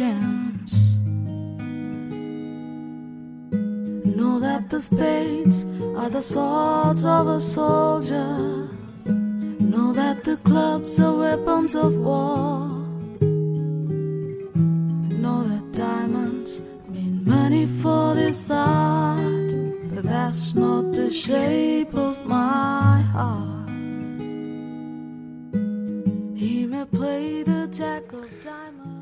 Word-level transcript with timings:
dance. 0.00 0.74
Know 4.16 4.40
that 4.40 4.70
the 4.70 4.80
spades 4.80 5.66
are 6.00 6.08
the 6.08 6.22
swords 6.22 7.04
of 7.04 7.26
a 7.28 7.40
soldier. 7.40 8.70
Know 9.72 9.92
that 9.92 10.24
the 10.24 10.38
clubs 10.48 11.00
are 11.00 11.16
weapons 11.26 11.74
of 11.74 11.92
war. 11.98 12.68
Know 15.22 15.38
that 15.50 15.66
diamonds 15.72 16.62
mean 16.88 17.22
money 17.36 17.66
for 17.66 18.14
this 18.14 18.50
art, 18.50 19.50
but 19.92 20.04
that's 20.04 20.54
not 20.54 20.92
the 20.92 21.10
shape 21.10 21.94
of. 21.94 22.09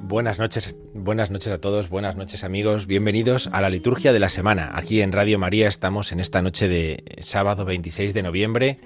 Buenas 0.09 0.39
noches, 0.39 0.75
buenas 0.95 1.31
noches 1.31 1.53
a 1.53 1.61
todos, 1.61 1.91
buenas 1.91 2.17
noches 2.17 2.43
amigos, 2.43 2.87
bienvenidos 2.87 3.51
a 3.53 3.61
la 3.61 3.69
liturgia 3.69 4.11
de 4.11 4.19
la 4.19 4.31
semana. 4.31 4.71
Aquí 4.73 5.03
en 5.03 5.13
Radio 5.13 5.39
María 5.39 5.69
estamos 5.69 6.13
en 6.13 6.21
esta 6.21 6.41
noche 6.41 6.67
de 6.67 7.05
sábado 7.21 7.67
26 7.67 8.15
de 8.15 8.23
noviembre, 8.23 8.79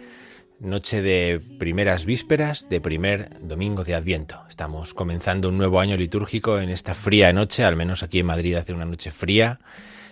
noche 0.58 1.00
de 1.00 1.40
primeras 1.60 2.06
vísperas 2.06 2.68
de 2.68 2.80
primer 2.80 3.28
domingo 3.40 3.84
de 3.84 3.94
Adviento. 3.94 4.42
Estamos 4.48 4.94
comenzando 4.94 5.48
un 5.48 5.58
nuevo 5.58 5.78
año 5.78 5.96
litúrgico 5.96 6.58
en 6.58 6.70
esta 6.70 6.92
fría 6.92 7.32
noche, 7.32 7.62
al 7.62 7.76
menos 7.76 8.02
aquí 8.02 8.18
en 8.18 8.26
Madrid 8.26 8.56
hace 8.56 8.72
una 8.72 8.84
noche 8.84 9.12
fría 9.12 9.60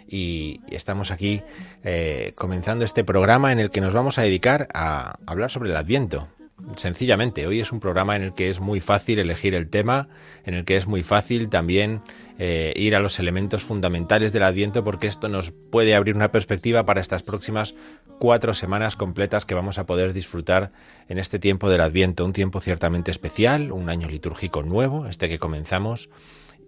y 0.06 0.60
estamos 0.70 1.10
aquí 1.10 1.42
eh, 1.82 2.30
comenzando 2.36 2.84
este 2.84 3.02
programa 3.02 3.50
en 3.50 3.58
el 3.58 3.72
que 3.72 3.80
nos 3.80 3.92
vamos 3.92 4.18
a 4.18 4.22
dedicar 4.22 4.68
a 4.74 5.18
hablar 5.26 5.50
sobre 5.50 5.70
el 5.70 5.76
Adviento. 5.76 6.28
Sencillamente, 6.76 7.46
hoy 7.46 7.60
es 7.60 7.72
un 7.72 7.80
programa 7.80 8.16
en 8.16 8.22
el 8.22 8.34
que 8.34 8.50
es 8.50 8.60
muy 8.60 8.80
fácil 8.80 9.18
elegir 9.18 9.54
el 9.54 9.68
tema, 9.68 10.08
en 10.44 10.54
el 10.54 10.64
que 10.64 10.76
es 10.76 10.86
muy 10.86 11.02
fácil 11.02 11.48
también 11.48 12.02
eh, 12.38 12.72
ir 12.76 12.94
a 12.94 13.00
los 13.00 13.18
elementos 13.18 13.62
fundamentales 13.62 14.32
del 14.32 14.44
Adviento, 14.44 14.84
porque 14.84 15.06
esto 15.06 15.28
nos 15.28 15.50
puede 15.50 15.94
abrir 15.94 16.14
una 16.14 16.32
perspectiva 16.32 16.84
para 16.86 17.00
estas 17.00 17.22
próximas 17.22 17.74
cuatro 18.18 18.54
semanas 18.54 18.96
completas 18.96 19.44
que 19.44 19.54
vamos 19.54 19.78
a 19.78 19.86
poder 19.86 20.12
disfrutar 20.12 20.72
en 21.08 21.18
este 21.18 21.38
tiempo 21.38 21.68
del 21.68 21.80
Adviento, 21.80 22.24
un 22.24 22.32
tiempo 22.32 22.60
ciertamente 22.60 23.10
especial, 23.10 23.72
un 23.72 23.88
año 23.88 24.08
litúrgico 24.08 24.62
nuevo, 24.62 25.06
este 25.06 25.28
que 25.28 25.38
comenzamos, 25.38 26.08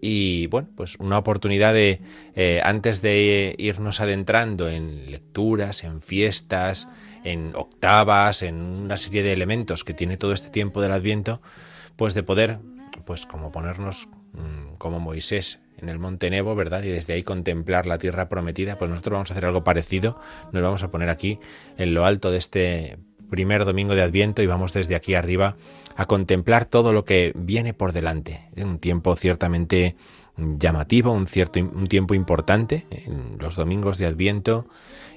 y 0.04 0.48
bueno, 0.48 0.68
pues 0.76 0.96
una 0.98 1.16
oportunidad 1.16 1.72
de, 1.72 2.00
eh, 2.34 2.60
antes 2.64 3.02
de 3.02 3.54
irnos 3.56 4.00
adentrando 4.00 4.68
en 4.68 5.12
lecturas, 5.12 5.84
en 5.84 6.00
fiestas, 6.00 6.88
en 7.24 7.52
octavas, 7.54 8.42
en 8.42 8.60
una 8.60 8.96
serie 8.96 9.22
de 9.22 9.32
elementos 9.32 9.84
que 9.84 9.94
tiene 9.94 10.16
todo 10.16 10.32
este 10.32 10.50
tiempo 10.50 10.80
del 10.80 10.92
Adviento, 10.92 11.40
pues 11.96 12.14
de 12.14 12.22
poder, 12.22 12.58
pues 13.06 13.26
como 13.26 13.52
ponernos 13.52 14.08
mm, 14.32 14.74
como 14.78 15.00
Moisés 15.00 15.60
en 15.78 15.88
el 15.88 15.98
monte 15.98 16.30
Nebo, 16.30 16.54
¿verdad? 16.54 16.82
Y 16.82 16.88
desde 16.88 17.14
ahí 17.14 17.22
contemplar 17.22 17.86
la 17.86 17.98
tierra 17.98 18.28
prometida, 18.28 18.78
pues 18.78 18.90
nosotros 18.90 19.12
vamos 19.12 19.30
a 19.30 19.34
hacer 19.34 19.44
algo 19.44 19.64
parecido, 19.64 20.20
nos 20.52 20.62
vamos 20.62 20.82
a 20.82 20.90
poner 20.90 21.08
aquí 21.08 21.38
en 21.76 21.94
lo 21.94 22.04
alto 22.04 22.30
de 22.30 22.38
este 22.38 22.98
primer 23.30 23.64
domingo 23.64 23.94
de 23.94 24.02
Adviento 24.02 24.42
y 24.42 24.46
vamos 24.46 24.74
desde 24.74 24.94
aquí 24.94 25.14
arriba 25.14 25.56
a 25.96 26.04
contemplar 26.06 26.66
todo 26.66 26.92
lo 26.92 27.04
que 27.04 27.32
viene 27.34 27.72
por 27.72 27.92
delante. 27.92 28.48
Un 28.56 28.78
tiempo 28.78 29.16
ciertamente 29.16 29.96
llamativo, 30.36 31.12
un, 31.12 31.26
cierto, 31.26 31.60
un 31.60 31.86
tiempo 31.86 32.14
importante. 32.14 32.86
Los 33.38 33.56
domingos 33.56 33.98
de 33.98 34.06
Adviento 34.06 34.66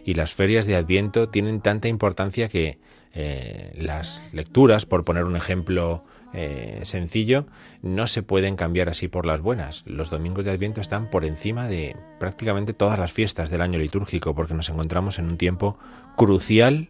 y 0.06 0.14
las 0.14 0.34
ferias 0.34 0.66
de 0.66 0.76
Adviento 0.76 1.30
tienen 1.30 1.62
tanta 1.62 1.88
importancia 1.88 2.50
que 2.50 2.80
eh, 3.14 3.74
las 3.78 4.22
lecturas, 4.34 4.86
por 4.86 5.04
poner 5.04 5.24
un 5.24 5.36
ejemplo 5.36 6.04
eh, 6.38 6.82
sencillo, 6.84 7.46
no 7.82 8.08
se 8.08 8.22
pueden 8.22 8.58
cambiar 8.58 8.90
así 8.90 9.08
por 9.08 9.26
las 9.26 9.40
buenas. 9.40 9.88
Los 9.88 10.10
domingos 10.10 10.44
de 10.44 10.52
Adviento 10.52 10.82
están 10.82 11.10
por 11.10 11.24
encima 11.24 11.70
de 11.70 11.96
prácticamente 12.20 12.74
todas 12.74 13.00
las 13.00 13.14
fiestas 13.14 13.50
del 13.50 13.62
año 13.62 13.80
litúrgico 13.80 14.36
porque 14.36 14.54
nos 14.54 14.68
encontramos 14.68 15.18
en 15.18 15.30
un 15.30 15.38
tiempo 15.38 15.80
crucial 16.18 16.90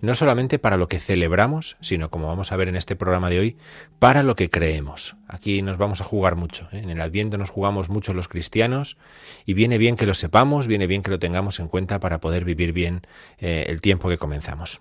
no 0.00 0.14
solamente 0.14 0.58
para 0.58 0.76
lo 0.76 0.88
que 0.88 0.98
celebramos, 0.98 1.76
sino 1.80 2.10
como 2.10 2.26
vamos 2.26 2.52
a 2.52 2.56
ver 2.56 2.68
en 2.68 2.76
este 2.76 2.96
programa 2.96 3.30
de 3.30 3.38
hoy, 3.38 3.56
para 3.98 4.22
lo 4.22 4.36
que 4.36 4.50
creemos. 4.50 5.16
Aquí 5.28 5.62
nos 5.62 5.78
vamos 5.78 6.00
a 6.00 6.04
jugar 6.04 6.36
mucho. 6.36 6.68
¿eh? 6.72 6.78
En 6.78 6.90
el 6.90 7.00
Adviento 7.00 7.38
nos 7.38 7.50
jugamos 7.50 7.88
mucho 7.88 8.14
los 8.14 8.28
cristianos 8.28 8.96
y 9.44 9.54
viene 9.54 9.78
bien 9.78 9.96
que 9.96 10.06
lo 10.06 10.14
sepamos, 10.14 10.66
viene 10.66 10.86
bien 10.86 11.02
que 11.02 11.10
lo 11.10 11.18
tengamos 11.18 11.60
en 11.60 11.68
cuenta 11.68 12.00
para 12.00 12.20
poder 12.20 12.44
vivir 12.44 12.72
bien 12.72 13.02
eh, 13.38 13.64
el 13.68 13.80
tiempo 13.80 14.08
que 14.08 14.18
comenzamos. 14.18 14.80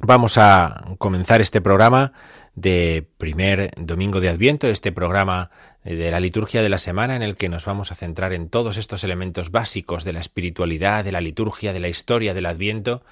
Vamos 0.00 0.38
a 0.38 0.94
comenzar 0.98 1.40
este 1.40 1.60
programa 1.60 2.12
de 2.60 3.06
primer 3.18 3.70
domingo 3.76 4.20
de 4.20 4.28
Adviento, 4.28 4.68
este 4.68 4.92
programa 4.92 5.50
de 5.84 6.10
la 6.10 6.20
liturgia 6.20 6.62
de 6.62 6.68
la 6.68 6.78
semana 6.78 7.16
en 7.16 7.22
el 7.22 7.36
que 7.36 7.48
nos 7.48 7.64
vamos 7.64 7.92
a 7.92 7.94
centrar 7.94 8.32
en 8.32 8.48
todos 8.48 8.76
estos 8.76 9.04
elementos 9.04 9.50
básicos 9.50 10.04
de 10.04 10.12
la 10.12 10.20
espiritualidad, 10.20 11.04
de 11.04 11.12
la 11.12 11.20
liturgia, 11.20 11.72
de 11.72 11.80
la 11.80 11.88
historia 11.88 12.34
del 12.34 12.46
Adviento 12.46 13.02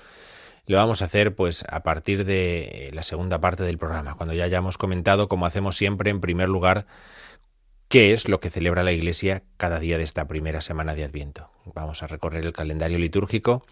lo 0.67 0.79
vamos 0.79 1.01
a 1.01 1.05
hacer 1.05 1.35
pues 1.35 1.65
a 1.71 1.83
partir 1.83 2.25
de 2.25 2.91
la 2.93 3.05
segunda 3.05 3.41
parte 3.41 3.63
del 3.63 3.79
programa, 3.79 4.15
cuando 4.15 4.35
ya 4.35 4.45
hayamos 4.45 4.79
comentado, 4.79 5.29
como 5.29 5.47
hacemos 5.47 5.77
siempre, 5.77 6.11
en 6.11 6.21
primer 6.21 6.49
lugar, 6.49 6.87
qué 7.89 8.13
es 8.13 8.29
lo 8.29 8.41
que 8.41 8.51
celebra 8.51 8.83
la 8.83 8.93
Iglesia 8.93 9.45
cada 9.57 9.79
día 9.79 9.97
de 9.97 10.05
esta 10.05 10.27
primera 10.27 10.61
semana 10.61 10.95
de 10.95 11.05
Adviento. 11.05 11.51
Vamos 11.67 12.03
a 12.03 12.09
recorrer 12.09 12.45
el 12.45 12.53
calendario 12.53 12.99
litúrgico 12.99 13.65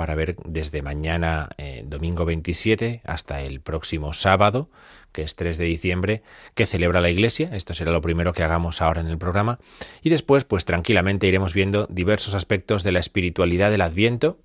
para 0.00 0.14
ver 0.14 0.36
desde 0.46 0.80
mañana 0.80 1.50
eh, 1.58 1.84
domingo 1.84 2.24
27 2.24 3.02
hasta 3.04 3.42
el 3.42 3.60
próximo 3.60 4.14
sábado, 4.14 4.70
que 5.12 5.20
es 5.20 5.36
3 5.36 5.58
de 5.58 5.66
diciembre, 5.66 6.22
que 6.54 6.64
celebra 6.64 7.02
la 7.02 7.10
Iglesia. 7.10 7.50
Esto 7.52 7.74
será 7.74 7.92
lo 7.92 8.00
primero 8.00 8.32
que 8.32 8.42
hagamos 8.42 8.80
ahora 8.80 9.02
en 9.02 9.08
el 9.08 9.18
programa. 9.18 9.58
Y 10.02 10.08
después, 10.08 10.44
pues 10.44 10.64
tranquilamente 10.64 11.26
iremos 11.26 11.52
viendo 11.52 11.86
diversos 11.90 12.32
aspectos 12.32 12.82
de 12.82 12.92
la 12.92 12.98
espiritualidad 12.98 13.70
del 13.70 13.82
Adviento, 13.82 14.38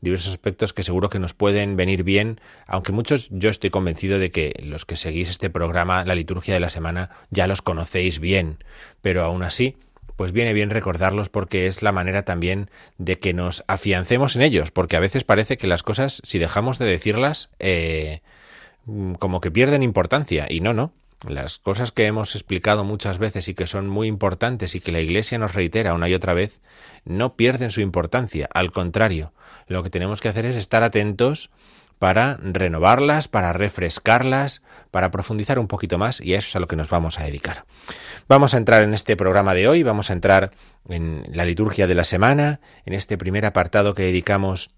diversos 0.00 0.32
aspectos 0.32 0.72
que 0.72 0.82
seguro 0.82 1.08
que 1.08 1.20
nos 1.20 1.34
pueden 1.34 1.76
venir 1.76 2.02
bien, 2.02 2.40
aunque 2.66 2.90
muchos 2.90 3.28
yo 3.30 3.48
estoy 3.48 3.70
convencido 3.70 4.18
de 4.18 4.32
que 4.32 4.60
los 4.64 4.86
que 4.86 4.96
seguís 4.96 5.30
este 5.30 5.50
programa, 5.50 6.04
la 6.04 6.16
liturgia 6.16 6.54
de 6.54 6.60
la 6.60 6.68
semana, 6.68 7.10
ya 7.30 7.46
los 7.46 7.62
conocéis 7.62 8.18
bien, 8.18 8.58
pero 9.02 9.22
aún 9.22 9.44
así, 9.44 9.76
pues 10.16 10.32
viene 10.32 10.52
bien 10.52 10.70
recordarlos 10.70 11.28
porque 11.28 11.66
es 11.66 11.82
la 11.82 11.92
manera 11.92 12.24
también 12.24 12.70
de 12.98 13.18
que 13.18 13.34
nos 13.34 13.64
afiancemos 13.68 14.36
en 14.36 14.42
ellos, 14.42 14.70
porque 14.70 14.96
a 14.96 15.00
veces 15.00 15.24
parece 15.24 15.56
que 15.56 15.66
las 15.66 15.82
cosas, 15.82 16.20
si 16.24 16.38
dejamos 16.38 16.78
de 16.78 16.86
decirlas, 16.86 17.50
eh, 17.58 18.20
como 19.18 19.40
que 19.40 19.50
pierden 19.50 19.82
importancia, 19.82 20.46
y 20.48 20.60
no, 20.60 20.72
no. 20.72 20.92
Las 21.26 21.58
cosas 21.58 21.92
que 21.92 22.06
hemos 22.06 22.34
explicado 22.34 22.84
muchas 22.84 23.18
veces 23.18 23.48
y 23.48 23.54
que 23.54 23.66
son 23.66 23.88
muy 23.88 24.06
importantes 24.06 24.74
y 24.74 24.80
que 24.80 24.92
la 24.92 25.00
Iglesia 25.00 25.38
nos 25.38 25.54
reitera 25.54 25.94
una 25.94 26.08
y 26.08 26.14
otra 26.14 26.34
vez, 26.34 26.60
no 27.04 27.36
pierden 27.36 27.70
su 27.70 27.80
importancia, 27.80 28.48
al 28.52 28.70
contrario, 28.70 29.32
lo 29.66 29.82
que 29.82 29.90
tenemos 29.90 30.20
que 30.20 30.28
hacer 30.28 30.44
es 30.44 30.56
estar 30.56 30.82
atentos 30.82 31.50
para 31.98 32.36
renovarlas, 32.42 33.28
para 33.28 33.52
refrescarlas, 33.52 34.62
para 34.90 35.10
profundizar 35.10 35.58
un 35.58 35.66
poquito 35.66 35.98
más 35.98 36.20
y 36.20 36.34
eso 36.34 36.48
es 36.48 36.56
a 36.56 36.60
lo 36.60 36.68
que 36.68 36.76
nos 36.76 36.90
vamos 36.90 37.18
a 37.18 37.24
dedicar. 37.24 37.64
Vamos 38.28 38.54
a 38.54 38.58
entrar 38.58 38.82
en 38.82 38.94
este 38.94 39.16
programa 39.16 39.54
de 39.54 39.68
hoy, 39.68 39.82
vamos 39.82 40.10
a 40.10 40.12
entrar 40.12 40.50
en 40.88 41.22
la 41.32 41.44
liturgia 41.44 41.86
de 41.86 41.94
la 41.94 42.04
semana, 42.04 42.60
en 42.84 42.92
este 42.92 43.16
primer 43.16 43.46
apartado 43.46 43.94
que 43.94 44.02
dedicamos 44.02 44.70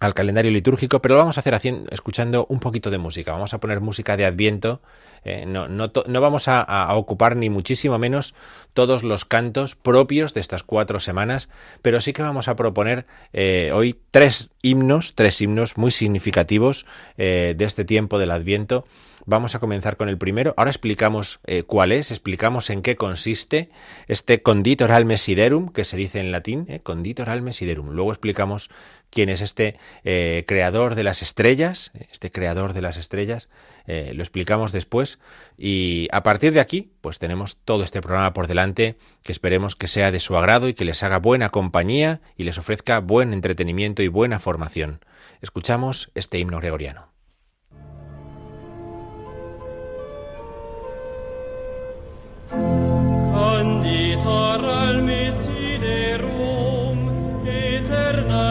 al 0.00 0.14
calendario 0.14 0.50
litúrgico, 0.50 1.02
pero 1.02 1.14
lo 1.14 1.20
vamos 1.20 1.36
a 1.36 1.40
hacer 1.40 1.54
haciendo, 1.54 1.90
escuchando 1.90 2.46
un 2.48 2.58
poquito 2.58 2.90
de 2.90 2.96
música. 2.96 3.32
Vamos 3.32 3.52
a 3.52 3.60
poner 3.60 3.80
música 3.80 4.16
de 4.16 4.24
Adviento. 4.24 4.80
Eh, 5.24 5.44
no, 5.46 5.68
no, 5.68 5.92
no, 6.06 6.20
vamos 6.22 6.48
a, 6.48 6.94
ocupar 6.94 7.36
ni 7.36 7.50
muchísimo 7.50 7.98
menos 7.98 8.34
todos 8.72 9.02
los 9.02 9.26
cantos 9.26 9.76
propios 9.76 10.32
de 10.32 10.40
estas 10.40 10.62
cuatro 10.62 10.98
semanas, 11.00 11.50
pero 11.82 12.00
sí 12.00 12.14
que 12.14 12.22
vamos 12.22 12.48
a 12.48 12.56
proponer 12.56 13.04
eh, 13.34 13.70
hoy 13.74 14.00
tres 14.10 14.48
himnos, 14.62 15.12
tres 15.14 15.38
himnos 15.42 15.76
muy 15.76 15.90
significativos 15.90 16.86
eh, 17.18 17.54
de 17.56 17.64
este 17.66 17.84
tiempo 17.84 18.18
del 18.18 18.30
Adviento 18.30 18.86
Vamos 19.26 19.54
a 19.54 19.58
comenzar 19.58 19.98
con 19.98 20.08
el 20.08 20.16
primero. 20.16 20.54
Ahora 20.56 20.70
explicamos 20.70 21.40
cuál 21.66 21.92
es, 21.92 22.10
explicamos 22.10 22.70
en 22.70 22.80
qué 22.80 22.96
consiste 22.96 23.68
este 24.08 24.42
conditor 24.42 24.92
al 24.92 25.04
mesiderum, 25.04 25.68
que 25.68 25.84
se 25.84 25.98
dice 25.98 26.20
en 26.20 26.32
latín, 26.32 26.66
conditor 26.82 27.28
al 27.28 27.42
mesiderum. 27.42 27.90
Luego 27.90 28.12
explicamos 28.12 28.70
quién 29.10 29.28
es 29.28 29.40
este 29.40 29.76
eh, 30.04 30.44
creador 30.46 30.94
de 30.94 31.04
las 31.04 31.22
estrellas, 31.22 31.90
este 32.10 32.32
creador 32.32 32.72
de 32.72 32.82
las 32.82 32.96
estrellas, 32.96 33.48
eh, 33.86 34.12
lo 34.14 34.22
explicamos 34.22 34.72
después. 34.72 35.18
Y 35.58 36.08
a 36.12 36.22
partir 36.22 36.52
de 36.52 36.60
aquí, 36.60 36.92
pues 37.00 37.18
tenemos 37.18 37.56
todo 37.64 37.82
este 37.82 38.00
programa 38.00 38.32
por 38.32 38.46
delante 38.46 38.96
que 39.22 39.32
esperemos 39.32 39.76
que 39.76 39.88
sea 39.88 40.10
de 40.10 40.20
su 40.20 40.36
agrado 40.36 40.68
y 40.68 40.74
que 40.74 40.84
les 40.84 41.02
haga 41.02 41.18
buena 41.18 41.50
compañía 41.50 42.20
y 42.36 42.44
les 42.44 42.58
ofrezca 42.58 43.00
buen 43.00 43.32
entretenimiento 43.32 44.02
y 44.02 44.08
buena 44.08 44.38
formación. 44.38 45.00
Escuchamos 45.40 46.10
este 46.14 46.38
himno 46.38 46.58
gregoriano. 46.58 47.10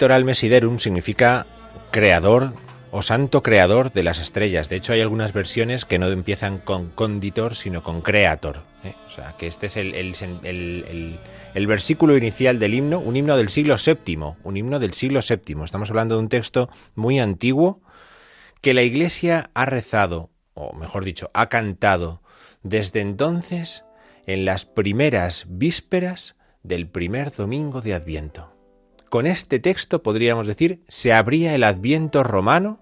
Conditor 0.00 0.16
al 0.16 0.24
mesiderum 0.24 0.78
significa 0.78 1.46
creador 1.90 2.54
o 2.90 3.02
santo 3.02 3.42
creador 3.42 3.92
de 3.92 4.02
las 4.02 4.18
estrellas. 4.18 4.70
De 4.70 4.76
hecho, 4.76 4.94
hay 4.94 5.02
algunas 5.02 5.34
versiones 5.34 5.84
que 5.84 5.98
no 5.98 6.06
empiezan 6.06 6.56
con 6.56 6.88
conditor, 6.88 7.54
sino 7.54 7.82
con 7.82 8.00
creator. 8.00 8.64
¿eh? 8.82 8.94
O 9.06 9.10
sea, 9.10 9.36
que 9.36 9.46
este 9.46 9.66
es 9.66 9.76
el 9.76 11.18
versículo 11.54 12.16
inicial 12.16 12.58
del 12.58 12.72
himno, 12.72 12.98
un 12.98 13.14
himno 13.14 13.36
del 13.36 13.50
siglo 13.50 13.76
VII, 13.76 14.36
un 14.42 14.56
himno 14.56 14.78
del 14.78 14.94
siglo 14.94 15.20
VII. 15.20 15.64
Estamos 15.66 15.90
hablando 15.90 16.14
de 16.14 16.22
un 16.22 16.30
texto 16.30 16.70
muy 16.94 17.18
antiguo 17.18 17.82
que 18.62 18.72
la 18.72 18.82
Iglesia 18.82 19.50
ha 19.52 19.66
rezado, 19.66 20.30
o 20.54 20.72
mejor 20.72 21.04
dicho, 21.04 21.30
ha 21.34 21.50
cantado 21.50 22.22
desde 22.62 23.02
entonces 23.02 23.84
en 24.24 24.46
las 24.46 24.64
primeras 24.64 25.44
vísperas 25.46 26.36
del 26.62 26.88
primer 26.88 27.32
domingo 27.36 27.82
de 27.82 27.92
Adviento. 27.92 28.59
Con 29.10 29.26
este 29.26 29.58
texto 29.58 30.04
podríamos 30.04 30.46
decir 30.46 30.84
se 30.86 31.12
abría 31.12 31.56
el 31.56 31.64
Adviento 31.64 32.22
romano. 32.22 32.78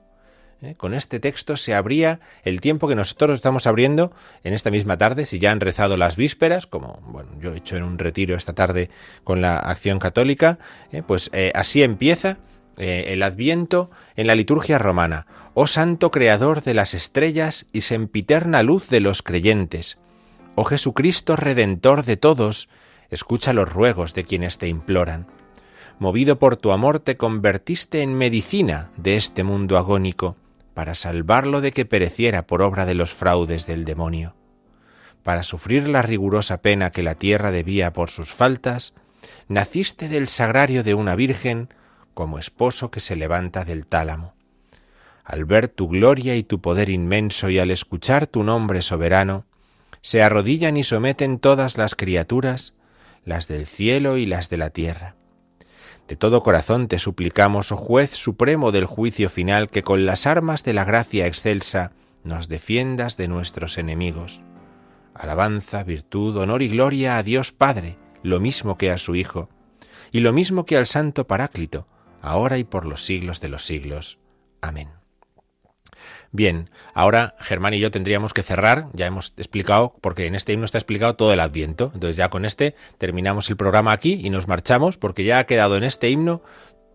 ¿eh? 0.61 0.75
Con 0.77 0.93
este 0.93 1.21
texto 1.21 1.57
se 1.57 1.75
abría 1.75 2.21
el 2.43 2.61
tiempo 2.61 2.87
que 2.87 2.95
nosotros 2.95 3.35
estamos 3.35 3.67
abriendo 3.67 4.13
en 4.45 4.53
esta 4.53 4.71
misma 4.71 4.99
tarde, 4.99 5.25
si 5.25 5.39
ya 5.39 5.53
han 5.53 5.61
rezado 5.61 5.97
las 5.97 6.17
vísperas, 6.17 6.67
como 6.67 7.01
bueno, 7.07 7.31
yo 7.41 7.55
he 7.55 7.57
hecho 7.57 7.77
en 7.77 7.83
un 7.83 7.99
retiro 7.99 8.37
esta 8.37 8.53
tarde 8.53 8.91
con 9.25 9.41
la 9.41 9.57
acción 9.57 9.99
católica, 9.99 10.59
¿eh? 10.93 11.03
pues 11.03 11.31
eh, 11.33 11.51
así 11.55 11.83
empieza 11.83 12.37
el 12.77 13.25
Adviento 13.25 13.91
en 14.15 14.29
la 14.29 14.37
liturgia 14.37 14.79
romana. 14.79 15.27
Oh 15.55 15.67
Santo 15.67 16.13
Creador 16.13 16.63
de 16.63 16.75
las 16.75 16.95
estrellas 16.95 17.67
y 17.73 17.81
sempiterna 17.81 18.63
luz 18.63 18.89
de 18.89 19.01
los 19.01 19.23
creyentes. 19.23 19.99
Oh 20.55 20.63
Jesucristo 20.63 21.35
Redentor 21.35 22.05
de 22.05 22.17
todos, 22.17 22.69
escucha 23.11 23.53
los 23.53 23.73
ruegos 23.73 24.15
de 24.15 24.23
quienes 24.23 24.59
te 24.59 24.69
imploran. 24.69 25.38
Movido 25.99 26.39
por 26.39 26.57
tu 26.57 26.71
amor 26.71 27.01
te 27.01 27.17
convertiste 27.17 28.03
en 28.03 28.15
medicina 28.15 28.93
de 28.97 29.17
este 29.17 29.43
mundo 29.43 29.77
agónico, 29.77 30.37
para 30.73 30.95
salvarlo 30.95 31.61
de 31.61 31.73
que 31.73 31.85
pereciera 31.85 32.47
por 32.47 32.63
obra 32.63 32.87
de 32.87 32.95
los 32.95 33.13
fraudes 33.13 33.67
del 33.67 33.85
demonio. 33.85 34.37
Para 35.25 35.43
sufrir 35.43 35.89
la 35.89 36.03
rigurosa 36.03 36.63
pena 36.63 36.93
que 36.93 37.03
la 37.03 37.17
tierra 37.17 37.51
debía 37.51 37.93
por 37.93 38.11
sus 38.11 38.33
faltas, 38.33 38.95
naciste 39.49 40.09
del 40.09 40.29
sagrario 40.29 40.85
de 40.85 40.95
una 40.95 41.17
virgen 41.17 41.75
como 42.15 42.39
esposo 42.39 42.93
que 42.93 43.01
se 43.01 43.17
levanta 43.17 43.65
del 43.65 43.85
tálamo. 43.85 44.35
Al 45.25 45.45
ver 45.47 45.67
tu 45.67 45.89
gloria 45.89 46.37
y 46.37 46.45
tu 46.45 46.61
poder 46.61 46.91
inmenso 46.91 47.51
y 47.51 47.59
al 47.59 47.73
escuchar 47.73 48.29
tu 48.29 48.45
nombre 48.45 48.83
soberano, 48.83 49.47
se 50.01 50.23
arrodillan 50.23 50.77
y 50.77 50.85
someten 50.85 51.41
todas 51.41 51.77
las 51.77 51.97
criaturas, 51.97 52.73
las 53.25 53.49
del 53.49 53.67
cielo 53.67 54.17
y 54.17 54.27
las 54.27 54.49
de 54.49 54.57
la 54.59 54.71
tierra. 54.71 55.18
De 56.09 56.17
todo 56.17 56.43
corazón 56.43 56.89
te 56.89 56.99
suplicamos, 56.99 57.71
oh 57.71 57.77
juez 57.77 58.11
supremo 58.13 58.73
del 58.73 58.87
juicio 58.87 59.29
final, 59.29 59.69
que 59.69 59.83
con 59.83 60.07
las 60.07 60.27
armas 60.27 60.65
de 60.65 60.73
la 60.73 60.87
gracia 60.87 61.27
excelsa 61.27 61.93
nos 62.25 62.49
defiendas 62.49 63.19
de 63.19 63.29
nuestros 63.29 63.77
enemigos. 63.77 64.41
Alabanza, 65.15 65.85
virtud, 65.85 66.39
honor 66.39 66.63
y 66.63 66.69
gloria 66.69 67.19
a 67.19 67.23
Dios 67.23 67.53
Padre, 67.53 67.99
lo 68.23 68.41
mismo 68.41 68.79
que 68.79 68.91
a 68.91 68.97
su 68.97 69.17
Hijo, 69.17 69.51
y 70.11 70.21
lo 70.21 70.33
mismo 70.33 70.65
que 70.65 70.79
al 70.79 70.87
Santo 70.87 71.27
Paráclito, 71.27 71.87
ahora 72.23 72.57
y 72.57 72.65
por 72.65 72.87
los 72.87 73.05
siglos 73.05 73.43
de 73.43 73.51
los 73.51 73.67
siglos. 73.67 74.19
Amén. 74.63 74.98
Bien, 76.31 76.69
ahora 76.93 77.35
Germán 77.41 77.73
y 77.75 77.81
yo 77.81 77.91
tendríamos 77.91 78.35
que 78.35 78.43
cerrar, 78.43 78.89
ya 78.93 79.07
hemos 79.07 79.33
explicado, 79.39 79.95
porque 80.03 80.27
en 80.27 80.35
este 80.35 80.53
himno 80.53 80.67
está 80.67 80.77
explicado 80.77 81.17
todo 81.17 81.33
el 81.33 81.41
Adviento, 81.41 81.91
entonces 81.95 82.17
ya 82.17 82.29
con 82.29 82.45
este 82.45 82.75
terminamos 82.99 83.49
el 83.49 83.57
programa 83.57 83.93
aquí 83.93 84.21
y 84.23 84.29
nos 84.29 84.47
marchamos, 84.47 84.99
porque 84.99 85.25
ya 85.25 85.39
ha 85.39 85.45
quedado 85.45 85.77
en 85.79 85.85
este 85.85 86.11
himno 86.11 86.43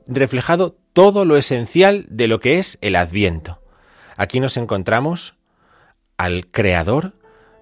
reflejado 0.06 0.76
todo 0.94 1.26
lo 1.26 1.36
esencial 1.36 2.06
de 2.10 2.28
lo 2.28 2.40
que 2.40 2.60
es 2.60 2.78
el 2.82 2.96
Adviento. 2.96 3.60
Aquí 4.18 4.40
nos 4.40 4.58
encontramos 4.58 5.36
al 6.18 6.46
Creador, 6.46 7.14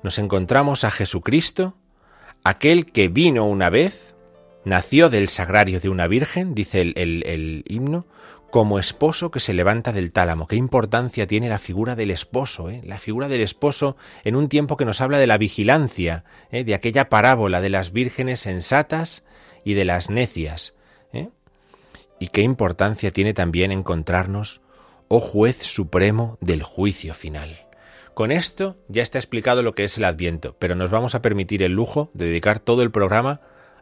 nos 0.04 0.20
encontramos 0.20 0.84
a 0.84 0.92
Jesucristo, 0.92 1.78
aquel 2.44 2.92
que 2.92 3.08
vino 3.08 3.46
una 3.46 3.70
vez, 3.70 4.13
nació 4.66 5.10
del 5.10 5.30
sagrario 5.30 5.80
de 5.80 5.88
una 5.88 6.08
virgen, 6.08 6.54
dice 6.54 6.82
el, 6.82 6.94
el- 6.98 7.63
himno, 7.68 8.06
como 8.51 8.77
esposo 8.79 9.31
que 9.31 9.39
se 9.39 9.53
levanta 9.53 9.93
del 9.93 10.12
tálamo. 10.12 10.48
Qué 10.48 10.58
importancia 10.58 11.25
tiene 11.25 11.50
la 11.50 11.58
figura 11.58 11.96
del 11.96 12.12
esposo, 12.12 12.70
¿eh? 12.70 12.81
la 12.84 13.00
figura 13.00 13.27
del 13.27 13.41
esposo 13.41 13.96
en 14.24 14.36
un 14.36 14.50
tiempo 14.50 14.77
que 14.77 14.86
nos 14.86 15.01
habla 15.01 15.17
de 15.17 15.27
la 15.27 15.38
vigilancia, 15.38 16.25
¿eh? 16.51 16.63
de 16.63 16.75
aquella 16.75 17.10
parábola 17.10 17.62
de 17.62 17.70
las 17.70 17.91
vírgenes 17.91 18.41
sensatas 18.41 19.24
y 19.63 19.74
de 19.74 19.86
las 19.86 20.10
necias. 20.10 20.74
¿eh? 21.13 21.29
Y 22.20 22.27
qué 22.27 22.41
importancia 22.41 23.12
tiene 23.12 23.34
también 23.34 23.72
encontrarnos, 23.72 24.62
oh 25.08 25.22
juez 25.22 25.63
supremo 25.63 26.38
del 26.41 26.62
juicio 26.62 27.13
final. 27.13 27.65
Con 28.13 28.31
esto 28.31 28.77
ya 28.89 29.01
está 29.01 29.17
explicado 29.17 29.63
lo 29.63 29.74
que 29.74 29.86
es 29.86 29.98
el 29.98 30.03
Adviento, 30.03 30.58
pero 30.60 30.75
nos 30.75 30.91
vamos 30.91 31.15
a 31.15 31.22
permitir 31.22 31.63
el 31.63 31.72
lujo 31.72 32.12
de 32.13 32.25
dedicar 32.25 32.60
todo 32.60 32.84
el 32.84 32.91
programa 32.91 33.39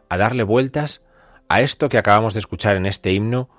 a 0.08 0.16
darle 0.16 0.44
vueltas 0.44 1.02
a 1.48 1.60
esto 1.60 1.88
que 1.88 1.98
acabamos 1.98 2.34
de 2.34 2.38
escuchar 2.38 2.76
en 2.76 2.86
este 2.86 3.12
himno, 3.12 3.50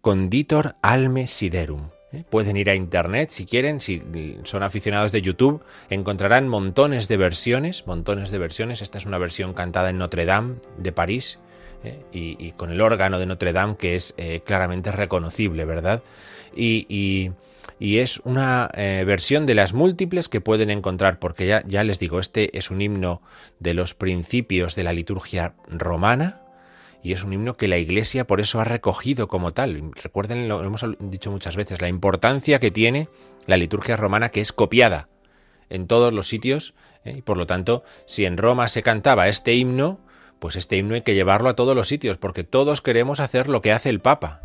Conditor 0.00 0.76
Alme 0.82 1.26
Siderum. 1.26 1.90
¿eh? 2.12 2.24
Pueden 2.28 2.56
ir 2.56 2.70
a 2.70 2.74
internet 2.74 3.30
si 3.30 3.46
quieren, 3.46 3.80
si 3.80 4.02
son 4.44 4.62
aficionados 4.62 5.12
de 5.12 5.22
YouTube, 5.22 5.62
encontrarán 5.90 6.48
montones 6.48 7.08
de 7.08 7.16
versiones, 7.16 7.86
montones 7.86 8.30
de 8.30 8.38
versiones. 8.38 8.82
Esta 8.82 8.98
es 8.98 9.06
una 9.06 9.18
versión 9.18 9.54
cantada 9.54 9.90
en 9.90 9.98
Notre 9.98 10.24
Dame 10.24 10.56
de 10.76 10.92
París 10.92 11.38
¿eh? 11.84 12.02
y, 12.12 12.52
con 12.52 12.70
el 12.70 12.80
órgano 12.80 13.18
de 13.18 13.26
Notre 13.26 13.52
Dame 13.52 13.76
que 13.76 13.96
es 13.96 14.14
eh, 14.16 14.40
claramente 14.44 14.92
reconocible, 14.92 15.64
¿verdad? 15.64 16.02
Y, 16.54 17.32
es 17.80 18.20
una 18.24 18.68
versión 18.74 19.46
de 19.46 19.54
las 19.54 19.72
múltiples 19.72 20.28
que 20.28 20.40
pueden 20.40 20.68
encontrar, 20.68 21.20
porque 21.20 21.46
ya 21.46 21.84
les 21.84 22.00
digo, 22.00 22.18
este 22.18 22.58
es 22.58 22.72
un 22.72 22.82
himno 22.82 23.22
de 23.60 23.72
los 23.74 23.94
principios 23.94 24.74
de 24.74 24.82
la 24.82 24.92
liturgia 24.92 25.54
romana, 25.68 26.40
y 27.02 27.12
es 27.12 27.22
un 27.22 27.32
himno 27.32 27.56
que 27.56 27.68
la 27.68 27.78
Iglesia 27.78 28.26
por 28.26 28.40
eso 28.40 28.60
ha 28.60 28.64
recogido 28.64 29.28
como 29.28 29.52
tal. 29.52 29.92
Recuerden, 29.94 30.48
lo 30.48 30.64
hemos 30.64 30.84
dicho 30.98 31.30
muchas 31.30 31.56
veces, 31.56 31.80
la 31.80 31.88
importancia 31.88 32.58
que 32.58 32.70
tiene 32.70 33.08
la 33.46 33.56
liturgia 33.56 33.96
romana 33.96 34.30
que 34.30 34.40
es 34.40 34.52
copiada 34.52 35.08
en 35.70 35.86
todos 35.86 36.12
los 36.12 36.28
sitios 36.28 36.74
¿eh? 37.04 37.16
y 37.18 37.22
por 37.22 37.36
lo 37.36 37.46
tanto, 37.46 37.84
si 38.06 38.24
en 38.24 38.36
Roma 38.36 38.68
se 38.68 38.82
cantaba 38.82 39.28
este 39.28 39.54
himno, 39.54 40.00
pues 40.38 40.56
este 40.56 40.76
himno 40.76 40.94
hay 40.94 41.02
que 41.02 41.14
llevarlo 41.14 41.48
a 41.48 41.56
todos 41.56 41.74
los 41.74 41.88
sitios 41.88 42.18
porque 42.18 42.44
todos 42.44 42.80
queremos 42.80 43.20
hacer 43.20 43.48
lo 43.48 43.60
que 43.62 43.72
hace 43.72 43.90
el 43.90 44.00
Papa. 44.00 44.42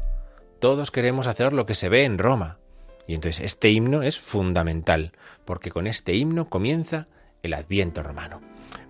Todos 0.59 0.91
queremos 0.91 1.27
hacer 1.27 1.53
lo 1.53 1.65
que 1.65 1.75
se 1.75 1.89
ve 1.89 2.05
en 2.05 2.17
Roma. 2.17 2.59
Y 3.05 3.15
entonces 3.15 3.43
este 3.43 3.69
himno 3.69 4.01
es 4.01 4.17
fundamental, 4.17 5.11
porque 5.43 5.71
con 5.71 5.87
este 5.87 6.13
himno 6.13 6.49
comienza 6.49 7.07
el 7.41 7.53
Adviento 7.53 8.01
romano. 8.01 8.41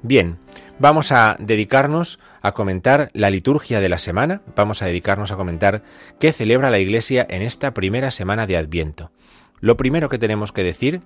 Bien, 0.06 0.38
vamos 0.80 1.14
a 1.14 1.38
dedicarnos 1.40 2.20
a 2.42 2.52
comentar 2.52 3.10
la 3.14 3.30
liturgia 3.30 3.80
de 3.80 3.88
la 3.88 4.00
semana, 4.00 4.42
vamos 4.54 4.82
a 4.82 4.86
dedicarnos 4.86 5.32
a 5.32 5.38
comentar 5.38 5.82
qué 6.20 6.34
celebra 6.34 6.70
la 6.70 6.80
Iglesia 6.80 7.26
en 7.30 7.42
esta 7.42 7.74
primera 7.74 8.12
semana 8.12 8.46
de 8.46 8.58
Adviento. 8.58 9.14
Lo 9.62 9.78
primero 9.78 10.10
que 10.10 10.18
tenemos 10.18 10.52
que 10.52 10.62
decir 10.62 11.00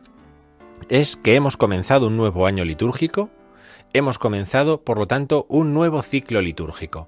es 0.90 1.16
que 1.16 1.36
hemos 1.36 1.58
comenzado 1.58 2.08
un 2.08 2.18
nuevo 2.18 2.48
año 2.48 2.66
litúrgico, 2.66 3.30
hemos 3.94 4.18
comenzado, 4.18 4.82
por 4.82 4.98
lo 4.98 5.06
tanto, 5.06 5.46
un 5.48 5.76
nuevo 5.76 6.02
ciclo 6.02 6.42
litúrgico. 6.42 7.08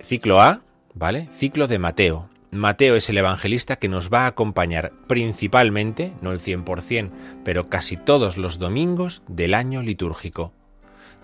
Ciclo 0.00 0.40
A, 0.40 0.64
¿vale? 0.94 1.28
Ciclo 1.32 1.68
de 1.68 1.78
Mateo. 1.78 2.28
Mateo 2.50 2.96
es 2.96 3.08
el 3.08 3.18
evangelista 3.18 3.76
que 3.76 3.88
nos 3.88 4.10
va 4.10 4.24
a 4.24 4.26
acompañar 4.26 4.90
principalmente, 5.06 6.12
no 6.20 6.32
el 6.32 6.40
100%, 6.40 7.12
pero 7.44 7.68
casi 7.68 7.96
todos 7.96 8.36
los 8.36 8.58
domingos 8.58 9.22
del 9.28 9.54
año 9.54 9.84
litúrgico. 9.84 10.52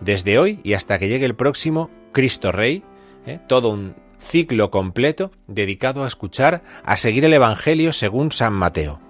Desde 0.00 0.38
hoy 0.38 0.60
y 0.62 0.74
hasta 0.74 0.98
que 0.98 1.08
llegue 1.08 1.24
el 1.24 1.34
próximo 1.34 1.90
Cristo 2.12 2.52
Rey, 2.52 2.82
¿eh? 3.26 3.40
todo 3.46 3.70
un 3.70 3.94
ciclo 4.18 4.70
completo 4.70 5.30
dedicado 5.46 6.04
a 6.04 6.08
escuchar, 6.08 6.62
a 6.84 6.96
seguir 6.96 7.24
el 7.24 7.34
Evangelio 7.34 7.92
según 7.92 8.32
San 8.32 8.52
Mateo. 8.52 9.00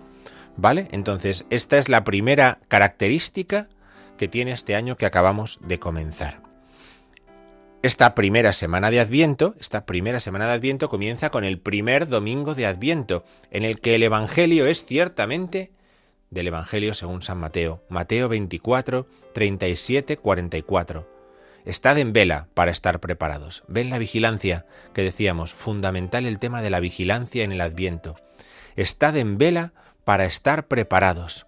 ¿Vale? 0.57 0.89
Entonces, 0.93 1.45
esta 1.51 1.77
es 1.79 1.89
la 1.89 2.05
primera 2.05 2.61
característica 2.69 3.69
que 4.17 4.29
tiene 4.29 4.53
este 4.53 4.75
año 4.75 4.97
que 4.97 5.07
acabamos 5.07 5.59
de 5.63 5.79
comenzar. 5.79 6.41
Esta 7.83 8.15
primera 8.15 8.53
semana 8.53 8.91
de 8.91 9.01
Adviento, 9.01 9.55
esta 9.61 9.85
primera 9.85 10.19
semana 10.19 10.47
de 10.47 10.55
Adviento 10.55 10.89
comienza 10.89 11.31
con 11.31 11.45
el 11.45 11.61
primer 11.61 12.09
domingo 12.09 12.55
de 12.55 12.67
Adviento, 12.67 13.23
en 13.51 13.65
el 13.65 13.81
que 13.81 13.95
el 13.95 14.03
Evangelio 14.03 14.67
es 14.67 14.85
ciertamente 14.85 15.71
del 16.31 16.49
Evangelio 16.49 16.95
según 16.95 17.23
San 17.23 17.39
Mateo, 17.39 17.83
Mateo 17.89 18.29
24, 18.29 19.07
37, 19.33 20.17
44. 20.17 21.09
Estad 21.65 21.99
en 21.99 22.13
vela 22.13 22.49
para 22.55 22.71
estar 22.71 23.01
preparados. 23.01 23.65
Ven 23.67 23.91
la 23.91 23.99
vigilancia, 23.99 24.67
que 24.95 25.03
decíamos, 25.03 25.53
fundamental 25.53 26.27
el 26.27 26.39
tema 26.39 26.63
de 26.63 26.71
la 26.71 26.81
vigilancia 26.81 27.43
en 27.43 27.53
el 27.53 27.61
Adviento. 27.61 28.15
Estad 28.77 29.17
en 29.17 29.37
vela 29.37 29.73
para 30.05 30.27
estar 30.27 30.69
preparados, 30.69 31.47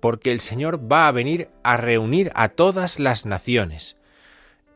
porque 0.00 0.30
el 0.30 0.40
Señor 0.40 0.90
va 0.90 1.08
a 1.08 1.12
venir 1.12 1.48
a 1.64 1.76
reunir 1.76 2.30
a 2.34 2.50
todas 2.50 3.00
las 3.00 3.26
naciones. 3.26 3.96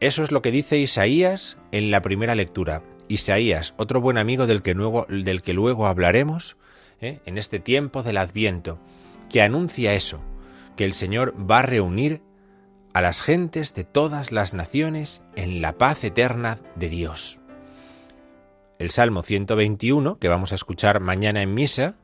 Eso 0.00 0.25
es 0.25 0.32
lo 0.32 0.42
que 0.42 0.50
dice 0.50 0.78
Isaías 0.78 1.58
en 1.70 1.92
la 1.92 2.02
primera 2.02 2.34
lectura. 2.34 2.82
Isaías, 3.06 3.75
otro 3.76 4.00
buen 4.00 4.18
amigo 4.18 4.49
del 4.49 4.62
que 4.62 4.75
luego, 4.75 5.06
del 5.08 5.42
que 5.42 5.52
luego 5.52 5.87
hablaremos 5.87 6.56
¿eh? 7.00 7.20
en 7.25 7.38
este 7.38 7.61
tiempo 7.61 8.02
del 8.02 8.16
Adviento, 8.16 8.80
que 9.29 9.43
anuncia 9.43 9.95
eso, 9.95 10.21
que 10.76 10.85
el 10.85 10.95
Señor 10.95 11.35
va 11.38 11.61
a 11.61 11.62
reunir 11.62 12.23
a 12.95 13.00
las 13.00 13.23
gentes 13.23 13.75
de 13.75 13.85
todas 13.85 14.33
las 14.33 14.55
naciones 14.55 15.23
en 15.37 15.62
la 15.62 15.79
paz 15.79 16.05
eterna 16.05 16.59
de 16.76 16.88
Dios. 16.88 17.41
El 18.79 18.91
Salmo 18.91 19.23
121, 19.23 20.19
que 20.19 20.29
vamos 20.29 20.52
a 20.52 20.57
escuchar 20.57 21.00
mañana 21.00 21.43
en 21.43 21.55
misa, 21.55 21.95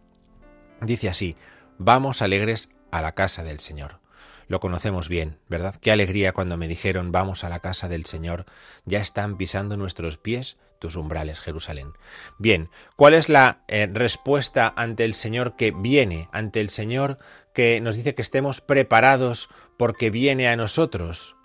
dice 0.81 1.09
así, 1.09 1.37
vamos 1.77 2.23
alegres 2.23 2.69
a 2.91 3.03
la 3.03 3.13
casa 3.13 3.43
del 3.43 3.59
Señor. 3.59 4.01
Lo 4.47 4.61
conocemos 4.61 5.09
bien, 5.09 5.39
¿verdad? 5.49 5.75
Qué 5.81 5.93
alegría 5.93 6.33
cuando 6.33 6.57
me 6.57 6.69
dijeron 6.69 7.13
vamos 7.13 7.45
a 7.45 7.51
la 7.51 7.61
casa 7.61 7.89
del 7.89 8.07
Señor, 8.07 8.47
ya 8.87 9.01
están 9.01 9.37
pisando 9.37 9.77
nuestros 9.77 10.17
pies 10.17 10.57
tus 10.79 10.97
umbrales, 10.97 11.41
Jerusalén. 11.41 11.93
Bien, 12.39 12.71
¿cuál 12.97 13.15
es 13.15 13.29
la 13.29 13.65
eh, 13.69 13.89
respuesta 13.93 14.73
ante 14.77 15.05
el 15.05 15.15
Señor 15.15 15.57
que 15.57 15.73
viene, 15.73 16.29
ante 16.33 16.61
el 16.61 16.71
Señor 16.71 17.19
que 17.53 17.81
nos 17.81 17.97
dice 17.97 18.15
que 18.15 18.23
estemos 18.23 18.61
preparados 18.61 19.49
porque 19.77 20.11
viene 20.11 20.49
a 20.49 20.57
nosotros? 20.57 21.37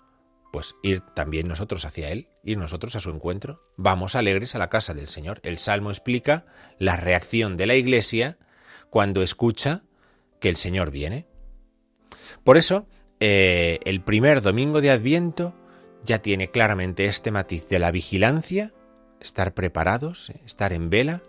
Pues 0.52 0.76
ir 0.82 1.00
también 1.00 1.48
nosotros 1.48 1.84
hacia 1.84 2.10
Él, 2.10 2.28
ir 2.44 2.58
nosotros 2.58 2.94
a 2.94 3.00
su 3.00 3.10
encuentro. 3.10 3.60
Vamos 3.76 4.14
alegres 4.14 4.54
a 4.54 4.58
la 4.58 4.70
casa 4.70 4.94
del 4.94 5.08
Señor. 5.08 5.40
El 5.42 5.58
Salmo 5.58 5.90
explica 5.90 6.46
la 6.78 6.96
reacción 6.96 7.56
de 7.56 7.66
la 7.66 7.74
Iglesia 7.74 8.38
cuando 8.90 9.22
escucha 9.22 9.82
que 10.40 10.48
el 10.48 10.56
Señor 10.56 10.92
viene. 10.92 11.26
Por 12.44 12.56
eso, 12.56 12.86
eh, 13.18 13.80
el 13.84 14.02
primer 14.02 14.42
domingo 14.42 14.80
de 14.80 14.90
Adviento 14.90 15.56
ya 16.04 16.20
tiene 16.20 16.50
claramente 16.50 17.06
este 17.06 17.30
matiz 17.30 17.68
de 17.68 17.78
la 17.78 17.90
vigilancia, 17.90 18.72
estar 19.24 19.54
preparados, 19.54 20.30
estar 20.44 20.72
en 20.72 20.90
vela, 20.90 21.22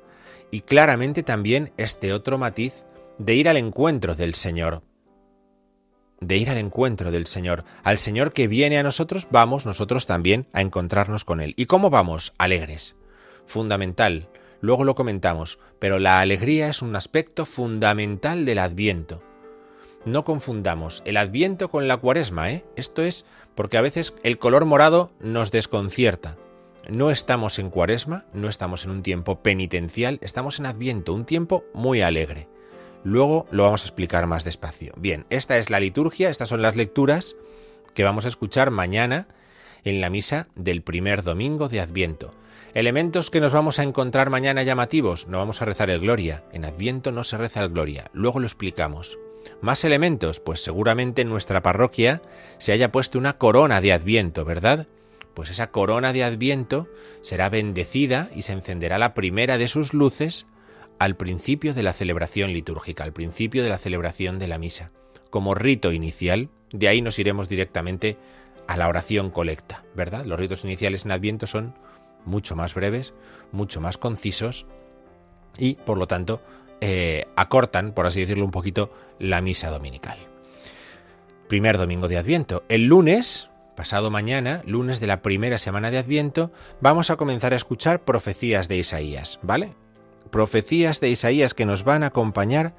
y 0.52 0.62
claramente 0.62 1.24
también 1.24 1.74
este 1.78 2.14
otro 2.14 2.38
matiz 2.38 2.86
de 3.18 3.36
ir 3.36 3.50
al 3.50 3.58
encuentro 3.58 4.16
del 4.16 4.36
Señor. 4.36 4.84
De 6.20 6.38
ir 6.38 6.50
al 6.50 6.58
encuentro 6.58 7.12
del 7.12 7.28
Señor. 7.28 7.64
Al 7.84 7.98
Señor 7.98 8.32
que 8.34 8.48
viene 8.48 8.78
a 8.78 8.84
nosotros, 8.84 9.28
vamos 9.32 9.66
nosotros 9.66 10.06
también 10.06 10.48
a 10.54 10.62
encontrarnos 10.62 11.25
con 11.25 11.42
Él. 11.42 11.54
¿Y 11.58 11.66
cómo 11.66 11.90
vamos? 11.90 12.34
Alegres. 12.38 12.96
Fundamental. 13.46 14.30
Luego 14.62 14.84
lo 14.84 14.96
comentamos, 14.96 15.60
pero 15.80 16.00
la 16.00 16.20
alegría 16.20 16.70
es 16.70 16.82
un 16.82 16.96
aspecto 16.96 17.46
fundamental 17.46 18.46
del 18.46 18.60
Adviento. 18.60 19.22
No 20.06 20.24
confundamos 20.24 21.02
el 21.06 21.18
Adviento 21.18 21.70
con 21.70 21.88
la 21.88 21.98
Cuaresma, 21.98 22.52
¿eh? 22.52 22.66
Esto 22.75 23.02
es 23.02 23.25
porque 23.56 23.78
a 23.78 23.82
veces 23.82 24.14
el 24.24 24.38
color 24.38 24.66
morado 24.66 25.12
nos 25.20 25.52
desconcierta. 25.52 26.38
No 26.89 27.10
estamos 27.10 27.58
en 27.58 27.72
Cuaresma, 27.72 28.25
no 28.34 28.48
estamos 28.48 28.86
en 28.86 28.92
un 28.92 29.01
tiempo 29.01 29.42
penitencial, 29.42 30.20
estamos 30.22 30.60
en 30.60 30.68
Adviento, 30.68 31.13
un 31.13 31.25
tiempo 31.25 31.65
muy 31.74 32.01
alegre. 32.01 32.48
Luego 33.04 33.48
lo 33.50 33.63
vamos 33.63 33.82
a 33.82 33.86
explicar 33.86 34.27
más 34.27 34.44
despacio. 34.44 34.94
Bien, 34.98 35.25
esta 35.32 35.58
es 35.58 35.72
la 35.72 35.80
liturgia, 35.80 36.30
estas 36.30 36.50
son 36.50 36.62
las 36.62 36.75
lecturas 36.75 37.36
que 37.96 38.04
vamos 38.04 38.25
a 38.25 38.27
escuchar 38.27 38.70
mañana 38.70 39.27
en 39.84 40.00
la 40.00 40.12
misa 40.12 40.48
del 40.54 40.84
primer 40.84 41.24
domingo 41.24 41.70
de 41.70 41.82
Adviento. 41.82 42.36
Elementos 42.75 43.32
que 43.32 43.39
nos 43.39 43.51
vamos 43.51 43.80
a 43.80 43.84
encontrar 43.84 44.30
mañana 44.30 44.62
llamativos. 44.62 45.27
No 45.27 45.39
vamos 45.39 45.62
a 45.62 45.65
rezar 45.65 45.89
el 45.89 46.01
Gloria. 46.01 46.44
En 46.51 46.65
Adviento 46.65 47.12
no 47.12 47.24
se 47.24 47.38
reza 47.38 47.63
el 47.63 47.70
Gloria. 47.70 48.12
Luego 48.13 48.39
lo 48.39 48.46
explicamos. 48.46 49.18
Más 49.62 49.84
elementos, 49.86 50.39
pues 50.39 50.63
seguramente 50.63 51.22
en 51.24 51.30
nuestra 51.30 51.63
parroquia 51.63 52.22
se 52.60 52.74
haya 52.74 52.92
puesto 52.92 53.18
una 53.18 53.38
corona 53.38 53.82
de 53.82 53.94
Adviento, 53.94 54.46
¿verdad? 54.46 54.88
Pues 55.36 55.51
esa 55.51 55.70
corona 55.70 56.13
de 56.13 56.24
Adviento 56.24 56.88
será 57.22 57.50
bendecida 57.50 58.30
y 58.34 58.42
se 58.42 58.54
encenderá 58.54 58.98
la 58.98 59.13
primera 59.13 59.58
de 59.58 59.68
sus 59.68 59.94
luces 59.94 60.48
al 60.98 61.15
principio 61.15 61.74
de 61.74 61.84
la 61.84 61.94
celebración 61.94 62.54
litúrgica, 62.54 63.04
al 63.04 63.13
principio 63.13 63.62
de 63.62 63.70
la 63.70 63.77
celebración 63.77 64.39
de 64.39 64.48
la 64.48 64.58
misa. 64.58 64.92
Como 65.30 65.54
rito 65.54 65.92
inicial, 65.92 66.50
de 66.72 66.88
ahí 66.88 67.01
nos 67.01 67.20
iremos 67.20 67.50
directamente 67.50 68.18
a 68.68 68.77
la 68.77 68.88
oración 68.88 69.30
colecta, 69.30 69.84
¿verdad? 69.94 70.25
Los 70.25 70.39
ritos 70.39 70.63
iniciales 70.63 71.06
en 71.06 71.12
Adviento 71.12 71.48
son 71.48 71.75
mucho 72.25 72.56
más 72.56 72.74
breves, 72.74 73.13
mucho 73.51 73.82
más 73.82 73.98
concisos 73.98 74.65
y, 75.58 75.75
por 75.75 75.98
lo 75.98 76.08
tanto, 76.08 76.42
eh, 76.82 77.27
acortan, 77.36 77.94
por 77.94 78.06
así 78.06 78.22
decirlo, 78.22 78.46
un 78.46 78.51
poquito 78.51 78.92
la 79.20 79.42
misa 79.42 79.70
dominical. 79.70 80.18
Primer 81.48 81.77
domingo 81.77 82.08
de 82.08 82.18
Adviento. 82.18 82.63
El 82.70 82.86
lunes, 82.86 83.50
pasado 83.75 84.10
mañana, 84.10 84.62
lunes 84.65 85.00
de 85.00 85.08
la 85.08 85.22
primera 85.22 85.58
semana 85.58 85.91
de 85.91 85.98
Adviento, 85.98 86.51
vamos 86.82 87.10
a 87.10 87.17
comenzar 87.17 87.53
a 87.53 87.58
escuchar 87.58 88.03
profecías 88.03 88.67
de 88.67 88.77
Isaías, 88.77 89.39
¿vale? 89.41 89.74
Profecías 90.32 91.01
de 91.01 91.10
Isaías 91.10 91.53
que 91.53 91.65
nos 91.65 91.84
van 91.84 92.03
a 92.03 92.08
acompañar 92.08 92.75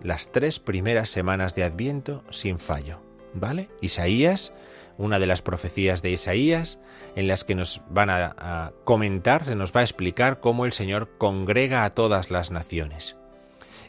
las 0.00 0.30
tres 0.32 0.58
primeras 0.60 1.10
semanas 1.10 1.54
de 1.54 1.64
Adviento 1.64 2.24
sin 2.30 2.58
fallo, 2.58 3.00
¿vale? 3.34 3.68
Isaías, 3.80 4.52
una 4.96 5.18
de 5.18 5.26
las 5.26 5.42
profecías 5.42 6.02
de 6.02 6.12
Isaías, 6.12 6.78
en 7.16 7.26
las 7.26 7.44
que 7.44 7.54
nos 7.54 7.82
van 7.88 8.10
a, 8.10 8.72
comentar, 8.84 9.44
se 9.44 9.56
nos 9.56 9.72
va 9.72 9.80
a 9.80 9.84
explicar 9.84 10.40
cómo 10.40 10.64
el 10.64 10.72
Señor 10.72 11.10
congrega 11.18 11.84
a 11.84 11.94
todas 11.94 12.30
las 12.30 12.50
naciones. 12.50 13.16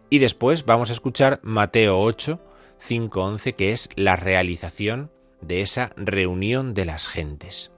Y 0.10 0.20
después 0.20 0.66
vamos 0.66 0.90
a 0.90 0.94
escuchar 0.94 1.40
Mateo 1.44 2.00
8, 2.00 2.40
5, 2.80 3.24
11, 3.24 3.54
que 3.54 3.72
es 3.72 3.90
la 3.96 4.16
realización 4.16 5.12
de 5.44 5.62
esa 5.62 5.92
reunión 5.96 6.74
de 6.74 6.86
las 6.86 7.08
gentes. 7.08 7.72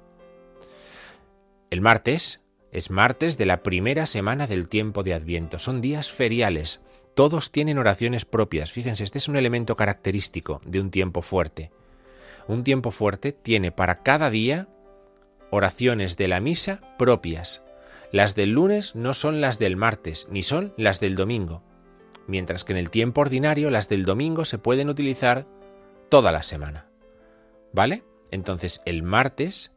El 1.69 1.81
martes 1.81 2.41
es 2.71 2.89
martes 2.89 3.37
de 3.37 3.45
la 3.45 3.63
primera 3.63 4.05
semana 4.05 4.47
del 4.47 4.67
tiempo 4.67 5.03
de 5.03 5.13
Adviento. 5.13 5.59
Son 5.59 5.81
días 5.81 6.11
feriales. 6.11 6.81
Todos 7.13 7.51
tienen 7.51 7.77
oraciones 7.77 8.25
propias. 8.25 8.71
Fíjense, 8.71 9.03
este 9.03 9.17
es 9.17 9.27
un 9.27 9.37
elemento 9.37 9.75
característico 9.75 10.61
de 10.65 10.81
un 10.81 10.91
tiempo 10.91 11.21
fuerte. 11.21 11.71
Un 12.47 12.63
tiempo 12.63 12.91
fuerte 12.91 13.31
tiene 13.31 13.71
para 13.71 14.03
cada 14.03 14.29
día 14.29 14.67
oraciones 15.51 16.17
de 16.17 16.27
la 16.27 16.39
misa 16.39 16.81
propias. 16.97 17.61
Las 18.11 18.35
del 18.35 18.51
lunes 18.51 18.95
no 18.95 19.13
son 19.13 19.41
las 19.41 19.57
del 19.57 19.77
martes, 19.77 20.27
ni 20.29 20.43
son 20.43 20.73
las 20.77 20.99
del 20.99 21.15
domingo, 21.15 21.63
mientras 22.27 22.63
que 22.63 22.73
en 22.73 22.77
el 22.77 22.89
tiempo 22.89 23.21
ordinario 23.21 23.71
las 23.71 23.89
del 23.89 24.05
domingo 24.05 24.45
se 24.45 24.57
pueden 24.57 24.89
utilizar 24.89 25.47
toda 26.09 26.31
la 26.31 26.43
semana. 26.43 26.87
¿Vale? 27.75 28.05
Entonces 28.31 28.79
el 28.85 29.03
martes 29.03 29.73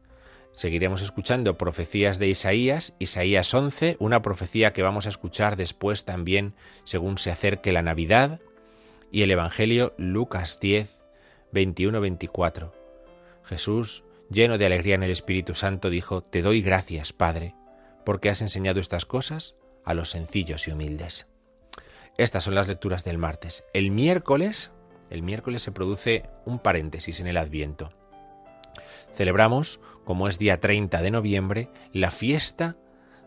seguiremos 0.53 1.01
escuchando 1.01 1.57
profecías 1.57 2.17
de 2.17 2.29
Isaías, 2.29 2.93
Isaías 2.97 3.53
11, 3.53 3.97
una 3.99 4.21
profecía 4.21 4.71
que 4.71 4.83
vamos 4.83 5.05
a 5.05 5.09
escuchar 5.09 5.57
después 5.57 6.05
también 6.05 6.55
según 6.85 7.17
se 7.17 7.29
acerque 7.29 7.73
la 7.73 7.81
Navidad, 7.81 8.39
y 9.11 9.23
el 9.23 9.31
Evangelio 9.31 9.93
Lucas 9.97 10.61
10, 10.61 11.05
21-24. 11.51 12.71
Jesús, 13.43 14.05
lleno 14.29 14.57
de 14.57 14.65
alegría 14.65 14.95
en 14.95 15.03
el 15.03 15.11
Espíritu 15.11 15.53
Santo, 15.53 15.89
dijo, 15.89 16.21
Te 16.21 16.41
doy 16.41 16.61
gracias, 16.61 17.11
Padre, 17.11 17.53
porque 18.05 18.29
has 18.29 18.41
enseñado 18.41 18.79
estas 18.79 19.05
cosas 19.05 19.55
a 19.83 19.93
los 19.93 20.09
sencillos 20.09 20.69
y 20.69 20.71
humildes. 20.71 21.27
Estas 22.17 22.45
son 22.45 22.55
las 22.55 22.69
lecturas 22.69 23.03
del 23.03 23.17
martes. 23.17 23.65
El 23.73 23.91
miércoles, 23.91 24.71
el 25.09 25.21
miércoles 25.21 25.63
se 25.63 25.73
produce 25.73 26.29
un 26.45 26.59
paréntesis 26.59 27.19
en 27.19 27.27
el 27.27 27.35
Adviento. 27.35 27.98
Celebramos, 29.19 29.81
como 30.05 30.29
es 30.29 30.39
día 30.39 30.61
30 30.61 31.01
de 31.01 31.11
noviembre, 31.11 31.69
la 31.91 32.09
fiesta 32.09 32.77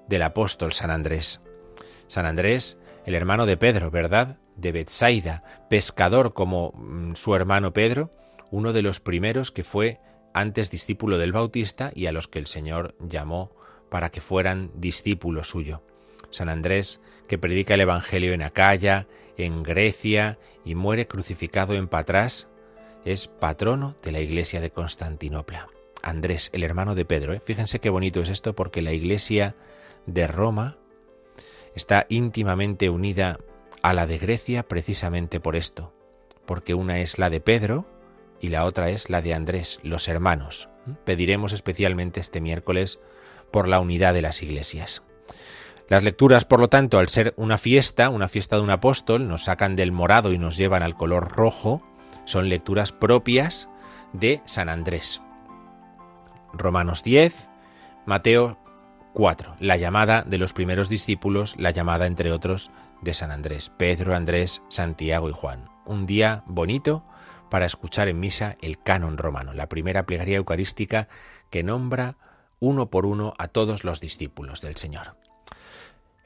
del 0.08 0.22
apóstol 0.22 0.72
San 0.72 0.90
Andrés. 0.90 1.42
San 2.06 2.24
Andrés, 2.24 2.78
el 3.04 3.14
hermano 3.14 3.44
de 3.44 3.58
Pedro, 3.58 3.90
¿verdad? 3.90 4.38
De 4.56 4.72
Betsaida, 4.72 5.44
pescador 5.68 6.32
como 6.32 6.72
mm, 6.72 7.12
su 7.12 7.34
hermano 7.34 7.74
Pedro, 7.74 8.10
uno 8.50 8.72
de 8.72 8.80
los 8.80 9.00
primeros 9.00 9.52
que 9.52 9.64
fue 9.64 10.00
antes 10.32 10.70
discípulo 10.70 11.18
del 11.18 11.32
Bautista 11.32 11.92
y 11.94 12.06
a 12.06 12.12
los 12.12 12.26
que 12.26 12.38
el 12.38 12.46
Señor 12.46 12.96
llamó 12.98 13.54
para 13.90 14.08
que 14.08 14.22
fueran 14.22 14.70
discípulo 14.74 15.44
suyo. 15.44 15.82
San 16.30 16.48
Andrés, 16.48 17.02
que 17.28 17.36
predica 17.36 17.74
el 17.74 17.82
Evangelio 17.82 18.32
en 18.32 18.40
Acaya, 18.40 19.08
en 19.36 19.62
Grecia 19.62 20.38
y 20.64 20.74
muere 20.74 21.06
crucificado 21.06 21.74
en 21.74 21.86
Patras, 21.86 22.48
es 23.04 23.28
patrono 23.28 23.94
de 24.02 24.12
la 24.12 24.20
iglesia 24.20 24.62
de 24.62 24.70
Constantinopla. 24.70 25.68
Andrés, 26.02 26.50
el 26.52 26.64
hermano 26.64 26.94
de 26.94 27.04
Pedro. 27.04 27.32
¿eh? 27.32 27.40
Fíjense 27.44 27.80
qué 27.80 27.90
bonito 27.90 28.20
es 28.20 28.28
esto 28.28 28.54
porque 28.54 28.82
la 28.82 28.92
iglesia 28.92 29.54
de 30.06 30.26
Roma 30.26 30.76
está 31.74 32.06
íntimamente 32.08 32.90
unida 32.90 33.38
a 33.82 33.94
la 33.94 34.06
de 34.06 34.18
Grecia 34.18 34.62
precisamente 34.62 35.40
por 35.40 35.56
esto, 35.56 35.92
porque 36.46 36.74
una 36.74 37.00
es 37.00 37.18
la 37.18 37.30
de 37.30 37.40
Pedro 37.40 37.86
y 38.40 38.48
la 38.48 38.64
otra 38.64 38.90
es 38.90 39.10
la 39.10 39.22
de 39.22 39.34
Andrés, 39.34 39.80
los 39.82 40.08
hermanos. 40.08 40.68
Pediremos 41.04 41.52
especialmente 41.52 42.20
este 42.20 42.40
miércoles 42.40 42.98
por 43.50 43.68
la 43.68 43.80
unidad 43.80 44.14
de 44.14 44.22
las 44.22 44.42
iglesias. 44.42 45.02
Las 45.88 46.04
lecturas, 46.04 46.44
por 46.44 46.60
lo 46.60 46.68
tanto, 46.68 46.98
al 46.98 47.08
ser 47.08 47.34
una 47.36 47.58
fiesta, 47.58 48.08
una 48.08 48.28
fiesta 48.28 48.56
de 48.56 48.62
un 48.62 48.70
apóstol, 48.70 49.28
nos 49.28 49.44
sacan 49.44 49.76
del 49.76 49.92
morado 49.92 50.32
y 50.32 50.38
nos 50.38 50.56
llevan 50.56 50.82
al 50.82 50.96
color 50.96 51.32
rojo, 51.32 51.82
son 52.24 52.48
lecturas 52.48 52.92
propias 52.92 53.68
de 54.12 54.40
San 54.46 54.68
Andrés. 54.68 55.20
Romanos 56.52 57.02
10, 57.02 57.48
Mateo 58.06 58.58
4, 59.14 59.56
la 59.60 59.76
llamada 59.76 60.22
de 60.22 60.38
los 60.38 60.52
primeros 60.52 60.88
discípulos, 60.88 61.54
la 61.58 61.70
llamada 61.70 62.06
entre 62.06 62.32
otros 62.32 62.70
de 63.02 63.14
San 63.14 63.30
Andrés, 63.30 63.70
Pedro, 63.76 64.14
Andrés, 64.14 64.62
Santiago 64.68 65.28
y 65.28 65.32
Juan. 65.32 65.64
Un 65.84 66.06
día 66.06 66.44
bonito 66.46 67.04
para 67.50 67.66
escuchar 67.66 68.08
en 68.08 68.20
misa 68.20 68.56
el 68.62 68.82
canon 68.82 69.18
romano, 69.18 69.52
la 69.52 69.68
primera 69.68 70.06
plegaria 70.06 70.38
eucarística 70.38 71.08
que 71.50 71.62
nombra 71.62 72.16
uno 72.60 72.90
por 72.90 73.04
uno 73.04 73.34
a 73.38 73.48
todos 73.48 73.84
los 73.84 74.00
discípulos 74.00 74.60
del 74.60 74.76
Señor. 74.76 75.16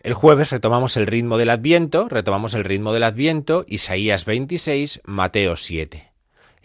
El 0.02 0.14
jueves 0.14 0.50
retomamos 0.50 0.96
el 0.96 1.08
ritmo 1.08 1.36
del 1.36 1.50
Adviento, 1.50 2.08
retomamos 2.08 2.54
el 2.54 2.62
ritmo 2.62 2.92
del 2.92 3.02
Adviento, 3.02 3.64
Isaías 3.66 4.24
26, 4.24 5.00
Mateo 5.04 5.56
7. 5.56 6.12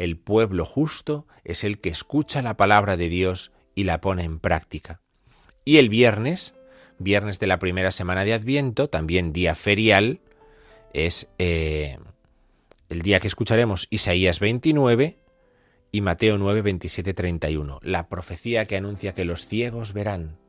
El 0.02 0.18
pueblo 0.18 0.66
justo 0.66 1.28
es 1.44 1.64
el 1.64 1.80
que 1.80 1.90
escucha 1.90 2.42
la 2.42 2.58
palabra 2.58 2.98
de 2.98 3.08
Dios 3.08 3.52
y 3.76 3.84
la 3.84 4.02
pone 4.02 4.24
en 4.24 4.40
práctica. 4.40 5.00
Y 5.64 5.78
el 5.78 5.90
viernes, 5.90 6.56
viernes 6.98 7.40
de 7.40 7.46
la 7.46 7.60
primera 7.60 7.92
semana 7.92 8.26
de 8.26 8.34
Adviento, 8.34 8.90
también 8.90 9.32
día 9.32 9.54
ferial, 9.54 10.20
es 10.92 11.30
eh, 11.38 12.00
el 12.90 13.04
día 13.04 13.20
que 13.20 13.28
escucharemos 13.28 13.86
Isaías 13.92 14.40
29 14.40 15.20
y 15.92 16.02
Mateo 16.02 16.40
9, 16.40 16.64
27, 16.64 17.14
31, 17.14 17.80
la 17.84 18.10
profecía 18.10 18.66
que 18.66 18.78
anuncia 18.78 19.14
que 19.14 19.24
los 19.24 19.46
ciegos 19.46 19.94
verán 19.94 20.40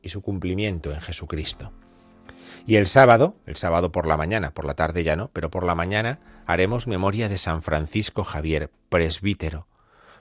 y 0.00 0.10
su 0.10 0.22
cumplimiento 0.22 0.92
en 0.92 1.00
Jesucristo. 1.00 1.72
Y 2.68 2.76
el 2.76 2.86
sábado, 2.86 3.34
el 3.46 3.56
sábado 3.56 3.90
por 3.90 4.06
la 4.06 4.16
mañana, 4.16 4.54
por 4.54 4.64
la 4.64 4.74
tarde 4.74 5.02
ya 5.02 5.16
no, 5.16 5.28
pero 5.32 5.50
por 5.50 5.64
la 5.64 5.74
mañana 5.74 6.20
haremos 6.46 6.86
memoria 6.86 7.28
de 7.28 7.38
San 7.38 7.62
Francisco 7.62 8.24
Javier, 8.24 8.70
presbítero, 8.88 9.66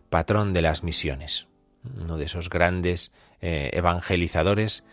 patrón 0.10 0.54
de 0.54 0.62
las 0.62 0.84
misiones, 0.84 1.48
uno 2.00 2.18
de 2.18 2.26
esos 2.26 2.50
grandes 2.50 3.12
eh, 3.42 3.72
evangelizadores 3.74 4.84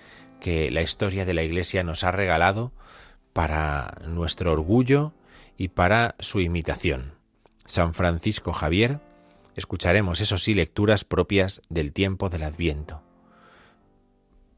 que 0.40 0.70
la 0.70 0.82
historia 0.82 1.24
de 1.24 1.34
la 1.34 1.42
Iglesia 1.42 1.82
nos 1.82 2.04
ha 2.04 2.12
regalado 2.12 2.72
para 3.32 3.98
nuestro 4.06 4.52
orgullo 4.52 5.14
y 5.56 5.68
para 5.68 6.14
su 6.18 6.40
imitación. 6.40 7.14
San 7.64 7.92
Francisco 7.92 8.52
Javier, 8.52 9.00
escucharemos, 9.56 10.20
eso 10.20 10.38
sí, 10.38 10.54
lecturas 10.54 11.04
propias 11.04 11.60
del 11.68 11.92
tiempo 11.92 12.30
del 12.30 12.44
Adviento. 12.44 13.02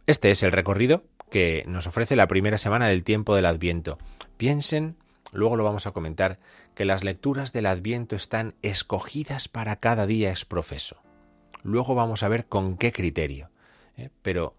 Este 0.06 0.30
es 0.30 0.42
el 0.42 0.52
recorrido 0.52 1.04
que 1.30 1.64
nos 1.66 1.86
ofrece 1.86 2.16
la 2.16 2.26
primera 2.26 2.58
semana 2.58 2.88
del 2.88 3.04
tiempo 3.04 3.34
del 3.34 3.46
Adviento. 3.46 3.98
Piensen, 4.36 4.96
luego 5.32 5.56
lo 5.56 5.64
vamos 5.64 5.86
a 5.86 5.92
comentar, 5.92 6.38
que 6.74 6.84
las 6.84 7.04
lecturas 7.04 7.52
del 7.52 7.66
Adviento 7.66 8.16
están 8.16 8.54
escogidas 8.62 9.48
para 9.48 9.76
cada 9.76 10.06
día 10.06 10.30
exprofeso. 10.30 11.02
Luego 11.62 11.94
vamos 11.94 12.22
a 12.22 12.28
ver 12.28 12.46
con 12.46 12.76
qué 12.76 12.92
criterio, 12.92 13.50
¿eh? 13.96 14.10
pero 14.22 14.56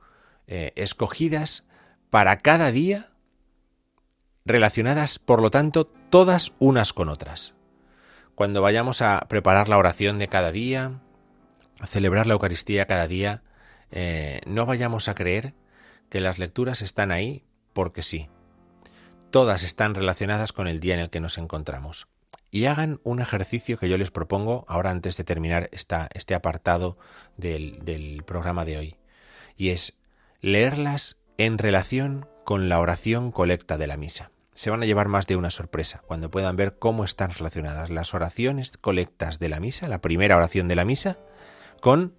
eh, 0.48 0.74
escogidas 0.76 1.66
para 2.10 2.38
cada 2.38 2.72
día, 2.72 3.12
relacionadas, 4.46 5.20
por 5.20 5.42
lo 5.42 5.52
tanto, 5.52 5.86
todas 5.86 6.54
unas 6.60 6.94
con 6.94 7.10
otras. 7.10 7.54
Cuando 8.36 8.62
vayamos 8.62 9.02
a 9.02 9.26
preparar 9.30 9.70
la 9.70 9.78
oración 9.78 10.20
de 10.20 10.28
cada 10.28 10.52
día, 10.52 11.00
a 11.80 11.88
celebrar 11.88 12.28
la 12.28 12.34
Eucaristía 12.34 12.86
cada 12.86 13.08
día, 13.08 13.44
eh, 13.92 14.42
no 14.46 14.66
vayamos 14.66 15.08
a 15.08 15.16
creer 15.16 15.54
que 16.10 16.22
las 16.22 16.40
lecturas 16.40 16.82
están 16.82 17.12
ahí 17.12 17.44
porque 17.74 18.04
sí. 18.04 18.30
Todas 19.32 19.64
están 19.64 19.96
relacionadas 19.96 20.52
con 20.52 20.68
el 20.68 20.82
día 20.82 20.94
en 20.94 21.00
el 21.00 21.10
que 21.10 21.22
nos 21.22 21.38
encontramos. 21.38 22.10
Y 22.52 22.66
hagan 22.66 23.00
un 23.06 23.22
ejercicio 23.22 23.78
que 23.78 23.88
yo 23.88 23.98
les 23.98 24.12
propongo 24.12 24.66
ahora 24.68 24.90
antes 24.90 25.16
de 25.16 25.24
terminar 25.24 25.70
este 25.72 26.36
apartado 26.36 26.98
del, 27.38 27.80
del 27.86 28.24
programa 28.24 28.66
de 28.66 28.78
hoy. 28.78 28.96
Y 29.56 29.70
es 29.70 29.94
leerlas 30.42 31.16
en 31.38 31.58
relación 31.58 32.28
con 32.44 32.68
la 32.68 32.82
oración 32.82 33.32
colecta 33.32 33.78
de 33.78 33.88
la 33.88 33.96
misa. 33.96 34.32
Se 34.54 34.70
van 34.70 34.84
a 34.84 34.86
llevar 34.86 35.08
más 35.08 35.28
de 35.28 35.38
una 35.38 35.50
sorpresa 35.50 36.04
cuando 36.06 36.30
puedan 36.30 36.58
ver 36.58 36.78
cómo 36.78 37.06
están 37.06 37.32
relacionadas 37.32 37.90
las 37.90 38.14
oraciones 38.14 38.74
colectas 38.78 39.40
de 39.40 39.48
la 39.48 39.62
misa, 39.62 39.88
la 39.88 40.02
primera 40.02 40.36
oración 40.36 40.68
de 40.68 40.76
la 40.76 40.84
misa, 40.84 41.20
con 41.80 42.16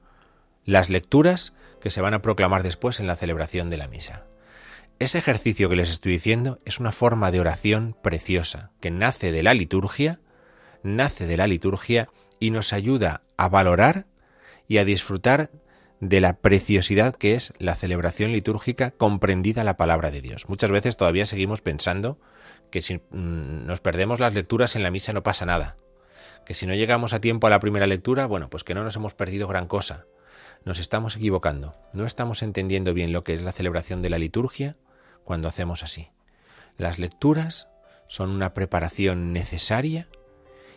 las 0.64 0.88
lecturas 0.88 1.52
que 1.78 1.90
se 1.90 2.00
van 2.00 2.14
a 2.14 2.22
proclamar 2.22 2.62
después 2.62 3.00
en 3.00 3.06
la 3.06 3.16
celebración 3.16 3.68
de 3.68 3.76
la 3.76 3.88
misa. 3.88 4.24
Ese 5.02 5.18
ejercicio 5.18 5.68
que 5.68 5.74
les 5.74 5.90
estoy 5.90 6.12
diciendo 6.12 6.60
es 6.64 6.78
una 6.78 6.92
forma 6.92 7.32
de 7.32 7.40
oración 7.40 7.96
preciosa 8.04 8.70
que 8.80 8.92
nace 8.92 9.32
de 9.32 9.42
la 9.42 9.52
liturgia, 9.52 10.20
nace 10.84 11.26
de 11.26 11.36
la 11.36 11.48
liturgia 11.48 12.08
y 12.38 12.52
nos 12.52 12.72
ayuda 12.72 13.22
a 13.36 13.48
valorar 13.48 14.06
y 14.68 14.78
a 14.78 14.84
disfrutar 14.84 15.50
de 15.98 16.20
la 16.20 16.34
preciosidad 16.34 17.16
que 17.16 17.34
es 17.34 17.52
la 17.58 17.74
celebración 17.74 18.30
litúrgica 18.30 18.92
comprendida 18.92 19.64
la 19.64 19.76
palabra 19.76 20.12
de 20.12 20.20
Dios. 20.20 20.48
Muchas 20.48 20.70
veces 20.70 20.96
todavía 20.96 21.26
seguimos 21.26 21.62
pensando 21.62 22.20
que 22.70 22.80
si 22.80 22.98
mm, 22.98 23.66
nos 23.66 23.80
perdemos 23.80 24.20
las 24.20 24.34
lecturas 24.34 24.76
en 24.76 24.84
la 24.84 24.92
misa 24.92 25.12
no 25.12 25.24
pasa 25.24 25.44
nada, 25.44 25.78
que 26.46 26.54
si 26.54 26.64
no 26.64 26.76
llegamos 26.76 27.12
a 27.12 27.20
tiempo 27.20 27.48
a 27.48 27.50
la 27.50 27.58
primera 27.58 27.88
lectura, 27.88 28.26
bueno, 28.26 28.50
pues 28.50 28.62
que 28.62 28.74
no 28.74 28.84
nos 28.84 28.94
hemos 28.94 29.14
perdido 29.14 29.48
gran 29.48 29.66
cosa. 29.66 30.06
Nos 30.64 30.78
estamos 30.78 31.16
equivocando, 31.16 31.74
no 31.92 32.06
estamos 32.06 32.44
entendiendo 32.44 32.94
bien 32.94 33.12
lo 33.12 33.24
que 33.24 33.34
es 33.34 33.42
la 33.42 33.50
celebración 33.50 34.00
de 34.00 34.10
la 34.10 34.18
liturgia 34.18 34.76
cuando 35.24 35.48
hacemos 35.48 35.82
así. 35.82 36.08
Las 36.78 36.98
lecturas 36.98 37.68
son 38.08 38.30
una 38.30 38.54
preparación 38.54 39.32
necesaria 39.32 40.08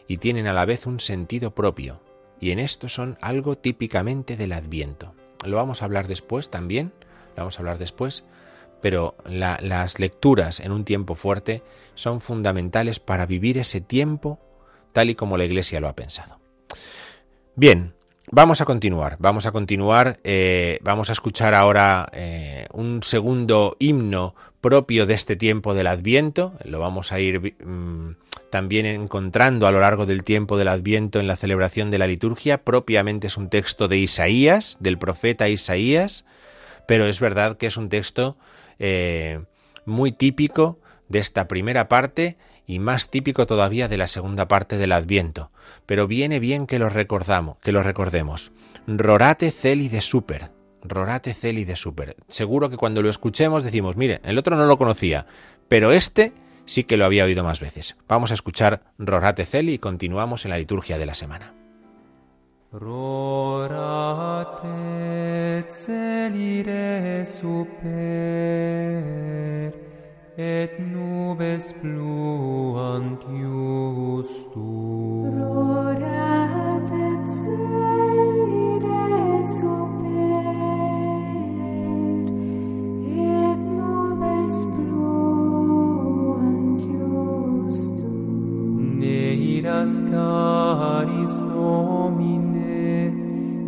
y 0.08 0.18
tienen 0.18 0.48
a 0.48 0.54
la 0.54 0.66
vez 0.66 0.86
un 0.86 1.00
sentido 1.00 1.56
propio, 1.56 2.02
y 2.40 2.52
en 2.52 2.60
esto 2.60 2.90
son 2.90 3.18
algo 3.22 3.58
típicamente 3.58 4.38
del 4.38 4.54
Adviento. 4.54 5.14
Lo 5.44 5.58
vamos 5.58 5.82
a 5.82 5.86
hablar 5.86 6.08
después 6.08 6.50
también, 6.50 6.94
lo 7.36 7.44
vamos 7.44 7.58
a 7.58 7.62
hablar 7.62 7.78
después, 7.78 8.24
pero 8.82 9.16
las 9.26 10.00
lecturas 10.00 10.60
en 10.60 10.72
un 10.72 10.86
tiempo 10.86 11.16
fuerte 11.16 11.64
son 11.96 12.22
fundamentales 12.22 13.00
para 13.00 13.26
vivir 13.26 13.58
ese 13.58 13.82
tiempo 13.82 14.40
tal 14.94 15.10
y 15.10 15.16
como 15.16 15.38
la 15.38 15.46
Iglesia 15.46 15.82
lo 15.82 15.88
ha 15.88 15.96
pensado. 15.96 16.40
Bien, 17.56 17.96
vamos 18.32 18.62
a 18.62 18.66
continuar, 18.66 19.18
vamos 19.20 19.46
a 19.46 19.52
continuar, 19.52 20.20
eh, 20.24 20.80
vamos 20.82 21.10
a 21.10 21.14
escuchar 21.14 21.54
ahora 21.54 22.08
eh, 22.14 22.68
un 22.74 23.04
segundo 23.04 23.76
himno 23.80 24.36
propio 24.62 25.06
de 25.06 25.14
este 25.14 25.36
tiempo 25.36 25.74
del 25.74 25.88
Adviento, 25.88 26.54
lo 26.64 26.80
vamos 26.80 27.12
a 27.12 27.20
ir 27.20 27.56
mm, 27.64 28.16
también 28.50 28.86
encontrando 28.86 29.68
a 29.68 29.72
lo 29.72 29.80
largo 29.80 30.06
del 30.06 30.24
tiempo 30.24 30.58
del 30.58 30.70
Adviento 30.70 31.20
en 31.20 31.28
la 31.28 31.36
celebración 31.36 31.92
de 31.92 32.00
la 32.00 32.08
liturgia, 32.08 32.64
propiamente 32.64 33.28
es 33.28 33.38
un 33.38 33.50
texto 33.50 33.88
de 33.88 33.98
Isaías, 33.98 34.78
del 34.80 34.98
profeta 34.98 35.50
Isaías, 35.50 36.26
pero 36.88 37.06
es 37.06 37.20
verdad 37.20 37.58
que 37.58 37.68
es 37.68 37.78
un 37.78 37.90
texto 37.90 38.38
eh, 38.80 39.42
muy 39.86 40.12
típico 40.12 40.80
de 41.10 41.20
esta 41.20 41.48
primera 41.48 41.88
parte 41.88 42.38
y 42.68 42.80
más 42.80 43.10
típico 43.10 43.46
todavía 43.46 43.88
de 43.88 43.98
la 43.98 44.08
segunda 44.08 44.48
parte 44.48 44.78
del 44.78 44.92
Adviento. 44.92 45.52
Pero 45.86 46.08
viene 46.08 46.40
bien 46.40 46.68
que 46.68 46.80
lo 46.80 46.90
recordamos, 46.90 47.58
que 47.60 47.72
lo 47.72 47.84
recordemos. 47.84 48.52
Rorate 48.88 49.52
celi 49.52 49.90
de 49.90 50.02
super. 50.02 50.52
Rorate 50.84 51.34
celi 51.34 51.66
de 51.66 51.76
super. 51.76 52.16
Seguro 52.28 52.70
que 52.70 52.78
cuando 52.78 53.02
lo 53.02 53.10
escuchemos 53.10 53.64
decimos, 53.64 53.96
mire, 53.98 54.22
el 54.24 54.38
otro 54.38 54.56
no 54.56 54.66
lo 54.66 54.78
conocía, 54.78 55.26
pero 55.68 55.92
este 55.92 56.34
sí 56.66 56.84
que 56.84 56.98
lo 56.98 57.06
había 57.06 57.26
oído 57.26 57.44
más 57.44 57.60
veces. 57.60 57.96
Vamos 58.08 58.32
a 58.32 58.36
escuchar 58.36 58.82
Rorate 58.98 59.46
Celi 59.46 59.74
y 59.74 59.80
continuamos 59.80 60.46
en 60.46 60.52
la 60.52 60.58
liturgia 60.58 60.98
de 60.98 61.06
la 61.06 61.16
semana. 61.16 61.54
Rorate 62.72 64.68
celire 65.70 67.26
super 67.26 67.86
et 70.38 70.70
nubes 70.80 71.72
pluant 71.80 73.20
iustum. 73.32 75.32
Rorate 75.40 76.92
celides 77.40 79.48
super, 79.58 80.44
et 83.08 83.56
nubes 83.78 84.60
pluant 84.76 86.84
iustum. 87.00 89.00
Ne 89.00 89.22
iras 89.56 89.96
caris 90.12 91.36
Domine, 91.48 93.16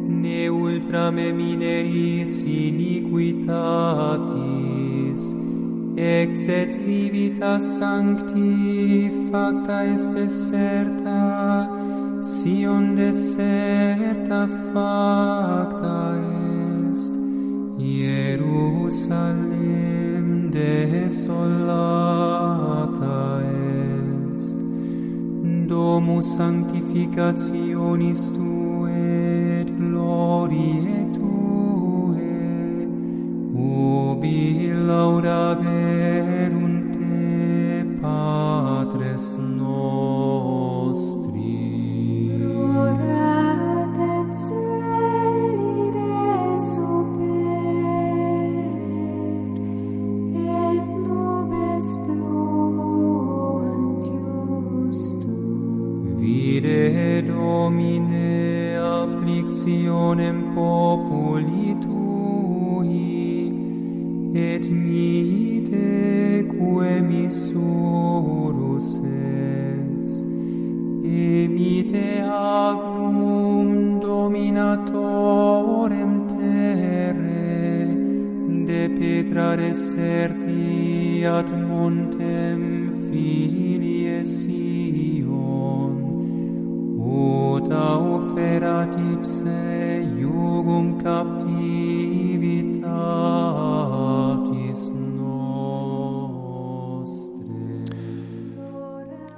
ne 0.10 0.42
ultra 0.50 1.06
me 1.12 1.32
mineris 1.32 2.44
iniquitatis, 2.44 5.24
Exet 5.98 6.74
civitas 6.76 7.64
sancti 7.80 9.10
facta 9.32 9.84
est 9.84 10.14
deserta 10.14 11.68
sion 12.22 12.94
deserta 12.94 14.48
facta 14.72 16.14
est. 16.94 17.16
Jerusalem 17.80 19.08
desolata 20.52 21.82
est. 24.38 24.60
Domus 25.68 26.28
sanctificationis 26.38 28.32
tu 28.36 28.88
et 28.88 29.66
gloriae 29.66 31.10
tue 31.16 31.28
ubi 33.58 34.70
laudem 34.88 35.17
Ave 35.48 36.27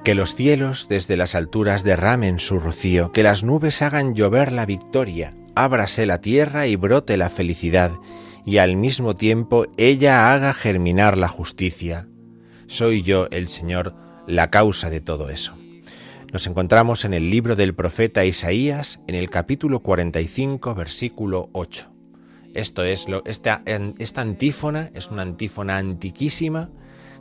Que 0.09 0.15
los 0.15 0.33
cielos 0.33 0.87
desde 0.89 1.17
las 1.17 1.35
alturas 1.35 1.83
derramen 1.83 2.39
su 2.39 2.57
rocío, 2.57 3.11
que 3.11 3.21
las 3.21 3.43
nubes 3.43 3.83
hagan 3.83 4.15
llover 4.15 4.51
la 4.51 4.65
victoria, 4.65 5.35
ábrase 5.53 6.07
la 6.07 6.19
tierra 6.19 6.65
y 6.65 6.75
brote 6.75 7.15
la 7.15 7.29
felicidad, 7.29 7.91
y 8.43 8.57
al 8.57 8.75
mismo 8.75 9.15
tiempo 9.15 9.67
ella 9.77 10.33
haga 10.33 10.55
germinar 10.55 11.15
la 11.15 11.27
justicia. 11.27 12.07
Soy 12.65 13.03
yo, 13.03 13.27
el 13.29 13.49
Señor, 13.49 13.93
la 14.25 14.49
causa 14.49 14.89
de 14.89 14.99
todo 14.99 15.29
eso. 15.29 15.53
Nos 16.33 16.47
encontramos 16.47 17.05
en 17.05 17.13
el 17.13 17.29
libro 17.29 17.55
del 17.55 17.75
profeta 17.75 18.25
Isaías, 18.25 19.01
en 19.07 19.13
el 19.13 19.29
capítulo 19.29 19.81
45, 19.81 20.73
versículo 20.73 21.51
8. 21.51 21.87
Esto 22.55 22.83
es 22.83 23.07
lo, 23.07 23.23
esta, 23.25 23.61
esta 23.99 24.21
antífona 24.21 24.89
es 24.95 25.09
una 25.09 25.21
antífona 25.21 25.77
antiquísima 25.77 26.71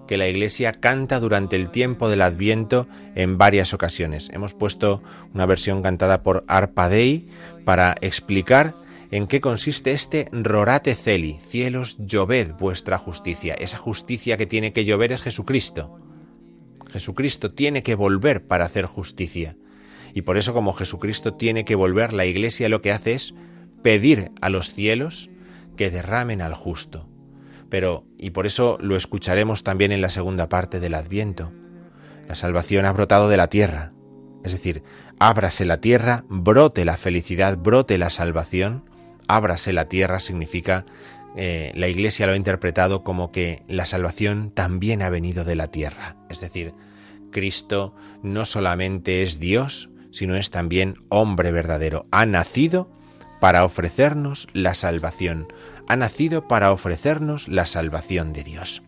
que 0.09 0.19
la 0.19 0.27
Iglesia 0.27 0.73
canta 0.73 1.21
durante 1.21 1.55
el 1.55 1.71
tiempo 1.71 2.09
del 2.09 2.23
Adviento 2.23 2.89
en 3.15 3.39
varias 3.39 3.73
ocasiones. 3.73 4.31
Hemos 4.33 4.55
puesto 4.55 5.03
una 5.35 5.47
versión 5.47 5.83
cantada 5.83 6.25
por 6.25 6.45
Arpa 6.49 6.89
Dei 6.89 7.29
para 7.65 7.95
explicar 8.01 8.75
en 9.13 9.27
qué 9.27 9.41
consiste 9.41 9.93
este 9.93 10.29
rorate 10.33 10.95
celi, 10.95 11.39
cielos 11.47 11.97
lloved 11.99 12.55
vuestra 12.55 12.99
justicia. 12.99 13.55
Esa 13.55 13.77
justicia 13.77 14.37
que 14.37 14.47
tiene 14.47 14.73
que 14.73 14.85
llover 14.85 15.13
es 15.13 15.23
Jesucristo. 15.23 16.01
Jesucristo 16.91 17.53
tiene 17.53 17.83
que 17.83 17.95
volver 17.95 18.47
para 18.47 18.65
hacer 18.65 18.87
justicia. 18.87 19.57
Y 20.15 20.23
por 20.23 20.39
eso 20.39 20.55
como 20.55 20.73
Jesucristo 20.73 21.35
tiene 21.35 21.65
que 21.65 21.75
volver, 21.75 22.13
la 22.13 22.27
Iglesia 22.27 22.69
lo 22.69 22.81
que 22.83 22.93
hace 22.93 23.13
es 23.13 23.35
pedir 23.83 24.33
a 24.41 24.49
los 24.49 24.73
cielos 24.73 25.31
que 25.77 25.91
derramen 25.91 26.41
al 26.41 26.55
justo. 26.55 27.09
Pero, 27.69 28.05
y 28.19 28.31
por 28.31 28.47
eso 28.47 28.79
lo 28.81 28.97
escucharemos 28.97 29.63
también 29.63 29.93
en 29.93 30.01
la 30.01 30.11
segunda 30.11 30.49
parte 30.49 30.81
del 30.81 30.95
Adviento, 30.95 31.53
la 32.29 32.35
salvación 32.35 32.85
ha 32.85 32.93
brotado 32.93 33.29
de 33.29 33.39
la 33.39 33.49
tierra, 33.49 33.93
Es 34.45 34.53
decir, 34.53 34.83
ábrase 35.19 35.65
la 35.65 35.81
tierra, 35.81 36.25
brote 36.29 36.85
la 36.85 36.97
felicidad, 36.97 37.57
brote 37.59 37.99
la 37.99 38.11
salvación. 38.11 38.85
Ábrase 39.27 39.73
la 39.73 39.89
tierra 39.89 40.21
significa, 40.21 40.87
eh, 41.37 41.73
la 41.75 41.89
Iglesia 41.89 42.27
lo 42.27 42.33
ha 42.33 42.37
interpretado 42.37 43.03
como 43.03 43.33
que 43.33 43.65
la 43.67 43.85
salvación 43.85 44.53
también 44.53 45.03
ha 45.03 45.09
venido 45.09 45.45
de 45.45 45.57
la 45.57 45.69
tierra. 45.69 46.17
Es 46.29 46.41
decir, 46.41 46.73
Cristo 47.31 47.95
no 48.23 48.45
solamente 48.45 49.23
es 49.23 49.39
Dios, 49.41 49.91
sino 50.11 50.37
es 50.37 50.51
también 50.51 50.97
hombre 51.09 51.51
verdadero. 51.51 52.07
Ha 52.11 52.27
nacido 52.27 52.91
para 53.41 53.65
ofrecernos 53.65 54.49
la 54.53 54.75
salvación. 54.75 55.53
Ha 55.89 55.97
nacido 55.97 56.47
para 56.47 56.71
ofrecernos 56.71 57.49
la 57.49 57.65
salvación 57.65 58.33
de 58.33 58.45
Dios. 58.45 58.83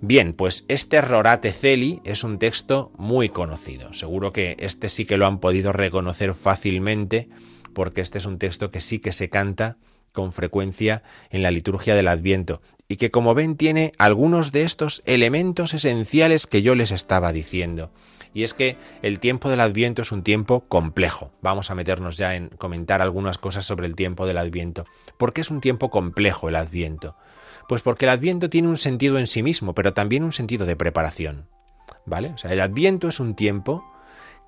Bien, 0.00 0.32
pues 0.32 0.64
este 0.68 1.00
Rorate 1.00 1.52
Celi 1.52 2.00
es 2.04 2.24
un 2.24 2.38
texto 2.38 2.92
muy 2.98 3.28
conocido. 3.28 3.94
Seguro 3.94 4.32
que 4.32 4.56
este 4.58 4.88
sí 4.88 5.04
que 5.04 5.16
lo 5.16 5.26
han 5.26 5.38
podido 5.38 5.72
reconocer 5.72 6.34
fácilmente 6.34 7.28
porque 7.72 8.00
este 8.00 8.18
es 8.18 8.26
un 8.26 8.38
texto 8.38 8.70
que 8.70 8.80
sí 8.80 8.98
que 8.98 9.12
se 9.12 9.30
canta 9.30 9.78
con 10.12 10.32
frecuencia 10.32 11.02
en 11.30 11.42
la 11.42 11.50
liturgia 11.50 11.94
del 11.94 12.08
Adviento 12.08 12.60
y 12.88 12.96
que 12.96 13.10
como 13.10 13.34
ven 13.34 13.56
tiene 13.56 13.92
algunos 13.98 14.52
de 14.52 14.62
estos 14.62 15.02
elementos 15.06 15.72
esenciales 15.72 16.46
que 16.46 16.62
yo 16.62 16.74
les 16.74 16.90
estaba 16.90 17.32
diciendo. 17.32 17.92
Y 18.34 18.42
es 18.42 18.52
que 18.52 18.76
el 19.00 19.20
tiempo 19.20 19.48
del 19.48 19.60
Adviento 19.60 20.02
es 20.02 20.10
un 20.12 20.24
tiempo 20.24 20.66
complejo. 20.68 21.30
Vamos 21.40 21.70
a 21.70 21.76
meternos 21.76 22.16
ya 22.16 22.34
en 22.34 22.48
comentar 22.48 23.00
algunas 23.00 23.38
cosas 23.38 23.64
sobre 23.64 23.86
el 23.86 23.94
tiempo 23.94 24.26
del 24.26 24.38
Adviento. 24.38 24.84
¿Por 25.16 25.32
qué 25.32 25.40
es 25.40 25.50
un 25.50 25.60
tiempo 25.60 25.88
complejo 25.88 26.48
el 26.48 26.56
Adviento? 26.56 27.16
Pues 27.68 27.80
porque 27.80 28.06
el 28.06 28.10
Adviento 28.10 28.50
tiene 28.50 28.68
un 28.68 28.76
sentido 28.76 29.18
en 29.18 29.28
sí 29.28 29.44
mismo, 29.44 29.72
pero 29.74 29.94
también 29.94 30.24
un 30.24 30.32
sentido 30.32 30.66
de 30.66 30.76
preparación. 30.76 31.48
¿Vale? 32.06 32.30
O 32.30 32.38
sea, 32.38 32.52
el 32.52 32.60
Adviento 32.60 33.08
es 33.08 33.20
un 33.20 33.36
tiempo 33.36 33.84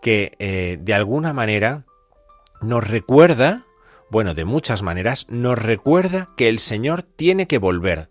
que 0.03 0.33
eh, 0.39 0.79
de 0.81 0.93
alguna 0.93 1.33
manera 1.33 1.87
nos 2.61 2.87
recuerda, 2.87 3.65
bueno, 4.11 4.35
de 4.35 4.45
muchas 4.45 4.83
maneras, 4.83 5.27
nos 5.29 5.59
recuerda 5.59 6.31
que 6.37 6.49
el 6.49 6.59
Señor 6.59 7.03
tiene 7.03 7.47
que 7.47 7.59
volver. 7.59 8.11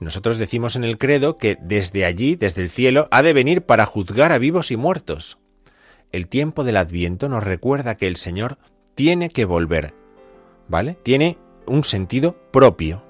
Nosotros 0.00 0.38
decimos 0.38 0.76
en 0.76 0.84
el 0.84 0.98
credo 0.98 1.36
que 1.36 1.56
desde 1.60 2.04
allí, 2.04 2.36
desde 2.36 2.62
el 2.62 2.70
cielo, 2.70 3.08
ha 3.10 3.22
de 3.22 3.32
venir 3.32 3.62
para 3.62 3.86
juzgar 3.86 4.32
a 4.32 4.38
vivos 4.38 4.70
y 4.70 4.76
muertos. 4.76 5.38
El 6.12 6.28
tiempo 6.28 6.64
del 6.64 6.76
Adviento 6.76 7.28
nos 7.28 7.44
recuerda 7.44 7.96
que 7.96 8.06
el 8.06 8.16
Señor 8.16 8.58
tiene 8.94 9.28
que 9.28 9.44
volver, 9.44 9.94
¿vale? 10.68 10.96
Tiene 11.02 11.38
un 11.66 11.84
sentido 11.84 12.36
propio, 12.52 13.04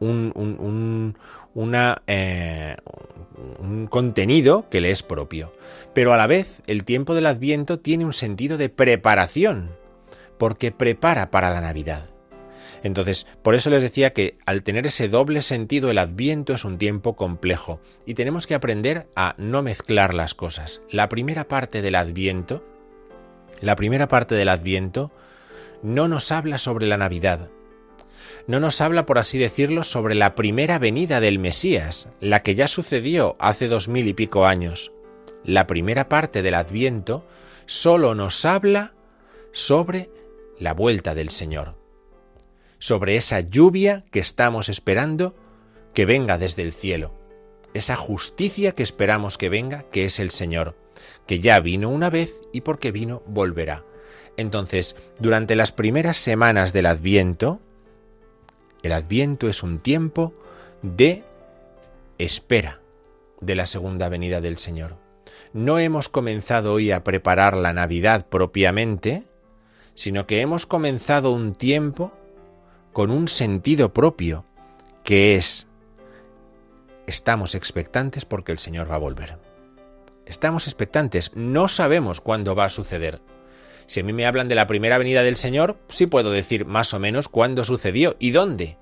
un, 0.00 0.32
un, 0.34 1.16
una, 1.54 2.02
eh, 2.06 2.76
un 3.58 3.86
contenido 3.86 4.68
que 4.70 4.80
le 4.80 4.90
es 4.90 5.02
propio. 5.02 5.52
Pero 5.94 6.12
a 6.12 6.16
la 6.16 6.26
vez, 6.26 6.62
el 6.66 6.84
tiempo 6.84 7.14
del 7.14 7.26
Adviento 7.26 7.78
tiene 7.78 8.04
un 8.04 8.12
sentido 8.12 8.58
de 8.58 8.68
preparación, 8.68 9.70
porque 10.38 10.72
prepara 10.72 11.30
para 11.30 11.50
la 11.50 11.60
Navidad. 11.60 12.08
Entonces, 12.82 13.26
por 13.42 13.54
eso 13.54 13.70
les 13.70 13.82
decía 13.82 14.12
que 14.12 14.38
al 14.46 14.62
tener 14.62 14.86
ese 14.86 15.08
doble 15.08 15.42
sentido, 15.42 15.90
el 15.90 15.98
adviento 15.98 16.54
es 16.54 16.64
un 16.64 16.78
tiempo 16.78 17.16
complejo 17.16 17.80
y 18.04 18.14
tenemos 18.14 18.46
que 18.46 18.54
aprender 18.54 19.08
a 19.16 19.34
no 19.38 19.62
mezclar 19.62 20.14
las 20.14 20.34
cosas. 20.34 20.82
La 20.90 21.08
primera 21.08 21.48
parte 21.48 21.82
del 21.82 21.94
adviento, 21.94 22.64
la 23.60 23.76
primera 23.76 24.08
parte 24.08 24.34
del 24.34 24.48
adviento, 24.48 25.12
no 25.82 26.08
nos 26.08 26.32
habla 26.32 26.58
sobre 26.58 26.86
la 26.86 26.96
Navidad, 26.96 27.50
no 28.46 28.60
nos 28.60 28.80
habla, 28.80 29.06
por 29.06 29.18
así 29.18 29.38
decirlo, 29.38 29.82
sobre 29.82 30.14
la 30.14 30.34
primera 30.34 30.78
venida 30.78 31.20
del 31.20 31.38
Mesías, 31.38 32.08
la 32.20 32.42
que 32.42 32.54
ya 32.54 32.68
sucedió 32.68 33.36
hace 33.38 33.68
dos 33.68 33.88
mil 33.88 34.06
y 34.06 34.14
pico 34.14 34.46
años. 34.46 34.92
La 35.44 35.66
primera 35.66 36.08
parte 36.08 36.42
del 36.42 36.54
Adviento 36.54 37.26
solo 37.66 38.14
nos 38.14 38.44
habla 38.44 38.94
sobre 39.52 40.10
la 40.58 40.74
vuelta 40.74 41.14
del 41.14 41.30
Señor, 41.30 41.76
sobre 42.78 43.16
esa 43.16 43.40
lluvia 43.40 44.04
que 44.10 44.20
estamos 44.20 44.68
esperando 44.68 45.34
que 45.94 46.06
venga 46.06 46.38
desde 46.38 46.62
el 46.62 46.72
cielo, 46.72 47.12
esa 47.74 47.96
justicia 47.96 48.72
que 48.72 48.82
esperamos 48.82 49.38
que 49.38 49.48
venga, 49.48 49.84
que 49.90 50.04
es 50.04 50.20
el 50.20 50.30
Señor, 50.30 50.76
que 51.26 51.40
ya 51.40 51.60
vino 51.60 51.88
una 51.88 52.10
vez 52.10 52.32
y 52.52 52.62
porque 52.62 52.92
vino 52.92 53.22
volverá. 53.26 53.84
Entonces, 54.36 54.96
durante 55.18 55.56
las 55.56 55.72
primeras 55.72 56.18
semanas 56.18 56.72
del 56.72 56.86
Adviento, 56.86 57.60
el 58.82 58.92
adviento 58.92 59.48
es 59.48 59.62
un 59.62 59.80
tiempo 59.80 60.32
de 60.82 61.24
espera 62.18 62.80
de 63.40 63.56
la 63.56 63.66
segunda 63.66 64.08
venida 64.08 64.40
del 64.40 64.58
Señor. 64.58 64.96
No 65.52 65.78
hemos 65.78 66.08
comenzado 66.08 66.74
hoy 66.74 66.92
a 66.92 67.02
preparar 67.02 67.56
la 67.56 67.72
Navidad 67.72 68.26
propiamente, 68.28 69.24
sino 69.94 70.26
que 70.26 70.40
hemos 70.40 70.66
comenzado 70.66 71.32
un 71.32 71.54
tiempo 71.54 72.12
con 72.96 73.10
un 73.10 73.28
sentido 73.28 73.92
propio, 73.92 74.46
que 75.04 75.36
es, 75.36 75.66
estamos 77.06 77.54
expectantes 77.54 78.24
porque 78.24 78.52
el 78.52 78.58
Señor 78.58 78.90
va 78.90 78.94
a 78.94 78.98
volver. 78.98 79.36
Estamos 80.24 80.66
expectantes, 80.66 81.30
no 81.34 81.68
sabemos 81.68 82.22
cuándo 82.22 82.54
va 82.54 82.64
a 82.64 82.70
suceder. 82.70 83.20
Si 83.84 84.00
a 84.00 84.02
mí 84.02 84.14
me 84.14 84.24
hablan 84.24 84.48
de 84.48 84.54
la 84.54 84.66
primera 84.66 84.96
venida 84.96 85.22
del 85.22 85.36
Señor, 85.36 85.76
sí 85.90 86.06
puedo 86.06 86.30
decir 86.30 86.64
más 86.64 86.94
o 86.94 86.98
menos 86.98 87.28
cuándo 87.28 87.66
sucedió 87.66 88.16
y 88.18 88.30
dónde. 88.30 88.78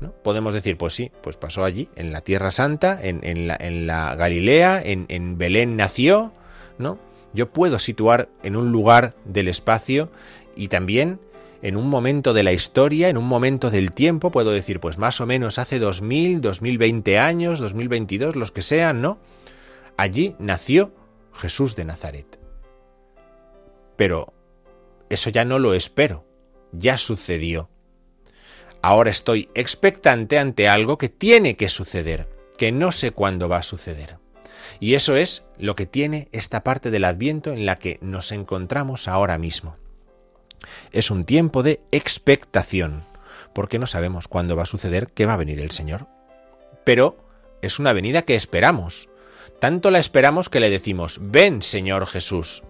¿no? 0.00 0.12
Podemos 0.24 0.54
decir, 0.54 0.78
pues 0.78 0.94
sí, 0.94 1.12
pues 1.20 1.36
pasó 1.36 1.62
allí, 1.62 1.90
en 1.96 2.12
la 2.12 2.22
Tierra 2.22 2.52
Santa, 2.52 2.98
en, 3.02 3.46
la, 3.46 3.58
en 3.60 3.86
la, 3.86 4.14
Galilea, 4.14 4.80
en, 4.82 5.04
en 5.10 5.36
Belén 5.36 5.76
nació, 5.76 6.32
¿no? 6.78 6.98
Yo 7.34 7.52
puedo 7.52 7.78
situar 7.78 8.30
en 8.42 8.56
un 8.56 8.72
lugar 8.72 9.14
del 9.26 9.48
espacio 9.48 10.10
y 10.56 10.68
también 10.68 11.20
en 11.62 11.76
un 11.76 11.88
momento 11.88 12.32
de 12.32 12.42
la 12.42 12.52
historia, 12.52 13.08
en 13.08 13.16
un 13.16 13.26
momento 13.26 13.70
del 13.70 13.92
tiempo, 13.92 14.30
puedo 14.30 14.50
decir, 14.50 14.80
pues 14.80 14.98
más 14.98 15.20
o 15.20 15.26
menos 15.26 15.58
hace 15.58 15.78
2000, 15.78 16.40
2020 16.40 17.18
años, 17.18 17.60
2022, 17.60 18.36
los 18.36 18.52
que 18.52 18.62
sean, 18.62 19.02
¿no? 19.02 19.18
Allí 19.96 20.34
nació 20.38 20.94
Jesús 21.34 21.76
de 21.76 21.84
Nazaret. 21.84 22.38
Pero 23.96 24.32
eso 25.10 25.28
ya 25.30 25.44
no 25.44 25.58
lo 25.58 25.74
espero, 25.74 26.24
ya 26.72 26.96
sucedió. 26.96 27.68
Ahora 28.82 29.10
estoy 29.10 29.50
expectante 29.54 30.38
ante 30.38 30.68
algo 30.68 30.96
que 30.96 31.10
tiene 31.10 31.56
que 31.56 31.68
suceder, 31.68 32.28
que 32.56 32.72
no 32.72 32.92
sé 32.92 33.10
cuándo 33.10 33.48
va 33.48 33.58
a 33.58 33.62
suceder. 33.62 34.16
Y 34.78 34.94
eso 34.94 35.16
es 35.16 35.44
lo 35.58 35.74
que 35.74 35.84
tiene 35.84 36.28
esta 36.32 36.64
parte 36.64 36.90
del 36.90 37.04
adviento 37.04 37.52
en 37.52 37.66
la 37.66 37.78
que 37.78 37.98
nos 38.00 38.32
encontramos 38.32 39.08
ahora 39.08 39.36
mismo. 39.36 39.76
Es 40.92 41.10
un 41.10 41.24
tiempo 41.24 41.62
de 41.62 41.80
expectación, 41.92 43.04
porque 43.52 43.78
no 43.78 43.86
sabemos 43.86 44.28
cuándo 44.28 44.56
va 44.56 44.64
a 44.64 44.66
suceder 44.66 45.08
que 45.08 45.26
va 45.26 45.34
a 45.34 45.38
venir 45.38 45.60
el 45.60 45.70
Señor. 45.70 46.06
Pero 46.84 47.16
es 47.62 47.78
una 47.78 47.92
venida 47.92 48.22
que 48.22 48.36
esperamos. 48.36 49.08
Tanto 49.60 49.90
la 49.90 49.98
esperamos 49.98 50.48
que 50.48 50.60
le 50.60 50.70
decimos, 50.70 51.18
ven 51.20 51.62
Señor 51.62 52.06
Jesús. 52.06 52.62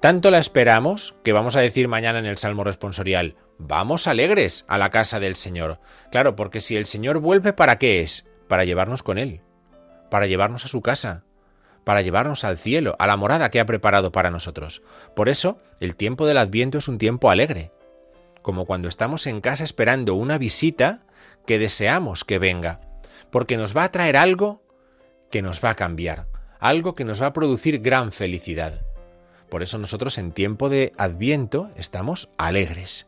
Tanto 0.00 0.30
la 0.30 0.38
esperamos 0.38 1.16
que 1.24 1.32
vamos 1.32 1.56
a 1.56 1.60
decir 1.60 1.88
mañana 1.88 2.20
en 2.20 2.26
el 2.26 2.38
Salmo 2.38 2.62
responsorial, 2.62 3.34
vamos 3.58 4.06
alegres 4.06 4.64
a 4.68 4.78
la 4.78 4.90
casa 4.90 5.18
del 5.18 5.34
Señor. 5.34 5.80
Claro, 6.12 6.36
porque 6.36 6.60
si 6.60 6.76
el 6.76 6.86
Señor 6.86 7.18
vuelve, 7.18 7.52
¿para 7.52 7.78
qué 7.78 8.00
es? 8.00 8.28
Para 8.46 8.64
llevarnos 8.64 9.02
con 9.02 9.18
Él, 9.18 9.40
para 10.08 10.26
llevarnos 10.26 10.64
a 10.64 10.68
su 10.68 10.82
casa, 10.82 11.24
para 11.88 12.02
llevarnos 12.02 12.44
al 12.44 12.58
cielo, 12.58 12.96
a 12.98 13.06
la 13.06 13.16
morada 13.16 13.50
que 13.50 13.60
ha 13.60 13.64
preparado 13.64 14.12
para 14.12 14.30
nosotros. 14.30 14.82
Por 15.16 15.30
eso, 15.30 15.58
el 15.80 15.96
tiempo 15.96 16.26
del 16.26 16.36
Adviento 16.36 16.76
es 16.76 16.86
un 16.86 16.98
tiempo 16.98 17.30
alegre, 17.30 17.72
como 18.42 18.66
cuando 18.66 18.88
estamos 18.88 19.26
en 19.26 19.40
casa 19.40 19.64
esperando 19.64 20.14
una 20.14 20.36
visita 20.36 21.06
que 21.46 21.58
deseamos 21.58 22.26
que 22.26 22.38
venga, 22.38 22.82
porque 23.30 23.56
nos 23.56 23.74
va 23.74 23.84
a 23.84 23.90
traer 23.90 24.18
algo 24.18 24.62
que 25.30 25.40
nos 25.40 25.64
va 25.64 25.70
a 25.70 25.76
cambiar, 25.76 26.26
algo 26.60 26.94
que 26.94 27.06
nos 27.06 27.22
va 27.22 27.28
a 27.28 27.32
producir 27.32 27.80
gran 27.80 28.12
felicidad. 28.12 28.82
Por 29.48 29.62
eso 29.62 29.78
nosotros 29.78 30.18
en 30.18 30.32
tiempo 30.32 30.68
de 30.68 30.92
adviento 30.98 31.70
estamos 31.74 32.28
alegres, 32.36 33.06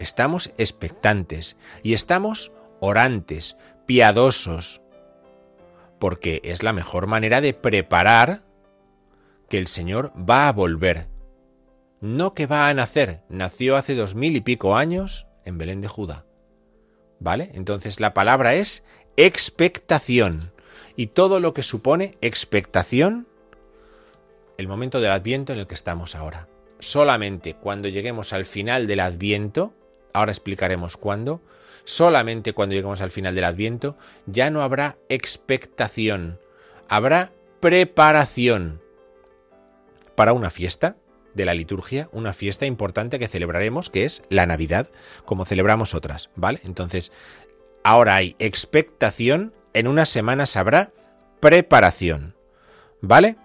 estamos 0.00 0.50
expectantes 0.58 1.56
y 1.84 1.94
estamos 1.94 2.50
orantes, 2.80 3.56
piadosos, 3.86 4.80
porque 5.98 6.40
es 6.44 6.62
la 6.62 6.72
mejor 6.72 7.06
manera 7.06 7.40
de 7.40 7.54
preparar 7.54 8.42
que 9.48 9.58
el 9.58 9.66
Señor 9.66 10.12
va 10.18 10.48
a 10.48 10.52
volver. 10.52 11.08
No 12.00 12.34
que 12.34 12.46
va 12.46 12.68
a 12.68 12.74
nacer, 12.74 13.22
nació 13.28 13.76
hace 13.76 13.94
dos 13.94 14.14
mil 14.14 14.36
y 14.36 14.40
pico 14.40 14.76
años 14.76 15.26
en 15.44 15.58
Belén 15.58 15.80
de 15.80 15.88
Judá. 15.88 16.24
¿Vale? 17.20 17.50
Entonces 17.54 17.98
la 17.98 18.14
palabra 18.14 18.54
es 18.54 18.84
expectación. 19.16 20.52
Y 20.94 21.08
todo 21.08 21.40
lo 21.40 21.54
que 21.54 21.62
supone 21.62 22.16
expectación 22.20 23.28
el 24.58 24.68
momento 24.68 25.00
del 25.00 25.12
adviento 25.12 25.52
en 25.52 25.60
el 25.60 25.66
que 25.66 25.74
estamos 25.74 26.14
ahora. 26.14 26.48
Solamente 26.80 27.54
cuando 27.54 27.88
lleguemos 27.88 28.32
al 28.32 28.44
final 28.44 28.86
del 28.86 29.00
adviento, 29.00 29.72
ahora 30.12 30.32
explicaremos 30.32 30.96
cuándo, 30.96 31.40
solamente 31.88 32.52
cuando 32.52 32.74
lleguemos 32.74 33.00
al 33.00 33.10
final 33.10 33.34
del 33.34 33.44
adviento, 33.44 33.96
ya 34.26 34.50
no 34.50 34.60
habrá 34.60 34.98
expectación, 35.08 36.38
habrá 36.86 37.32
preparación. 37.60 38.82
para 40.14 40.34
una 40.34 40.50
fiesta 40.50 40.96
de 41.34 41.46
la 41.46 41.54
liturgia, 41.54 42.10
una 42.12 42.32
fiesta 42.32 42.66
importante 42.66 43.18
que 43.18 43.28
celebraremos, 43.28 43.88
que 43.88 44.04
es 44.04 44.22
la 44.28 44.44
Navidad, 44.46 44.88
como 45.24 45.46
celebramos 45.46 45.94
otras, 45.94 46.28
¿vale? 46.34 46.60
Entonces, 46.64 47.10
ahora 47.84 48.16
hay 48.16 48.34
expectación, 48.38 49.54
en 49.72 49.86
unas 49.86 50.08
semanas 50.08 50.56
habrá 50.56 50.92
preparación, 51.40 52.34
¿vale? 53.00 53.36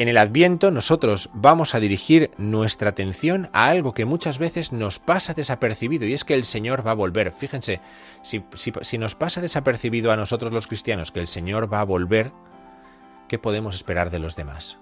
En 0.00 0.08
el 0.08 0.16
Adviento 0.16 0.70
nosotros 0.70 1.28
vamos 1.34 1.74
a 1.74 1.78
dirigir 1.78 2.30
nuestra 2.38 2.88
atención 2.88 3.50
a 3.52 3.68
algo 3.68 3.92
que 3.92 4.06
muchas 4.06 4.38
veces 4.38 4.72
nos 4.72 4.98
pasa 4.98 5.34
desapercibido 5.34 6.06
y 6.06 6.14
es 6.14 6.24
que 6.24 6.32
el 6.32 6.44
Señor 6.44 6.86
va 6.86 6.92
a 6.92 6.94
volver. 6.94 7.34
Fíjense, 7.34 7.82
si, 8.22 8.42
si- 8.54 8.96
nos 8.96 9.14
pasa 9.14 9.42
desapercibido 9.42 10.10
a 10.10 10.16
nosotros 10.16 10.54
los 10.54 10.68
cristianos 10.68 11.12
que 11.12 11.20
el 11.20 11.28
Señor 11.28 11.70
va 11.70 11.80
a 11.80 11.84
volver, 11.84 12.32
¿qué 13.28 13.38
podemos 13.38 13.74
esperar 13.74 14.08
de 14.10 14.20
los 14.20 14.36
demás? 14.36 14.78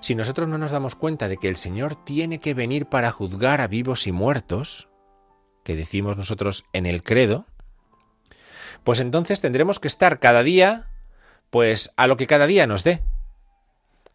Si 0.00 0.16
nosotros 0.16 0.48
no 0.48 0.58
nos 0.58 0.72
damos 0.72 0.96
cuenta 0.96 1.28
de 1.28 1.36
que 1.36 1.46
el 1.46 1.56
Señor 1.56 1.94
tiene 2.04 2.40
que 2.40 2.52
venir 2.52 2.86
para 2.86 3.12
juzgar 3.12 3.60
a 3.60 3.68
vivos 3.68 4.08
y 4.08 4.12
muertos, 4.12 4.88
que 5.62 5.76
decimos 5.76 6.16
nosotros 6.16 6.64
en 6.72 6.86
el 6.86 7.04
credo, 7.04 7.46
pues 8.82 8.98
entonces 8.98 9.40
tendremos 9.40 9.78
que 9.78 9.86
estar 9.86 10.18
cada 10.18 10.42
día, 10.42 10.90
pues 11.50 11.92
a 11.96 12.08
lo 12.08 12.16
que 12.16 12.26
cada 12.26 12.48
día 12.48 12.66
nos 12.66 12.82
dé. 12.82 13.04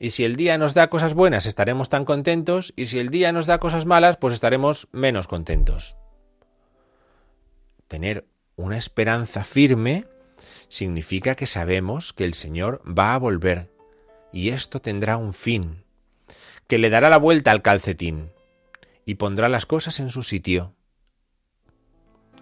Y 0.04 0.10
si 0.10 0.24
el 0.24 0.36
día 0.36 0.58
nos 0.58 0.74
da 0.74 0.90
cosas 0.90 1.14
buenas, 1.14 1.46
estaremos 1.46 1.90
tan 1.90 2.06
contentos, 2.06 2.74
y 2.76 2.88
si 2.88 2.98
el 2.98 3.12
día 3.12 3.32
nos 3.32 3.46
da 3.46 3.60
cosas 3.60 3.86
malas, 3.86 4.18
pues 4.18 4.34
estaremos 4.34 4.88
menos 4.92 5.28
contentos. 5.28 5.96
Tener 7.88 8.26
una 8.56 8.80
esperanza 8.80 9.44
firme 9.44 10.08
significa 10.70 11.36
que 11.36 11.46
sabemos 11.46 12.14
que 12.14 12.24
el 12.24 12.34
Señor 12.34 12.82
va 12.84 13.14
a 13.14 13.20
volver, 13.20 13.72
y 14.34 14.50
esto 14.50 14.82
tendrá 14.82 15.18
un 15.18 15.36
fin, 15.36 15.84
que 16.66 16.80
le 16.80 16.90
dará 16.90 17.12
la 17.12 17.18
vuelta 17.18 17.52
al 17.52 17.62
calcetín 17.62 18.32
y 19.06 19.16
pondrá 19.16 19.50
las 19.50 19.68
cosas 19.68 20.00
en 20.00 20.10
su 20.10 20.24
sitio. 20.24 20.74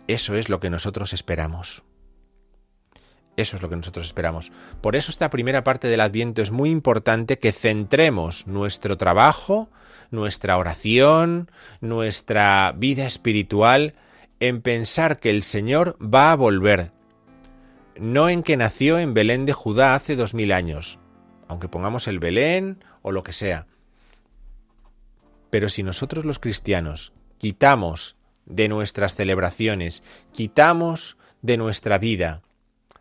Eso 0.07 0.37
es 0.37 0.47
lo 0.47 0.61
que 0.61 0.69
nosotros 0.69 1.11
esperamos. 1.11 1.83
Eso 3.39 3.55
es 3.55 3.61
lo 3.61 3.69
que 3.69 3.77
nosotros 3.77 4.05
esperamos. 4.05 4.51
Por 4.81 4.97
eso 4.97 5.11
esta 5.11 5.29
primera 5.29 5.63
parte 5.63 5.87
del 5.87 6.01
Adviento 6.01 6.41
es 6.41 6.51
muy 6.51 6.69
importante 6.69 7.39
que 7.39 7.53
centremos 7.53 8.45
nuestro 8.47 8.97
trabajo, 8.97 9.69
nuestra 10.11 10.57
oración, 10.57 11.49
nuestra 11.79 12.73
vida 12.75 13.05
espiritual 13.05 13.93
en 14.41 14.61
pensar 14.61 15.21
que 15.21 15.29
el 15.29 15.43
Señor 15.43 15.97
va 16.03 16.33
a 16.33 16.35
volver, 16.35 16.91
no 17.97 18.27
en 18.27 18.43
que 18.43 18.57
nació 18.57 18.99
en 18.99 19.13
Belén 19.13 19.45
de 19.45 19.53
Judá 19.53 19.95
hace 19.95 20.17
dos 20.17 20.33
mil 20.33 20.51
años, 20.51 20.99
aunque 21.47 21.69
pongamos 21.69 22.09
el 22.09 22.19
Belén 22.19 22.83
o 23.03 23.13
lo 23.13 23.23
que 23.23 23.31
sea. 23.31 23.67
Pero 25.49 25.69
si 25.69 25.81
nosotros 25.81 26.25
los 26.25 26.39
cristianos 26.39 27.13
quitamos 27.37 28.17
de 28.45 28.67
nuestras 28.67 29.15
celebraciones, 29.15 30.03
quitamos 30.33 31.15
de 31.41 31.55
nuestra 31.55 31.99
vida 31.99 32.41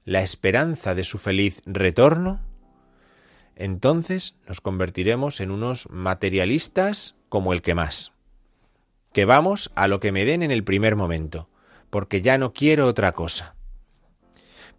la 0.08 0.22
esperanza 0.22 0.94
de 0.94 1.04
su 1.04 1.18
feliz 1.18 1.60
retorno, 1.66 2.40
entonces 3.56 4.36
nos 4.48 4.62
convertiremos 4.62 5.38
en 5.40 5.50
unos 5.50 5.86
materialistas 5.90 7.14
como 7.28 7.52
el 7.52 7.60
que 7.60 7.74
más, 7.74 8.12
que 9.12 9.26
vamos 9.26 9.70
a 9.74 9.86
lo 9.86 10.00
que 10.00 10.10
me 10.10 10.24
den 10.24 10.42
en 10.42 10.50
el 10.50 10.64
primer 10.64 10.96
momento, 10.96 11.50
porque 11.90 12.22
ya 12.22 12.38
no 12.38 12.54
quiero 12.54 12.86
otra 12.86 13.12
cosa, 13.12 13.54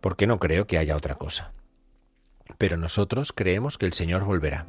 porque 0.01 0.25
no 0.25 0.39
creo 0.39 0.65
que 0.65 0.79
haya 0.79 0.95
otra 0.97 1.13
cosa. 1.13 1.53
Pero 2.57 2.77
nosotros 2.77 3.31
creemos 3.31 3.77
que 3.77 3.85
el 3.85 3.93
Señor 3.93 4.23
volverá. 4.23 4.65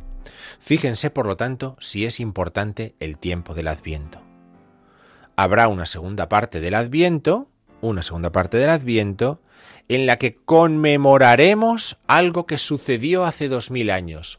Fíjense, 0.58 1.08
por 1.08 1.24
lo 1.24 1.38
tanto, 1.38 1.78
si 1.80 2.04
es 2.04 2.20
importante 2.20 2.94
el 3.00 3.16
tiempo 3.16 3.54
del 3.54 3.68
Adviento. 3.68 4.20
Habrá 5.36 5.68
una 5.68 5.86
segunda 5.86 6.28
parte 6.28 6.60
del 6.60 6.74
Adviento, 6.74 7.48
una 7.80 8.02
segunda 8.02 8.30
parte 8.30 8.58
del 8.58 8.68
Adviento, 8.68 9.40
en 9.90 10.06
la 10.06 10.18
que 10.18 10.36
conmemoraremos 10.36 11.98
algo 12.06 12.46
que 12.46 12.58
sucedió 12.58 13.24
hace 13.24 13.48
dos 13.48 13.72
mil 13.72 13.90
años. 13.90 14.38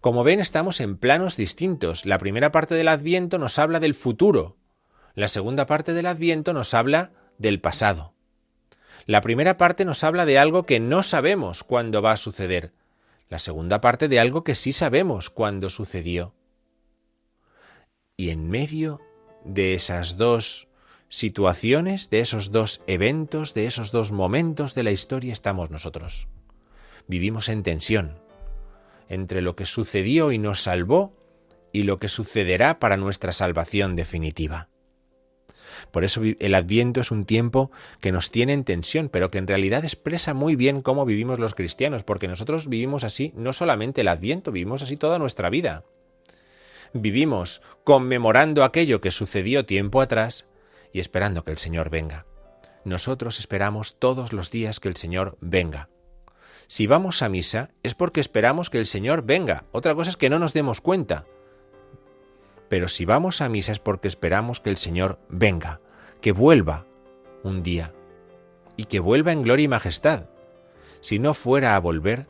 Como 0.00 0.24
ven, 0.24 0.40
estamos 0.40 0.80
en 0.80 0.96
planos 0.96 1.36
distintos. 1.36 2.06
La 2.06 2.16
primera 2.16 2.52
parte 2.52 2.74
del 2.74 2.88
Adviento 2.88 3.38
nos 3.38 3.58
habla 3.58 3.80
del 3.80 3.92
futuro. 3.92 4.56
La 5.14 5.28
segunda 5.28 5.66
parte 5.66 5.92
del 5.92 6.06
Adviento 6.06 6.54
nos 6.54 6.72
habla 6.72 7.12
del 7.36 7.60
pasado. 7.60 8.14
La 9.04 9.20
primera 9.20 9.58
parte 9.58 9.84
nos 9.84 10.04
habla 10.04 10.24
de 10.24 10.38
algo 10.38 10.64
que 10.64 10.80
no 10.80 11.02
sabemos 11.02 11.64
cuándo 11.64 12.00
va 12.00 12.12
a 12.12 12.16
suceder. 12.16 12.72
La 13.28 13.38
segunda 13.38 13.82
parte 13.82 14.08
de 14.08 14.20
algo 14.20 14.42
que 14.42 14.54
sí 14.54 14.72
sabemos 14.72 15.28
cuándo 15.28 15.68
sucedió. 15.68 16.34
Y 18.16 18.30
en 18.30 18.48
medio 18.48 19.02
de 19.44 19.74
esas 19.74 20.16
dos 20.16 20.66
situaciones, 21.12 22.08
de 22.08 22.20
esos 22.20 22.52
dos 22.52 22.80
eventos, 22.86 23.52
de 23.52 23.66
esos 23.66 23.92
dos 23.92 24.12
momentos 24.12 24.74
de 24.74 24.82
la 24.82 24.92
historia 24.92 25.34
estamos 25.34 25.70
nosotros. 25.70 26.26
Vivimos 27.06 27.50
en 27.50 27.62
tensión 27.62 28.18
entre 29.10 29.42
lo 29.42 29.54
que 29.54 29.66
sucedió 29.66 30.32
y 30.32 30.38
nos 30.38 30.62
salvó 30.62 31.14
y 31.70 31.82
lo 31.82 31.98
que 31.98 32.08
sucederá 32.08 32.80
para 32.80 32.96
nuestra 32.96 33.32
salvación 33.32 33.94
definitiva. 33.94 34.70
Por 35.90 36.04
eso 36.04 36.22
el 36.22 36.54
Adviento 36.54 37.02
es 37.02 37.10
un 37.10 37.26
tiempo 37.26 37.70
que 38.00 38.10
nos 38.10 38.30
tiene 38.30 38.54
en 38.54 38.64
tensión, 38.64 39.10
pero 39.10 39.30
que 39.30 39.36
en 39.36 39.46
realidad 39.46 39.84
expresa 39.84 40.32
muy 40.32 40.56
bien 40.56 40.80
cómo 40.80 41.04
vivimos 41.04 41.38
los 41.38 41.54
cristianos, 41.54 42.04
porque 42.04 42.26
nosotros 42.26 42.70
vivimos 42.70 43.04
así 43.04 43.34
no 43.36 43.52
solamente 43.52 44.00
el 44.00 44.08
Adviento, 44.08 44.50
vivimos 44.50 44.80
así 44.80 44.96
toda 44.96 45.18
nuestra 45.18 45.50
vida. 45.50 45.84
Vivimos 46.94 47.60
conmemorando 47.84 48.64
aquello 48.64 49.02
que 49.02 49.10
sucedió 49.10 49.66
tiempo 49.66 50.00
atrás 50.00 50.46
y 50.92 51.00
esperando 51.00 51.44
que 51.44 51.52
el 51.52 51.58
Señor 51.58 51.90
venga. 51.90 52.26
Nosotros 52.84 53.38
esperamos 53.38 53.98
todos 53.98 54.32
los 54.32 54.50
días 54.50 54.80
que 54.80 54.88
el 54.88 54.96
Señor 54.96 55.36
venga. 55.40 55.88
Si 56.66 56.86
vamos 56.86 57.22
a 57.22 57.28
misa 57.28 57.70
es 57.82 57.94
porque 57.94 58.20
esperamos 58.20 58.70
que 58.70 58.78
el 58.78 58.86
Señor 58.86 59.22
venga. 59.22 59.64
Otra 59.72 59.94
cosa 59.94 60.10
es 60.10 60.16
que 60.16 60.30
no 60.30 60.38
nos 60.38 60.52
demos 60.52 60.80
cuenta. 60.80 61.26
Pero 62.68 62.88
si 62.88 63.04
vamos 63.04 63.40
a 63.40 63.48
misa 63.48 63.72
es 63.72 63.78
porque 63.78 64.08
esperamos 64.08 64.60
que 64.60 64.70
el 64.70 64.78
Señor 64.78 65.20
venga, 65.28 65.80
que 66.20 66.32
vuelva 66.32 66.86
un 67.42 67.62
día 67.62 67.94
y 68.76 68.86
que 68.86 69.00
vuelva 69.00 69.32
en 69.32 69.42
gloria 69.42 69.64
y 69.64 69.68
majestad. 69.68 70.30
Si 71.00 71.18
no 71.18 71.34
fuera 71.34 71.76
a 71.76 71.80
volver, 71.80 72.28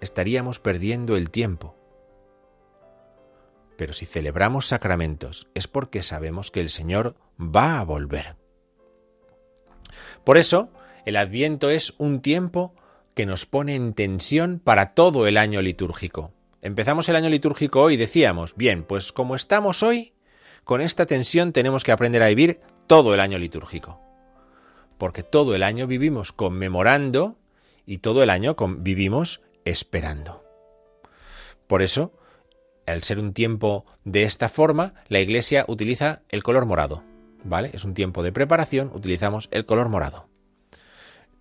estaríamos 0.00 0.58
perdiendo 0.58 1.16
el 1.16 1.30
tiempo. 1.30 1.73
Pero 3.76 3.92
si 3.92 4.06
celebramos 4.06 4.66
sacramentos 4.66 5.48
es 5.54 5.68
porque 5.68 6.02
sabemos 6.02 6.50
que 6.50 6.60
el 6.60 6.70
Señor 6.70 7.16
va 7.38 7.80
a 7.80 7.84
volver. 7.84 8.36
Por 10.24 10.38
eso, 10.38 10.70
el 11.04 11.16
Adviento 11.16 11.70
es 11.70 11.94
un 11.98 12.20
tiempo 12.20 12.74
que 13.14 13.26
nos 13.26 13.46
pone 13.46 13.74
en 13.74 13.94
tensión 13.94 14.60
para 14.62 14.94
todo 14.94 15.26
el 15.26 15.36
año 15.36 15.62
litúrgico. 15.62 16.32
Empezamos 16.62 17.08
el 17.08 17.16
año 17.16 17.28
litúrgico 17.28 17.82
hoy 17.82 17.96
decíamos, 17.96 18.56
bien, 18.56 18.84
pues 18.84 19.12
como 19.12 19.34
estamos 19.34 19.82
hoy, 19.82 20.14
con 20.64 20.80
esta 20.80 21.06
tensión 21.06 21.52
tenemos 21.52 21.84
que 21.84 21.92
aprender 21.92 22.22
a 22.22 22.28
vivir 22.28 22.60
todo 22.86 23.14
el 23.14 23.20
año 23.20 23.38
litúrgico. 23.38 24.00
Porque 24.98 25.22
todo 25.22 25.54
el 25.54 25.62
año 25.62 25.86
vivimos 25.86 26.32
conmemorando 26.32 27.36
y 27.84 27.98
todo 27.98 28.22
el 28.22 28.30
año 28.30 28.56
vivimos 28.78 29.42
esperando. 29.64 30.42
Por 31.66 31.82
eso, 31.82 32.12
al 32.86 33.02
ser 33.02 33.18
un 33.18 33.32
tiempo 33.32 33.84
de 34.04 34.24
esta 34.24 34.48
forma, 34.48 34.94
la 35.08 35.20
Iglesia 35.20 35.64
utiliza 35.68 36.22
el 36.28 36.42
color 36.42 36.66
morado. 36.66 37.02
¿Vale? 37.44 37.70
Es 37.74 37.84
un 37.84 37.94
tiempo 37.94 38.22
de 38.22 38.32
preparación, 38.32 38.90
utilizamos 38.94 39.48
el 39.50 39.66
color 39.66 39.88
morado. 39.88 40.28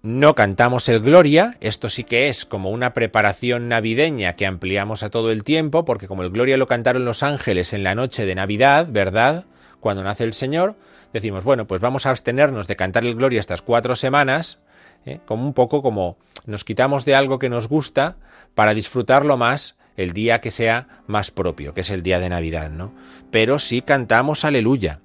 No 0.01 0.35
cantamos 0.35 0.89
el 0.89 0.99
Gloria, 0.99 1.55
esto 1.61 1.89
sí 1.89 2.03
que 2.03 2.27
es 2.27 2.43
como 2.43 2.71
una 2.71 2.93
preparación 2.93 3.69
navideña 3.69 4.33
que 4.33 4.45
ampliamos 4.45 5.01
a 5.01 5.09
todo 5.09 5.31
el 5.31 5.45
tiempo, 5.45 5.85
porque 5.85 6.09
como 6.09 6.23
el 6.23 6.29
Gloria 6.29 6.57
lo 6.57 6.67
cantaron 6.67 7.05
los 7.05 7.23
ángeles 7.23 7.71
en 7.71 7.83
la 7.83 7.95
noche 7.95 8.25
de 8.25 8.35
Navidad, 8.35 8.87
¿verdad? 8.89 9.45
Cuando 9.79 10.03
nace 10.03 10.25
el 10.25 10.33
Señor, 10.33 10.75
decimos, 11.13 11.45
bueno, 11.45 11.67
pues 11.67 11.79
vamos 11.79 12.05
a 12.05 12.09
abstenernos 12.09 12.67
de 12.67 12.75
cantar 12.75 13.05
el 13.05 13.15
Gloria 13.15 13.39
estas 13.39 13.61
cuatro 13.61 13.95
semanas, 13.95 14.59
¿eh? 15.05 15.19
como 15.25 15.45
un 15.45 15.53
poco 15.53 15.81
como 15.81 16.17
nos 16.45 16.65
quitamos 16.65 17.05
de 17.05 17.15
algo 17.15 17.39
que 17.39 17.49
nos 17.49 17.69
gusta 17.69 18.17
para 18.55 18.73
disfrutarlo 18.73 19.37
más 19.37 19.77
el 19.97 20.13
día 20.13 20.41
que 20.41 20.51
sea 20.51 20.87
más 21.07 21.31
propio, 21.31 21.73
que 21.73 21.81
es 21.81 21.89
el 21.89 22.03
día 22.03 22.19
de 22.19 22.29
Navidad, 22.29 22.69
¿no? 22.69 22.93
Pero 23.31 23.59
sí 23.59 23.81
cantamos 23.81 24.45
aleluya, 24.45 25.01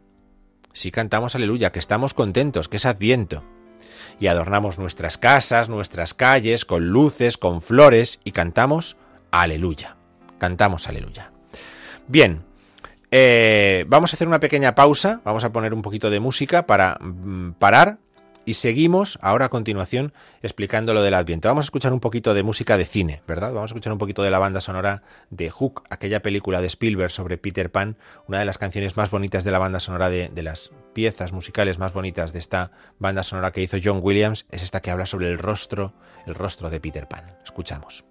sí 0.72 0.90
cantamos 0.90 1.34
aleluya, 1.34 1.72
que 1.72 1.78
estamos 1.78 2.14
contentos, 2.14 2.68
que 2.68 2.76
es 2.76 2.86
adviento 2.86 3.42
y 4.20 4.26
adornamos 4.26 4.78
nuestras 4.78 5.18
casas, 5.18 5.68
nuestras 5.68 6.14
calles 6.14 6.64
con 6.64 6.88
luces, 6.88 7.38
con 7.38 7.62
flores 7.62 8.20
y 8.24 8.32
cantamos 8.32 8.96
aleluya. 9.30 9.96
Cantamos 10.38 10.88
aleluya. 10.88 11.32
Bien, 12.06 12.44
eh, 13.10 13.84
vamos 13.88 14.12
a 14.12 14.16
hacer 14.16 14.28
una 14.28 14.40
pequeña 14.40 14.74
pausa, 14.74 15.20
vamos 15.24 15.44
a 15.44 15.52
poner 15.52 15.74
un 15.74 15.82
poquito 15.82 16.10
de 16.10 16.20
música 16.20 16.66
para 16.66 16.96
mm, 17.00 17.52
parar 17.52 17.98
y 18.48 18.54
seguimos 18.54 19.18
ahora 19.20 19.44
a 19.44 19.48
continuación 19.50 20.14
explicando 20.40 20.94
lo 20.94 21.02
del 21.02 21.12
Adviento. 21.12 21.48
Vamos 21.48 21.66
a 21.66 21.66
escuchar 21.66 21.92
un 21.92 22.00
poquito 22.00 22.32
de 22.32 22.42
música 22.42 22.78
de 22.78 22.86
cine, 22.86 23.20
¿verdad? 23.28 23.48
Vamos 23.48 23.70
a 23.70 23.74
escuchar 23.74 23.92
un 23.92 23.98
poquito 23.98 24.22
de 24.22 24.30
la 24.30 24.38
banda 24.38 24.62
sonora 24.62 25.02
de 25.28 25.50
Hook, 25.50 25.82
aquella 25.90 26.22
película 26.22 26.62
de 26.62 26.68
Spielberg 26.68 27.10
sobre 27.10 27.36
Peter 27.36 27.70
Pan, 27.70 27.98
una 28.26 28.38
de 28.38 28.46
las 28.46 28.56
canciones 28.56 28.96
más 28.96 29.10
bonitas 29.10 29.44
de 29.44 29.50
la 29.50 29.58
banda 29.58 29.80
sonora 29.80 30.08
de, 30.08 30.30
de 30.30 30.42
las 30.42 30.70
piezas 30.94 31.32
musicales 31.32 31.78
más 31.78 31.92
bonitas 31.92 32.32
de 32.32 32.38
esta 32.38 32.72
banda 32.98 33.22
sonora 33.22 33.52
que 33.52 33.60
hizo 33.60 33.76
John 33.84 34.00
Williams, 34.02 34.46
es 34.50 34.62
esta 34.62 34.80
que 34.80 34.90
habla 34.90 35.04
sobre 35.04 35.28
el 35.28 35.36
rostro, 35.36 35.92
el 36.26 36.34
rostro 36.34 36.70
de 36.70 36.80
Peter 36.80 37.06
Pan. 37.06 37.36
Escuchamos. 37.44 38.07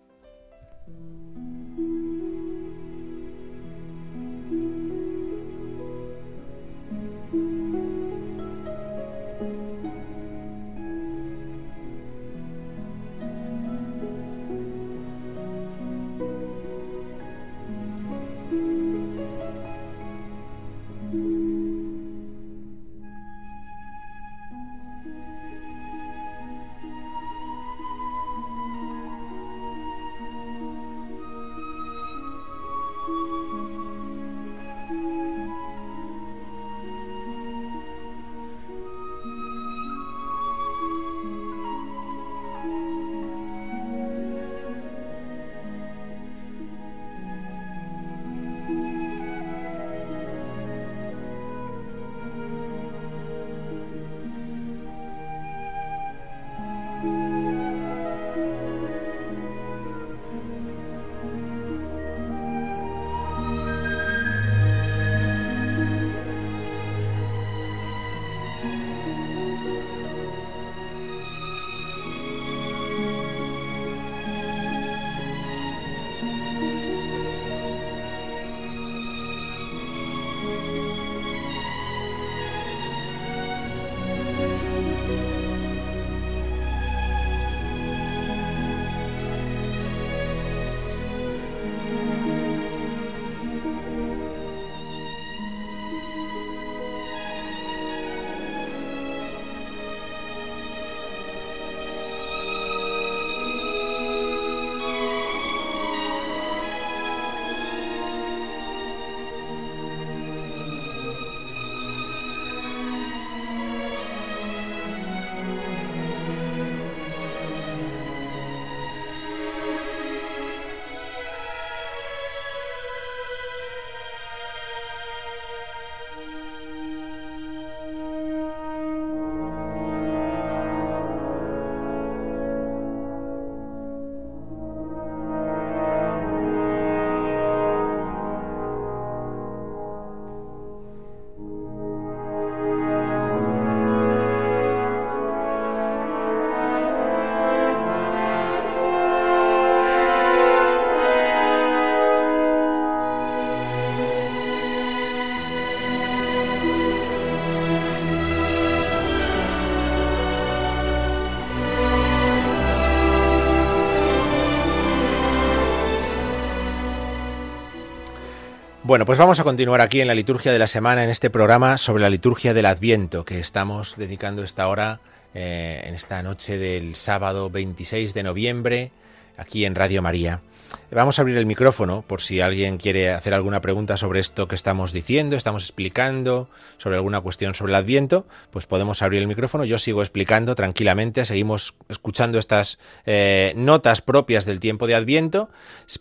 Bueno, 168.98 169.06
pues 169.06 169.20
vamos 169.20 169.40
a 169.40 169.44
continuar 169.44 169.80
aquí 169.82 170.02
en 170.02 170.08
la 170.08 170.16
liturgia 170.16 170.52
de 170.52 170.58
la 170.58 170.66
semana, 170.66 171.04
en 171.04 171.12
este 171.12 171.30
programa 171.30 171.78
sobre 171.78 172.02
la 172.02 172.10
liturgia 172.10 172.56
del 172.56 172.66
Adviento, 172.66 173.26
que 173.26 173.40
estamos 173.40 173.96
dedicando 173.96 174.42
esta 174.42 174.68
hora 174.68 175.02
eh, 175.36 175.84
en 175.86 175.94
esta 175.94 176.24
noche 176.24 176.58
del 176.58 176.96
sábado 176.96 177.52
26 177.52 178.16
de 178.16 178.24
noviembre, 178.24 178.92
aquí 179.38 179.66
en 179.66 179.76
Radio 179.76 180.02
María. 180.02 180.42
Vamos 180.90 181.20
a 181.20 181.22
abrir 181.22 181.36
el 181.36 181.46
micrófono 181.46 182.02
por 182.08 182.22
si 182.22 182.40
alguien 182.40 182.78
quiere 182.78 183.12
hacer 183.12 183.34
alguna 183.34 183.60
pregunta 183.60 183.98
sobre 183.98 184.22
esto 184.22 184.48
que 184.48 184.56
estamos 184.56 184.94
diciendo, 184.94 185.36
estamos 185.36 185.64
explicando, 185.64 186.50
sobre 186.78 186.96
alguna 186.96 187.20
cuestión 187.20 187.54
sobre 187.56 187.74
el 187.74 187.76
Adviento, 187.76 188.26
pues 188.52 188.68
podemos 188.68 189.02
abrir 189.02 189.22
el 189.22 189.28
micrófono. 189.28 189.66
Yo 189.66 189.80
sigo 189.80 190.02
explicando 190.02 190.56
tranquilamente, 190.56 191.26
seguimos 191.26 191.76
escuchando 191.90 192.40
estas 192.40 192.80
eh, 193.06 193.52
notas 193.58 194.02
propias 194.02 194.46
del 194.46 194.62
tiempo 194.62 194.88
de 194.88 194.96
Adviento, 194.96 195.50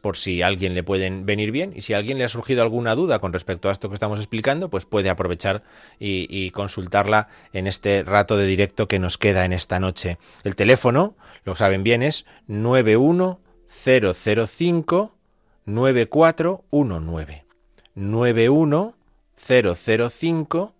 por 0.02 0.16
si 0.16 0.42
a 0.42 0.46
alguien 0.46 0.74
le 0.74 0.84
pueden 0.84 1.26
venir 1.26 1.50
bien 1.50 1.72
y 1.74 1.80
si 1.80 1.92
alguien 1.92 2.18
le 2.18 2.24
ha 2.24 2.28
surgido 2.28 2.62
alguna 2.62 2.94
duda 2.94 3.18
con 3.18 3.32
respecto 3.32 3.68
a 3.68 3.72
esto 3.72 3.88
que 3.88 3.94
estamos 3.94 4.20
explicando, 4.20 4.70
pues 4.70 4.84
puede 4.84 5.10
aprovechar 5.10 5.64
y, 5.98 6.28
y 6.30 6.52
consultarla 6.52 7.28
en 7.52 7.66
este 7.66 8.04
rato 8.04 8.36
de 8.36 8.46
directo 8.46 8.86
que 8.86 9.00
nos 9.00 9.18
queda 9.18 9.44
en 9.44 9.52
esta 9.52 9.80
noche. 9.80 10.18
El 10.44 10.54
teléfono, 10.54 11.16
lo 11.44 11.56
saben 11.56 11.82
bien, 11.82 12.04
es 12.04 12.24
91 12.46 13.25
005 13.84 15.14
9419 15.66 17.44
91 17.94 18.94
005 19.36 20.74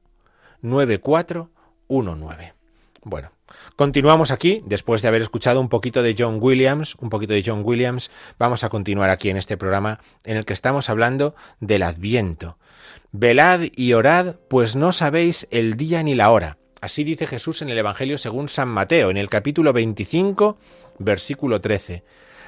9419. 0.62 2.54
Bueno, 3.02 3.30
continuamos 3.76 4.30
aquí 4.30 4.62
después 4.66 5.02
de 5.02 5.08
haber 5.08 5.22
escuchado 5.22 5.60
un 5.60 5.68
poquito 5.68 6.02
de 6.02 6.16
John 6.18 6.38
Williams, 6.40 6.96
un 6.96 7.10
poquito 7.10 7.34
de 7.34 7.42
John 7.44 7.62
Williams, 7.64 8.10
vamos 8.38 8.64
a 8.64 8.68
continuar 8.68 9.10
aquí 9.10 9.30
en 9.30 9.36
este 9.36 9.56
programa 9.56 10.00
en 10.24 10.36
el 10.36 10.44
que 10.44 10.52
estamos 10.52 10.90
hablando 10.90 11.36
del 11.60 11.84
Adviento. 11.84 12.58
Velad 13.12 13.62
y 13.76 13.92
orad, 13.92 14.36
pues 14.48 14.74
no 14.76 14.92
sabéis 14.92 15.46
el 15.50 15.76
día 15.76 16.02
ni 16.02 16.14
la 16.14 16.30
hora. 16.30 16.58
Así 16.80 17.04
dice 17.04 17.26
Jesús 17.26 17.62
en 17.62 17.70
el 17.70 17.78
Evangelio 17.78 18.18
según 18.18 18.48
San 18.48 18.68
Mateo, 18.68 19.10
en 19.10 19.16
el 19.16 19.28
capítulo 19.28 19.72
25, 19.72 20.58
versículo 20.98 21.60
13. 21.60 22.04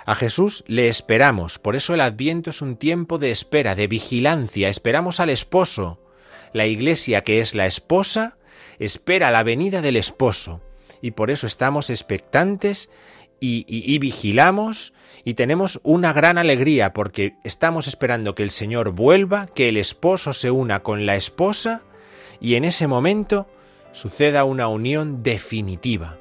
A 0.09 0.15
Jesús 0.15 0.65
le 0.67 0.89
esperamos, 0.89 1.59
por 1.59 1.77
eso 1.77 1.93
el 1.93 2.01
adviento 2.01 2.49
es 2.49 2.63
un 2.63 2.77
tiempo 2.77 3.19
de 3.19 3.31
espera, 3.31 3.75
de 3.75 3.89
vigilancia, 3.89 4.71
esperamos 4.71 5.21
al 5.21 5.29
esposo. 5.29 6.01
La 6.55 6.65
iglesia, 6.65 7.25
que 7.25 7.43
es 7.43 7.55
la 7.55 7.67
esposa, 7.67 8.39
espera 8.79 9.31
la 9.31 9.43
venida 9.43 9.83
del 9.83 9.97
esposo, 9.97 10.63
y 11.03 11.11
por 11.11 11.31
eso 11.31 11.47
estamos 11.47 11.91
expectantes 11.91 12.89
y, 13.39 13.67
y, 13.69 13.99
vigilamos 13.99 14.95
y 15.25 15.35
tenemos 15.35 15.79
una 15.83 16.15
gran 16.15 16.39
alegría 16.39 16.95
porque 16.95 17.35
estamos 17.45 17.87
esperando 17.87 18.35
que 18.35 18.45
el 18.45 18.51
Señor 18.51 18.93
vuelva, 18.93 19.49
que 19.49 19.69
el 19.69 19.77
esposo 19.77 20.33
se 20.33 20.51
una 20.51 20.83
con 20.83 21.05
la 21.05 21.17
esposa 21.17 21.83
y 22.41 22.55
en 22.55 22.65
ese 22.65 22.87
momento 22.87 23.47
suceda 23.93 24.45
una 24.45 24.69
unión 24.69 25.23
definitiva 25.23 26.17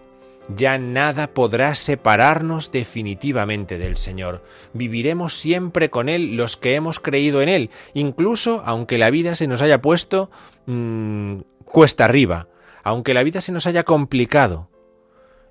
ya 0.55 0.77
nada 0.77 1.27
podrá 1.27 1.75
separarnos 1.75 2.71
definitivamente 2.71 3.77
del 3.77 3.97
Señor. 3.97 4.43
Viviremos 4.73 5.37
siempre 5.37 5.89
con 5.89 6.09
Él 6.09 6.37
los 6.37 6.57
que 6.57 6.75
hemos 6.75 6.99
creído 6.99 7.41
en 7.41 7.49
Él, 7.49 7.69
incluso 7.93 8.63
aunque 8.65 8.97
la 8.97 9.09
vida 9.09 9.35
se 9.35 9.47
nos 9.47 9.61
haya 9.61 9.81
puesto 9.81 10.31
mmm, 10.65 11.39
cuesta 11.65 12.05
arriba, 12.05 12.47
aunque 12.83 13.13
la 13.13 13.23
vida 13.23 13.41
se 13.41 13.51
nos 13.51 13.67
haya 13.67 13.83
complicado, 13.83 14.69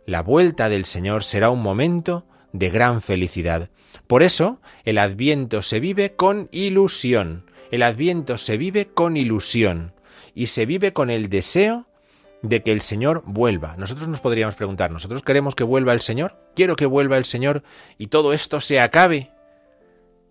la 0.07 0.23
vuelta 0.23 0.69
del 0.69 0.85
Señor 0.85 1.25
será 1.25 1.51
un 1.51 1.63
momento 1.63 2.27
de 2.53 2.71
gran 2.71 3.03
felicidad. 3.03 3.71
Por 4.07 4.23
eso, 4.23 4.61
el 4.85 4.99
adviento 4.99 5.63
se 5.63 5.81
vive 5.81 6.15
con 6.15 6.49
ilusión. 6.53 7.45
El 7.71 7.83
adviento 7.83 8.39
se 8.39 8.57
vive 8.57 8.87
con 8.87 9.17
ilusión 9.17 9.95
y 10.35 10.47
se 10.47 10.65
vive 10.65 10.93
con 10.93 11.11
el 11.11 11.29
deseo 11.29 11.89
de 12.43 12.63
que 12.63 12.73
el 12.73 12.81
Señor 12.81 13.23
vuelva. 13.27 13.77
Nosotros 13.77 14.09
nos 14.09 14.21
podríamos 14.21 14.55
preguntar, 14.55 14.91
¿nosotros 14.91 15.23
queremos 15.23 15.55
que 15.55 15.65
vuelva 15.65 15.93
el 15.93 16.01
Señor? 16.01 16.39
Quiero 16.55 16.77
que 16.77 16.87
vuelva 16.87 17.17
el 17.17 17.25
Señor 17.25 17.63
y 17.99 18.09
todo 18.09 18.33
esto 18.33 18.61
se 18.61 18.81
acabe 18.81 19.31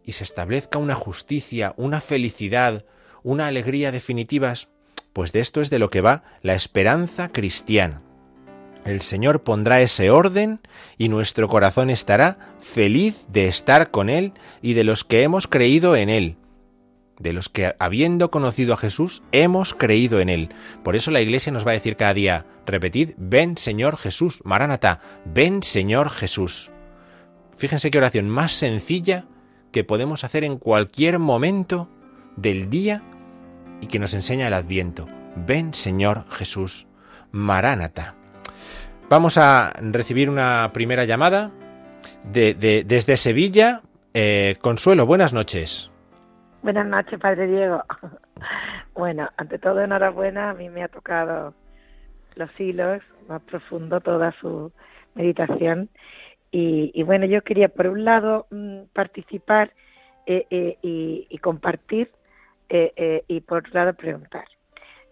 y 0.03 0.13
se 0.13 0.23
establezca 0.23 0.77
una 0.77 0.95
justicia, 0.95 1.73
una 1.77 2.01
felicidad, 2.01 2.85
una 3.23 3.47
alegría 3.47 3.91
definitivas. 3.91 4.67
Pues 5.13 5.31
de 5.31 5.39
esto 5.39 5.61
es 5.61 5.69
de 5.69 5.79
lo 5.79 5.89
que 5.89 6.01
va 6.01 6.23
la 6.41 6.55
esperanza 6.55 7.31
cristiana. 7.31 8.01
El 8.85 9.01
Señor 9.01 9.43
pondrá 9.43 9.81
ese 9.81 10.11
orden 10.11 10.59
y 10.97 11.09
nuestro 11.09 11.47
corazón 11.47 11.89
estará 11.89 12.53
feliz 12.59 13.25
de 13.29 13.47
estar 13.47 13.89
con 13.89 14.09
Él 14.09 14.33
y 14.61 14.73
de 14.73 14.83
los 14.83 15.03
que 15.03 15.23
hemos 15.23 15.47
creído 15.47 15.95
en 15.95 16.09
Él 16.09 16.37
de 17.20 17.34
los 17.34 17.49
que 17.49 17.76
habiendo 17.80 18.30
conocido 18.32 18.74
a 18.74 18.78
Jesús 18.78 19.24
hemos 19.32 19.74
creído 19.74 20.20
en 20.20 20.30
él. 20.30 20.49
Por 20.84 20.95
eso 20.95 21.11
la 21.11 21.22
iglesia 21.22 21.51
nos 21.51 21.66
va 21.66 21.72
a 21.72 21.76
decir 21.76 21.95
cada 21.95 22.13
día, 22.13 22.45
repetid, 22.66 23.11
ven 23.18 23.57
Señor 23.57 23.97
Jesús, 23.97 24.41
Maranatá, 24.43 24.99
ven 25.26 25.63
Señor 25.63 26.09
Jesús. 26.09 26.72
Fíjense 27.57 27.89
qué 27.91 27.97
oración 27.97 28.30
más 28.30 28.51
sencilla 28.51 29.26
que 29.72 29.84
podemos 29.84 30.24
hacer 30.24 30.43
en 30.43 30.57
cualquier 30.57 31.20
momento 31.20 31.89
del 32.36 32.70
día 32.70 33.03
y 33.82 33.88
que 33.88 33.99
nos 33.99 34.13
enseña 34.13 34.47
el 34.47 34.53
Adviento. 34.53 35.07
Ven 35.36 35.74
Señor 35.74 36.26
Jesús, 36.30 36.88
Maránata. 37.32 38.16
Vamos 39.09 39.38
a 39.38 39.74
recibir 39.82 40.30
una 40.30 40.72
primera 40.74 41.05
llamada 41.05 41.51
de- 42.24 42.53
desde 42.55 43.18
Sevilla. 43.18 43.84
Eh, 44.13 44.55
Consuelo, 44.61 45.05
buenas 45.05 45.32
noches. 45.34 45.91
Buenas 46.66 46.88
noches, 46.88 47.20
Padre 47.20 47.45
Diego. 47.45 47.84
Bueno, 48.95 49.30
ante 49.38 49.59
todo, 49.59 49.82
enhorabuena. 49.82 50.49
A 50.49 50.53
mí 50.55 50.68
me 50.70 50.82
ha 50.82 50.88
tocado 50.88 51.53
los 52.34 52.59
hilos 52.59 53.03
más 53.28 53.41
profundo, 53.43 53.99
toda 53.99 54.32
su 54.41 54.72
meditación. 55.13 55.89
Y, 56.49 56.89
y 56.95 57.03
bueno, 57.03 57.28
yo 57.28 57.43
quería, 57.43 57.68
por 57.68 57.86
un 57.86 58.03
lado, 58.03 58.47
mm, 58.49 58.86
participar 58.93 59.74
eh, 60.26 60.47
eh, 60.49 60.78
y, 60.82 61.38
compartir, 61.38 62.09
eh, 62.70 63.24
y 63.28 63.41
por 63.41 63.59
otro 63.59 63.72
lado, 63.74 63.93
preguntar. 63.93 64.45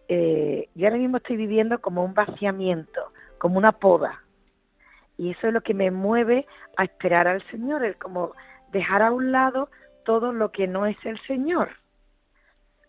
Yo 0.10 0.88
ahora 0.88 0.97
mismo 0.97 1.18
estoy 1.18 1.38
viviendo 1.38 1.80
como 1.82 2.04
un 2.04 2.16
vaciamiento, 2.16 3.12
como 3.38 3.60
una 3.60 3.74
poda. 3.74 4.24
Y 5.20 5.30
eso 5.30 5.49
es 5.49 5.54
lo 5.54 5.62
que 5.62 5.76
me 5.76 5.91
mueve 5.91 6.47
a 6.78 6.86
esperar 6.86 7.28
al 7.28 7.43
Señor, 7.51 7.84
el 7.84 7.95
como 7.97 8.32
dejar 8.72 9.04
a 9.04 9.12
un 9.12 9.32
lado 9.32 9.70
todo 10.04 10.32
lo 10.32 10.51
que 10.51 10.68
no 10.68 10.86
es 10.86 10.97
el 11.06 11.20
Señor, 11.28 11.70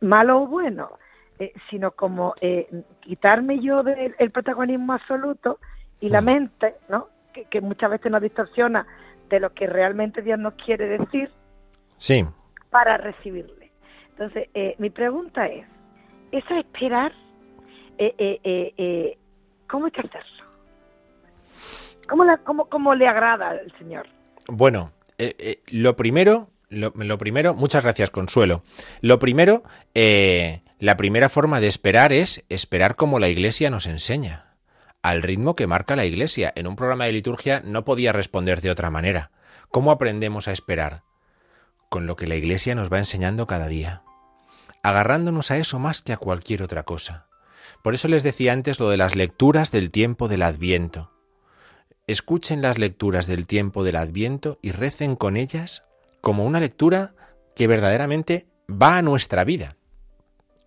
malo 0.01 0.43
o 0.43 0.47
bueno, 0.47 0.91
eh, 1.39 1.53
sino 1.71 1.91
como 1.93 2.35
eh, 2.41 2.69
quitarme 3.01 3.59
yo 3.61 3.83
del 3.83 4.15
el 4.19 4.31
protagonismo 4.31 4.93
absoluto 4.93 5.59
y 6.01 6.09
la 6.11 6.21
Mm. 6.21 6.25
mente, 6.25 6.75
¿no? 6.89 7.09
Que, 7.33 7.45
que 7.47 7.61
muchas 7.61 7.91
veces 7.91 8.13
nos 8.13 8.23
distorsiona 8.23 8.87
de 9.29 9.41
lo 9.41 9.53
que 9.53 9.67
realmente 9.67 10.23
Dios 10.23 10.39
nos 10.39 10.55
quiere 10.55 10.87
decir 10.99 11.31
Sí, 11.97 12.25
para 12.71 12.97
recibirle. 12.99 13.71
Entonces, 14.11 14.49
eh, 14.55 14.75
mi 14.79 14.91
pregunta 14.91 15.47
es, 15.47 15.67
¿eso 16.31 16.55
esperar, 16.55 17.13
eh, 17.99 19.19
cómo 19.69 19.87
hay 19.87 19.93
que 19.93 20.01
hacerlo? 20.03 20.45
¿Cómo, 22.09 22.25
la- 22.25 22.37
cómo, 22.39 22.67
cómo 22.67 22.95
le 22.95 23.09
agrada 23.09 23.51
al 23.51 23.73
Señor? 23.79 24.07
Bueno, 24.49 24.91
eh, 25.19 25.35
eh, 25.39 25.63
lo 25.73 25.97
primero, 25.97 26.49
lo, 26.75 27.19
primero, 27.19 27.55
muchas 27.55 27.85
gracias, 27.85 28.11
Consuelo. 28.11 28.63
Lo 29.01 29.19
primero, 29.19 29.63
eh, 29.95 30.63
la 30.79 30.97
primera 30.97 31.29
forma 31.29 31.61
de 31.61 31.69
esperar 31.69 32.13
es 32.13 32.45
esperar 32.49 32.97
como 32.97 33.19
la 33.19 33.29
Iglesia 33.29 33.71
nos 33.71 33.87
enseña, 33.87 34.57
al 35.03 35.23
ritmo 35.23 35.57
que 35.57 35.67
marca 35.67 35.97
la 35.97 36.05
Iglesia. 36.05 36.53
En 36.57 36.67
un 36.67 36.77
programa 36.77 37.07
de 37.07 37.13
liturgia 37.13 37.63
no 37.65 37.85
podía 37.85 38.13
responder 38.13 38.61
de 38.61 38.71
otra 38.71 38.91
manera. 38.91 39.31
¿Cómo 39.71 39.91
aprendemos 39.91 40.49
a 40.49 40.53
esperar? 40.53 41.03
Con 41.89 42.07
lo 42.07 42.17
que 42.17 42.27
la 42.27 42.37
Iglesia 42.37 42.75
nos 42.75 42.93
va 42.93 42.99
enseñando 42.99 43.47
cada 43.47 43.69
día, 43.69 44.03
agarrándonos 44.83 45.51
a 45.51 45.59
eso 45.59 45.79
más 45.79 46.03
que 46.03 46.13
a 46.13 46.17
cualquier 46.17 46.63
otra 46.63 46.83
cosa. 46.83 47.27
Por 47.83 47.95
eso 47.95 48.09
les 48.09 48.23
decía 48.23 48.53
antes 48.53 48.81
lo 48.81 48.89
de 48.89 48.97
las 48.97 49.15
lecturas 49.15 49.71
del 49.71 49.91
tiempo 49.91 50.29
del 50.29 50.43
Adviento 50.43 51.15
escuchen 52.07 52.61
las 52.63 52.79
lecturas 52.79 53.27
del 53.27 53.47
tiempo 53.47 53.85
del 53.85 53.97
Adviento 53.97 54.59
y 54.63 54.73
recen 54.73 55.17
con 55.17 55.37
ellas 55.37 55.85
como 56.25 56.45
una 56.45 56.59
lectura 56.59 57.15
que 57.55 57.69
verdaderamente 57.69 58.49
va 58.69 58.97
a 58.97 59.03
nuestra 59.03 59.45
vida. 59.45 59.77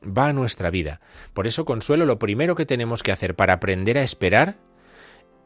Va 0.05 0.27
a 0.27 0.33
nuestra 0.33 0.69
vida. 0.69 1.01
Por 1.33 1.47
eso, 1.47 1.65
Consuelo, 1.65 2.05
lo 2.05 2.19
primero 2.19 2.55
que 2.55 2.67
tenemos 2.67 3.03
que 3.03 3.11
hacer 3.11 3.35
para 3.35 3.53
aprender 3.53 3.97
a 3.97 4.03
esperar 4.03 4.55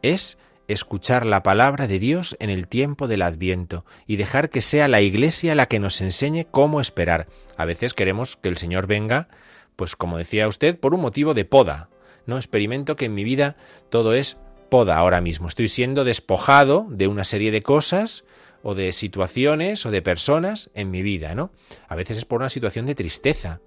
es 0.04 0.38
escuchar 0.68 1.26
la 1.26 1.44
palabra 1.44 1.88
de 1.88 1.98
Dios 1.98 2.36
en 2.40 2.50
el 2.50 2.68
tiempo 2.68 3.08
del 3.08 3.22
Adviento 3.22 3.86
y 4.06 4.18
dejar 4.18 4.50
que 4.50 4.62
sea 4.62 4.90
la 4.90 5.02
Iglesia 5.02 5.56
la 5.56 5.68
que 5.68 5.80
nos 5.80 6.02
enseñe 6.02 6.46
cómo 6.52 6.82
esperar. 6.82 7.28
A 7.56 7.66
veces 7.66 7.94
queremos 7.94 8.36
que 8.36 8.50
el 8.50 8.58
Señor 8.58 8.88
venga, 8.88 9.30
pues 9.78 9.96
como 9.96 10.18
decía 10.18 10.48
usted, 10.50 10.78
por 10.78 10.94
un 10.94 11.02
motivo 11.02 11.34
de 11.34 11.46
poda. 11.46 11.90
No 12.26 12.36
experimento 12.36 12.98
que 12.98 13.06
en 13.06 13.16
mi 13.16 13.24
vida 13.24 13.56
todo 13.90 14.14
es 14.14 14.38
poda 14.70 14.98
ahora 14.98 15.22
mismo. 15.22 15.48
Estoy 15.48 15.70
siendo 15.70 16.04
despojado 16.04 16.86
de 16.90 17.08
una 17.08 17.24
serie 17.24 17.52
de 17.52 17.62
cosas 17.62 18.26
o 18.64 18.76
de 18.76 18.94
situaciones 18.94 19.86
o 19.86 19.92
de 19.92 20.02
personas 20.02 20.70
en 20.74 20.92
mi 20.92 21.02
vida, 21.02 21.36
¿no? 21.36 21.52
A 21.88 21.96
veces 21.96 22.18
es 22.18 22.26
por 22.26 22.42
una 22.42 22.50
situación 22.50 22.86
de 22.86 22.96
tristeza, 22.96 23.62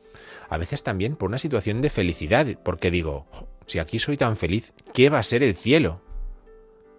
a 0.49 0.59
veces 0.59 0.83
también 0.83 1.17
por 1.17 1.29
una 1.29 1.39
situación 1.39 1.83
de 1.83 1.91
felicidad, 1.91 2.47
porque 2.65 2.91
digo, 2.91 3.27
"Jo, 3.31 3.49
si 3.67 3.79
aquí 3.79 3.99
soy 3.99 4.17
tan 4.17 4.37
feliz, 4.37 4.75
¿qué 4.93 5.11
va 5.11 5.19
a 5.19 5.23
ser 5.23 5.43
el 5.43 5.55
cielo? 5.55 6.03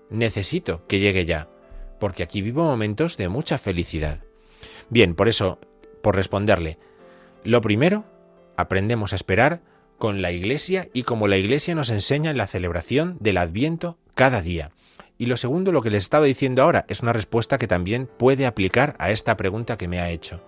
Necesito 0.09 0.85
que 0.87 0.99
llegue 0.99 1.25
ya, 1.25 1.49
porque 1.99 2.23
aquí 2.23 2.41
vivo 2.41 2.63
momentos 2.63 3.17
de 3.17 3.29
mucha 3.29 3.57
felicidad. 3.57 4.23
Bien, 4.89 5.15
por 5.15 5.27
eso, 5.27 5.59
por 6.01 6.15
responderle, 6.15 6.77
lo 7.43 7.61
primero, 7.61 8.05
aprendemos 8.57 9.13
a 9.13 9.15
esperar 9.15 9.61
con 9.97 10.21
la 10.21 10.31
Iglesia 10.31 10.89
y 10.93 11.03
como 11.03 11.27
la 11.27 11.37
Iglesia 11.37 11.75
nos 11.75 11.89
enseña 11.89 12.31
en 12.31 12.37
la 12.37 12.47
celebración 12.47 13.17
del 13.19 13.37
Adviento 13.37 13.97
cada 14.13 14.41
día. 14.41 14.71
Y 15.17 15.27
lo 15.27 15.37
segundo, 15.37 15.71
lo 15.71 15.81
que 15.81 15.89
les 15.89 16.03
estaba 16.03 16.25
diciendo 16.25 16.61
ahora, 16.61 16.85
es 16.89 17.01
una 17.01 17.13
respuesta 17.13 17.57
que 17.57 17.67
también 17.67 18.09
puede 18.17 18.45
aplicar 18.45 18.95
a 18.99 19.11
esta 19.11 19.37
pregunta 19.37 19.77
que 19.77 19.87
me 19.87 19.99
ha 19.99 20.09
hecho. 20.09 20.43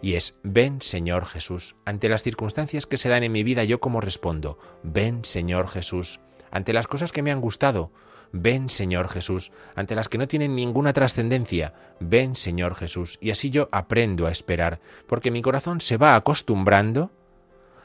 Y 0.00 0.14
es, 0.14 0.38
ven 0.42 0.80
Señor 0.80 1.26
Jesús. 1.26 1.76
Ante 1.84 2.08
las 2.08 2.22
circunstancias 2.22 2.86
que 2.86 2.96
se 2.96 3.08
dan 3.08 3.24
en 3.24 3.32
mi 3.32 3.42
vida, 3.42 3.64
yo 3.64 3.80
como 3.80 4.00
respondo, 4.00 4.58
ven 4.82 5.24
Señor 5.24 5.68
Jesús. 5.68 6.20
Ante 6.50 6.72
las 6.72 6.86
cosas 6.86 7.12
que 7.12 7.22
me 7.22 7.30
han 7.30 7.40
gustado, 7.40 7.92
ven 8.32 8.70
Señor 8.70 9.08
Jesús. 9.08 9.52
Ante 9.74 9.94
las 9.94 10.08
que 10.08 10.18
no 10.18 10.28
tienen 10.28 10.54
ninguna 10.54 10.92
trascendencia, 10.92 11.74
ven 12.00 12.36
Señor 12.36 12.74
Jesús. 12.74 13.18
Y 13.20 13.30
así 13.30 13.50
yo 13.50 13.68
aprendo 13.72 14.26
a 14.26 14.32
esperar, 14.32 14.80
porque 15.06 15.30
mi 15.30 15.42
corazón 15.42 15.80
se 15.80 15.96
va 15.96 16.14
acostumbrando 16.14 17.10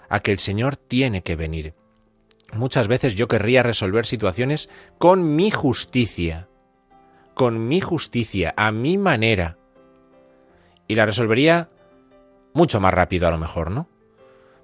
a 0.09 0.19
que 0.19 0.32
el 0.32 0.39
Señor 0.39 0.75
tiene 0.77 1.23
que 1.23 1.36
venir. 1.36 1.73
Muchas 2.54 2.88
veces 2.88 3.16
yo 3.16 3.28
querría 3.28 3.64
resolver 3.64 4.06
situaciones 4.06 4.70
con 4.97 5.36
mi 5.36 5.52
justicia, 5.52 6.47
con 7.34 7.68
mi 7.68 7.80
justicia, 7.80 8.54
a 8.58 8.72
mi 8.72 8.97
manera. 8.97 9.58
Y 10.88 10.95
la 10.95 11.06
resolvería 11.06 11.70
mucho 12.54 12.80
más 12.82 12.93
rápido 12.93 13.28
a 13.28 13.32
lo 13.32 13.38
mejor, 13.38 13.72
¿no? 13.72 13.88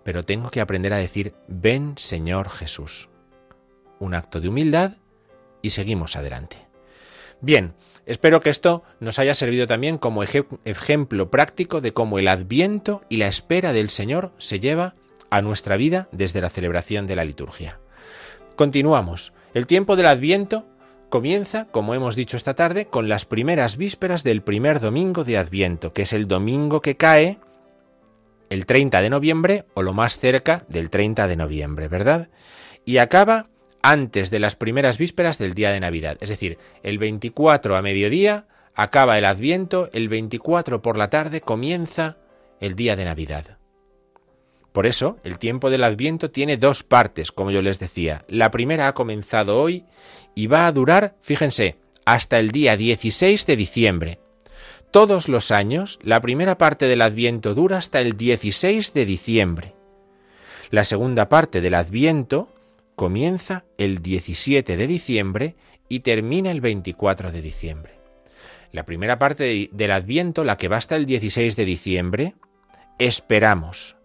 Pero 0.04 0.24
tengo 0.24 0.50
que 0.50 0.62
aprender 0.62 0.94
a 0.94 0.98
decir, 0.98 1.34
ven 1.48 1.94
Señor 1.98 2.50
Jesús. 2.50 3.10
Un 4.00 4.14
acto 4.14 4.42
de 4.42 4.50
humildad 4.50 4.98
y 5.62 5.70
seguimos 5.72 6.16
adelante. 6.16 6.58
Bien, 7.40 7.76
espero 8.06 8.42
que 8.42 8.50
esto 8.50 8.84
nos 9.00 9.20
haya 9.20 9.34
servido 9.34 9.68
también 9.68 9.98
como 9.98 10.24
eje- 10.24 10.48
ejemplo 10.66 11.30
práctico 11.30 11.82
de 11.82 11.94
cómo 11.94 12.20
el 12.20 12.28
adviento 12.28 13.04
y 13.10 13.18
la 13.18 13.28
espera 13.28 13.74
del 13.74 13.90
Señor 13.90 14.34
se 14.38 14.60
lleva 14.60 14.96
a 15.30 15.41
nuestra 15.41 15.78
vida 15.78 16.07
desde 16.11 16.41
la 16.41 16.49
celebración 16.49 17.07
de 17.07 17.15
la 17.15 17.25
liturgia. 17.25 17.80
Continuamos. 18.55 19.34
El 19.53 19.67
tiempo 19.67 19.95
del 19.95 20.07
Adviento 20.07 20.65
comienza, 21.09 21.65
como 21.65 21.93
hemos 21.93 22.15
dicho 22.15 22.38
esta 22.38 22.53
tarde, 22.53 22.86
con 22.86 23.09
las 23.09 23.25
primeras 23.25 23.78
vísperas 23.78 24.23
del 24.23 24.41
primer 24.41 24.80
domingo 24.80 25.23
de 25.23 25.38
Adviento, 25.38 25.93
que 25.93 26.03
es 26.03 26.13
el 26.13 26.28
domingo 26.28 26.82
que 26.82 26.97
cae 26.97 27.39
el 28.49 28.65
30 28.65 29.01
de 29.01 29.09
noviembre 29.09 29.65
o 29.73 29.82
lo 29.82 29.93
más 29.93 30.19
cerca 30.19 30.65
del 30.69 30.89
30 30.89 31.28
de 31.28 31.36
noviembre, 31.36 31.88
¿verdad? 31.88 32.30
Y 32.86 32.97
acaba 32.97 33.49
antes 33.82 34.32
de 34.32 34.39
las 34.39 34.55
primeras 34.55 34.97
vísperas 34.97 35.38
del 35.38 35.53
día 35.53 35.71
de 35.71 35.80
Navidad, 35.80 36.17
es 36.19 36.30
decir, 36.30 36.57
el 36.84 36.97
24 36.97 37.75
a 37.75 37.82
mediodía 37.82 38.47
acaba 38.73 39.17
el 39.17 39.25
Adviento, 39.25 39.89
el 39.93 40.09
24 40.09 40.82
por 40.82 40.97
la 40.97 41.09
tarde 41.09 41.41
comienza 41.41 42.17
el 42.59 42.75
día 42.75 42.95
de 42.95 43.05
Navidad. 43.05 43.57
Por 44.78 44.86
eso, 44.86 45.17
el 45.23 45.39
tiempo 45.39 45.71
del 45.71 45.84
Adviento 45.84 46.30
tiene 46.30 46.55
dos 46.55 46.84
partes, 46.84 47.32
como 47.32 47.49
yo 47.49 47.63
les 47.63 47.80
decía. 47.80 48.23
La 48.28 48.51
primera 48.51 48.88
ha 48.88 48.93
comenzado 48.93 49.59
hoy 49.59 49.86
y 50.36 50.45
va 50.45 50.67
a 50.67 50.71
durar, 50.71 51.15
fíjense, 51.19 51.78
hasta 52.05 52.38
el 52.38 52.51
día 52.51 52.78
16 52.78 53.47
de 53.47 53.55
diciembre. 53.55 54.19
Todos 54.91 55.30
los 55.30 55.49
años, 55.49 55.97
la 56.03 56.21
primera 56.21 56.59
parte 56.59 56.86
del 56.86 57.01
Adviento 57.01 57.55
dura 57.55 57.78
hasta 57.78 58.01
el 58.01 58.17
16 58.17 58.93
de 58.93 59.05
diciembre. 59.07 59.73
La 60.69 60.84
segunda 60.84 61.28
parte 61.28 61.59
del 61.59 61.73
Adviento 61.73 62.53
comienza 62.95 63.65
el 63.80 64.03
17 64.03 64.78
de 64.78 64.86
diciembre 64.86 65.55
y 65.89 66.01
termina 66.01 66.51
el 66.51 66.61
24 66.61 67.32
de 67.32 67.41
diciembre. 67.41 67.93
La 68.71 68.86
primera 68.86 69.17
parte 69.17 69.71
del 69.71 69.91
Adviento, 69.91 70.43
la 70.43 70.57
que 70.57 70.67
va 70.67 70.78
hasta 70.78 70.97
el 70.97 71.07
16 71.07 71.55
de 71.55 71.65
diciembre, 71.65 72.36
esperamos. 72.99 73.97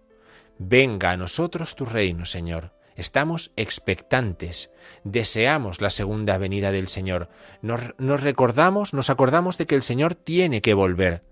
Venga 0.64 1.10
a 1.10 1.16
nosotros 1.16 1.74
tu 1.74 1.86
reino, 1.86 2.24
Señor. 2.24 2.72
Estamos 2.94 3.50
expectantes, 3.56 4.70
deseamos 5.02 5.80
la 5.80 5.90
segunda 5.90 6.38
venida 6.38 6.70
del 6.70 6.86
Señor. 6.86 7.28
Nos, 7.62 7.82
recordamos, 8.22 8.94
nos 8.94 9.10
acordamos 9.10 9.58
de 9.58 9.66
que 9.66 9.74
el 9.74 9.82
Señor 9.82 10.14
tiene 10.14 10.60
que 10.60 10.74
volver. 10.74 11.24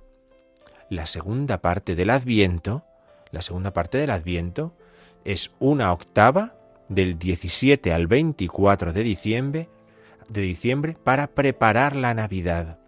La 0.89 1.07
segunda 1.07 1.61
parte 1.61 1.95
del 1.95 2.11
Adviento, 2.11 2.85
la 3.31 3.43
segunda 3.43 3.73
parte 3.73 3.99
del 3.99 4.11
Adviento 4.11 4.75
es 5.25 5.53
una 5.61 5.93
octava 5.93 6.57
del 6.89 7.17
17 7.17 7.93
al 7.93 8.09
24 8.09 8.93
de 8.93 9.03
diciembre, 9.05 9.69
de 10.29 10.41
diciembre 10.41 10.97
para 11.05 11.29
preparar 11.29 11.95
la 11.95 12.15
Navidad. 12.15 12.81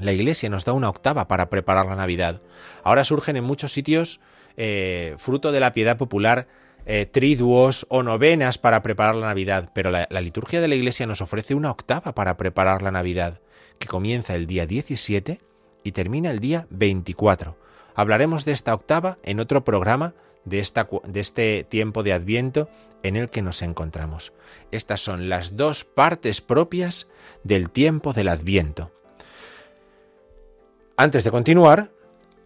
La 0.00 0.12
Iglesia 0.12 0.50
nos 0.50 0.64
da 0.64 0.72
una 0.72 0.88
octava 0.88 1.28
para 1.28 1.48
preparar 1.48 1.86
la 1.86 1.94
Navidad. 1.94 2.40
Ahora 2.82 3.04
surgen 3.04 3.36
en 3.36 3.44
muchos 3.44 3.72
sitios, 3.72 4.18
eh, 4.56 5.14
fruto 5.18 5.52
de 5.52 5.60
la 5.60 5.72
piedad 5.72 5.96
popular, 5.96 6.48
eh, 6.86 7.06
triduos 7.06 7.86
o 7.88 8.02
novenas 8.02 8.58
para 8.58 8.82
preparar 8.82 9.14
la 9.14 9.28
Navidad, 9.28 9.70
pero 9.74 9.90
la, 9.90 10.06
la 10.10 10.20
liturgia 10.20 10.60
de 10.60 10.68
la 10.68 10.74
Iglesia 10.74 11.06
nos 11.06 11.20
ofrece 11.20 11.54
una 11.54 11.70
octava 11.70 12.14
para 12.14 12.36
preparar 12.36 12.82
la 12.82 12.90
Navidad, 12.90 13.40
que 13.78 13.88
comienza 13.88 14.34
el 14.34 14.46
día 14.46 14.66
17 14.66 15.40
y 15.82 15.92
termina 15.92 16.30
el 16.30 16.40
día 16.40 16.66
24. 16.70 17.56
Hablaremos 17.94 18.44
de 18.44 18.52
esta 18.52 18.74
octava 18.74 19.18
en 19.22 19.40
otro 19.40 19.64
programa 19.64 20.14
de, 20.44 20.60
esta, 20.60 20.88
de, 21.04 21.20
este 21.20 21.64
tiempo 21.64 22.02
de 22.02 22.12
Adviento 22.12 22.68
en 23.02 23.16
el 23.16 23.30
que 23.30 23.42
nos 23.42 23.62
encontramos. 23.62 24.32
Estas 24.70 25.00
son 25.00 25.28
las 25.28 25.56
dos 25.56 25.84
partes 25.84 26.40
propias 26.40 27.06
del 27.42 27.70
tiempo 27.70 28.12
del 28.12 28.28
Adviento. 28.28 28.92
Antes 30.96 31.24
de 31.24 31.30
continuar, 31.30 31.90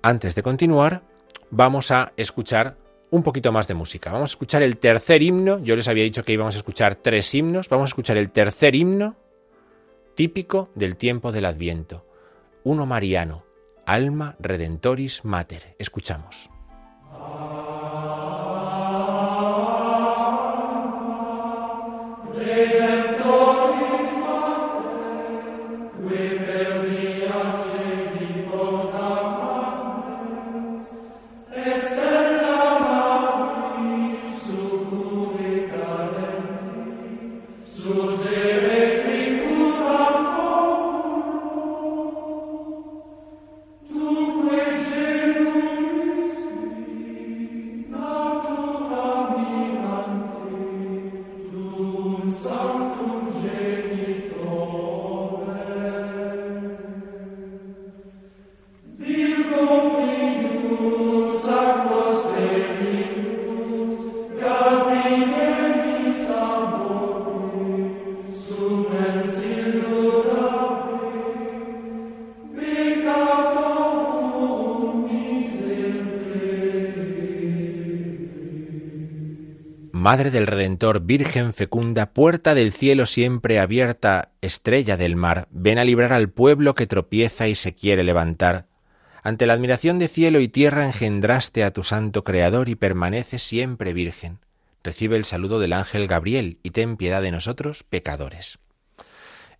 antes 0.02 0.34
de 0.34 0.42
continuar, 0.42 1.02
vamos 1.50 1.90
a 1.90 2.12
escuchar 2.16 2.76
un 3.10 3.22
poquito 3.22 3.52
más 3.52 3.68
de 3.68 3.74
música. 3.74 4.12
Vamos 4.12 4.30
a 4.30 4.34
escuchar 4.34 4.62
el 4.62 4.76
tercer 4.76 5.22
himno. 5.22 5.58
Yo 5.60 5.76
les 5.76 5.88
había 5.88 6.04
dicho 6.04 6.24
que 6.24 6.32
íbamos 6.32 6.54
a 6.54 6.58
escuchar 6.58 6.96
tres 6.96 7.34
himnos. 7.34 7.68
Vamos 7.68 7.88
a 7.88 7.90
escuchar 7.90 8.16
el 8.16 8.30
tercer 8.30 8.74
himno 8.74 9.16
típico 10.14 10.68
del 10.74 10.96
tiempo 10.96 11.32
del 11.32 11.44
Adviento. 11.44 12.04
Uno 12.64 12.86
mariano, 12.86 13.44
Alma 13.86 14.36
Redentoris 14.40 15.24
Mater. 15.24 15.76
Escuchamos. 15.78 16.50
Madre 80.08 80.30
del 80.30 80.46
Redentor, 80.46 81.02
Virgen 81.02 81.52
fecunda, 81.52 82.14
puerta 82.14 82.54
del 82.54 82.72
cielo 82.72 83.04
siempre 83.04 83.58
abierta, 83.58 84.30
estrella 84.40 84.96
del 84.96 85.16
mar, 85.16 85.48
ven 85.50 85.76
a 85.76 85.84
librar 85.84 86.14
al 86.14 86.30
pueblo 86.30 86.74
que 86.74 86.86
tropieza 86.86 87.46
y 87.46 87.54
se 87.54 87.74
quiere 87.74 88.02
levantar. 88.04 88.68
Ante 89.22 89.44
la 89.44 89.52
admiración 89.52 89.98
de 89.98 90.08
cielo 90.08 90.40
y 90.40 90.48
tierra 90.48 90.86
engendraste 90.86 91.62
a 91.62 91.72
tu 91.72 91.84
santo 91.84 92.24
Creador 92.24 92.70
y 92.70 92.74
permanece 92.74 93.38
siempre 93.38 93.92
virgen. 93.92 94.38
Recibe 94.82 95.16
el 95.16 95.26
saludo 95.26 95.60
del 95.60 95.74
ángel 95.74 96.08
Gabriel 96.08 96.58
y 96.62 96.70
ten 96.70 96.96
piedad 96.96 97.20
de 97.20 97.30
nosotros, 97.30 97.82
pecadores. 97.82 98.58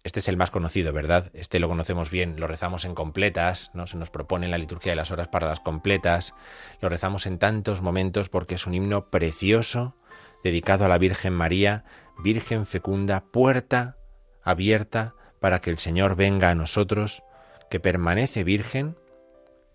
Este 0.03 0.20
es 0.20 0.28
el 0.28 0.38
más 0.38 0.51
conocido, 0.51 0.94
¿verdad? 0.94 1.30
Este 1.34 1.59
lo 1.59 1.68
conocemos 1.68 2.11
bien, 2.11 2.40
lo 2.40 2.46
rezamos 2.46 2.86
en 2.86 2.94
completas, 2.94 3.70
¿no? 3.74 3.86
Se 3.86 3.99
nos 3.99 4.09
propone 4.09 4.46
en 4.46 4.53
la 4.53 4.57
liturgia 4.57 4.92
de 4.92 4.96
las 4.96 5.11
horas 5.11 5.28
para 5.28 5.46
las 5.46 5.61
completas, 5.61 6.32
lo 6.80 6.88
rezamos 6.88 7.26
en 7.26 7.38
tantos 7.38 7.82
momentos 7.82 8.30
porque 8.30 8.55
es 8.55 8.66
un 8.66 8.72
himno 8.72 9.11
precioso, 9.11 9.94
dedicado 10.43 10.84
a 10.84 10.89
la 10.89 10.99
Virgen 10.99 11.32
María, 11.32 11.84
Virgen 12.22 12.66
fecunda, 12.66 13.24
puerta 13.24 13.97
abierta 14.43 15.14
para 15.41 15.61
que 15.61 15.70
el 15.70 15.78
Señor 15.78 16.16
venga 16.16 16.51
a 16.51 16.55
nosotros, 16.55 17.22
que 17.70 17.80
permanece 17.80 18.45
virgen 18.45 18.97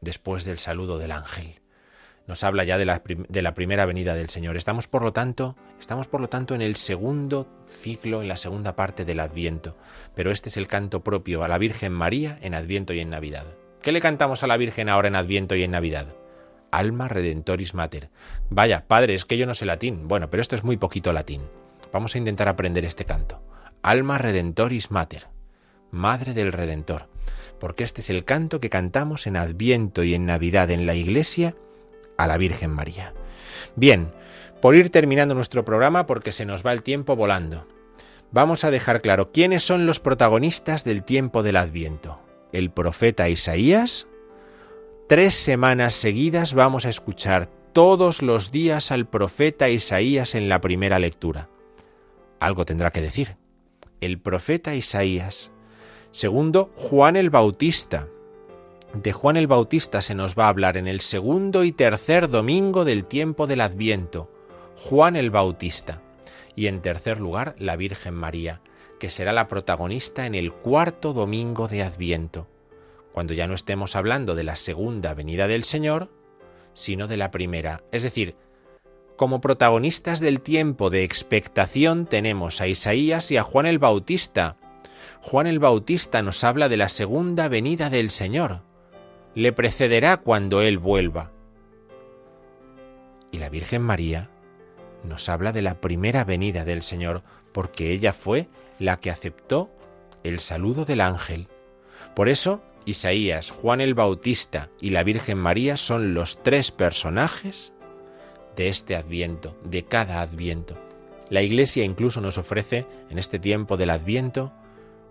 después 0.01 0.45
del 0.45 0.57
saludo 0.57 0.97
del 0.97 1.11
ángel. 1.11 1.61
Nos 2.25 2.43
habla 2.43 2.63
ya 2.63 2.77
de 2.77 2.85
la, 2.85 3.53
primera 3.53 3.85
venida 3.85 4.15
del 4.15 4.29
Señor. 4.29 4.55
Estamos 4.55 4.87
por 4.87 5.03
lo 5.03 5.11
tanto, 5.11 5.57
estamos 5.77 6.07
por 6.07 6.21
lo 6.21 6.29
tanto 6.29 6.55
en 6.55 6.61
el 6.61 6.77
segundo 6.77 7.47
ciclo, 7.81 8.21
en 8.21 8.29
la 8.29 8.37
segunda 8.37 8.77
parte 8.77 9.03
del 9.03 9.19
Adviento. 9.19 9.77
Pero 10.15 10.31
este 10.31 10.47
es 10.47 10.55
el 10.55 10.67
canto 10.67 11.03
propio 11.03 11.43
a 11.43 11.49
la 11.49 11.57
Virgen 11.57 11.91
María 11.91 12.39
en 12.41 12.53
Adviento 12.53 12.93
y 12.93 13.01
en 13.01 13.09
Navidad. 13.09 13.45
¿Qué 13.81 13.91
le 13.91 13.99
cantamos 13.99 14.41
a 14.41 14.47
la 14.47 14.55
Virgen 14.55 14.87
ahora 14.87 15.09
en 15.09 15.15
Adviento 15.15 15.55
y 15.55 15.63
en 15.63 15.71
Navidad? 15.71 16.15
Alma 16.73 17.07
Redentoris 17.07 17.75
Mater. 17.75 18.09
Vaya, 18.49 18.85
padre, 18.87 19.13
es 19.13 19.25
que 19.25 19.37
yo 19.37 19.45
no 19.45 19.53
sé 19.53 19.65
latín. 19.65 20.07
Bueno, 20.07 20.29
pero 20.29 20.41
esto 20.41 20.55
es 20.55 20.63
muy 20.63 20.77
poquito 20.77 21.13
latín. 21.13 21.41
Vamos 21.91 22.15
a 22.15 22.17
intentar 22.17 22.47
aprender 22.47 22.83
este 22.83 23.05
canto. 23.05 23.43
Alma 23.83 24.17
Redentoris 24.17 24.89
Mater. 24.89 25.27
Madre 25.91 26.33
del 26.33 26.51
Redentor. 26.51 27.09
Porque 27.59 27.83
este 27.83 28.01
es 28.01 28.09
el 28.09 28.25
canto 28.25 28.59
que 28.59 28.71
cantamos 28.71 29.27
en 29.27 29.37
Adviento 29.37 30.03
y 30.03 30.15
en 30.15 30.25
Navidad 30.25 30.71
en 30.71 30.87
la 30.87 30.95
Iglesia 30.95 31.55
a 32.17 32.25
la 32.25 32.37
Virgen 32.37 32.71
María. 32.71 33.13
Bien, 33.75 34.11
por 34.59 34.75
ir 34.75 34.89
terminando 34.89 35.35
nuestro 35.35 35.63
programa 35.63 36.07
porque 36.07 36.31
se 36.31 36.45
nos 36.45 36.65
va 36.65 36.73
el 36.73 36.81
tiempo 36.81 37.15
volando. 37.15 37.67
Vamos 38.31 38.63
a 38.63 38.71
dejar 38.71 39.01
claro 39.01 39.31
quiénes 39.31 39.61
son 39.61 39.85
los 39.85 39.99
protagonistas 39.99 40.83
del 40.83 41.03
tiempo 41.03 41.43
del 41.43 41.57
Adviento. 41.57 42.19
El 42.51 42.71
profeta 42.71 43.29
Isaías, 43.29 44.07
Tres 45.05 45.35
semanas 45.35 45.95
seguidas 45.95 46.53
vamos 46.53 46.85
a 46.85 46.89
escuchar 46.89 47.47
todos 47.73 48.21
los 48.21 48.53
días 48.53 48.89
al 48.89 49.05
profeta 49.05 49.67
Isaías 49.67 50.33
en 50.33 50.47
la 50.47 50.61
primera 50.61 50.97
lectura. 50.97 51.49
Algo 52.39 52.63
tendrá 52.63 52.89
que 52.91 53.01
decir. 53.01 53.35
El 53.99 54.17
profeta 54.17 54.75
Isaías. 54.75 55.51
Segundo, 56.11 56.71
Juan 56.77 57.17
el 57.17 57.29
Bautista. 57.29 58.07
De 58.93 59.11
Juan 59.11 59.35
el 59.35 59.47
Bautista 59.47 60.01
se 60.01 60.15
nos 60.15 60.35
va 60.39 60.45
a 60.45 60.49
hablar 60.49 60.77
en 60.77 60.87
el 60.87 61.01
segundo 61.01 61.65
y 61.65 61.73
tercer 61.73 62.29
domingo 62.29 62.85
del 62.85 63.03
tiempo 63.03 63.45
del 63.45 63.59
Adviento. 63.59 64.31
Juan 64.77 65.17
el 65.17 65.31
Bautista. 65.31 66.01
Y 66.55 66.67
en 66.67 66.81
tercer 66.81 67.19
lugar, 67.19 67.55
la 67.59 67.75
Virgen 67.75 68.13
María, 68.13 68.61
que 69.01 69.09
será 69.09 69.33
la 69.33 69.49
protagonista 69.49 70.25
en 70.25 70.33
el 70.33 70.53
cuarto 70.53 71.11
domingo 71.11 71.67
de 71.67 71.83
Adviento 71.83 72.47
cuando 73.13 73.33
ya 73.33 73.47
no 73.47 73.53
estemos 73.53 73.95
hablando 73.95 74.35
de 74.35 74.43
la 74.43 74.55
segunda 74.55 75.13
venida 75.13 75.47
del 75.47 75.63
Señor, 75.63 76.09
sino 76.73 77.07
de 77.07 77.17
la 77.17 77.31
primera. 77.31 77.83
Es 77.91 78.03
decir, 78.03 78.35
como 79.15 79.39
protagonistas 79.39 80.19
del 80.19 80.41
tiempo 80.41 80.89
de 80.89 81.03
expectación 81.03 82.07
tenemos 82.07 82.59
a 82.59 82.67
Isaías 82.67 83.29
y 83.31 83.37
a 83.37 83.43
Juan 83.43 83.67
el 83.67 83.77
Bautista. 83.77 84.57
Juan 85.21 85.45
el 85.45 85.59
Bautista 85.59 86.23
nos 86.23 86.43
habla 86.43 86.67
de 86.67 86.77
la 86.77 86.89
segunda 86.89 87.47
venida 87.47 87.91
del 87.91 88.09
Señor. 88.09 88.63
Le 89.35 89.53
precederá 89.53 90.17
cuando 90.17 90.61
Él 90.61 90.79
vuelva. 90.79 91.31
Y 93.31 93.37
la 93.37 93.49
Virgen 93.49 93.83
María 93.83 94.31
nos 95.03 95.29
habla 95.29 95.51
de 95.51 95.61
la 95.61 95.79
primera 95.79 96.23
venida 96.23 96.65
del 96.65 96.81
Señor, 96.81 97.23
porque 97.51 97.91
ella 97.91 98.13
fue 98.13 98.47
la 98.79 98.99
que 98.99 99.11
aceptó 99.11 99.69
el 100.23 100.39
saludo 100.39 100.85
del 100.85 101.01
ángel. 101.01 101.47
Por 102.15 102.29
eso, 102.29 102.63
Isaías, 102.85 103.51
Juan 103.51 103.81
el 103.81 103.93
Bautista 103.93 104.69
y 104.81 104.89
la 104.89 105.03
Virgen 105.03 105.37
María 105.37 105.77
son 105.77 106.13
los 106.13 106.41
tres 106.43 106.71
personajes 106.71 107.73
de 108.55 108.69
este 108.69 108.95
adviento, 108.95 109.57
de 109.63 109.85
cada 109.85 110.21
adviento. 110.21 110.77
La 111.29 111.41
Iglesia 111.41 111.83
incluso 111.83 112.21
nos 112.21 112.37
ofrece, 112.37 112.85
en 113.09 113.17
este 113.17 113.39
tiempo 113.39 113.77
del 113.77 113.89
adviento, 113.89 114.53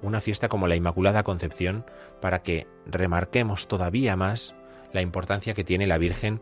una 0.03 0.21
fiesta 0.21 0.49
como 0.49 0.69
la 0.69 0.77
Inmaculada 0.77 1.23
Concepción 1.23 1.85
para 2.21 2.43
que 2.43 2.67
remarquemos 2.87 3.69
todavía 3.69 4.17
más 4.17 4.55
la 4.93 5.03
importancia 5.03 5.55
que 5.55 5.65
tiene 5.65 5.87
la 5.87 5.99
Virgen 5.99 6.41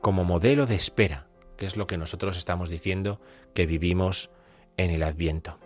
como 0.00 0.24
modelo 0.24 0.66
de 0.66 0.76
espera, 0.76 1.26
que 1.56 1.66
es 1.66 1.76
lo 1.76 1.86
que 1.86 1.98
nosotros 1.98 2.36
estamos 2.36 2.70
diciendo 2.70 3.20
que 3.54 3.66
vivimos 3.66 4.30
en 4.76 4.90
el 4.90 5.02
Adviento. 5.02 5.58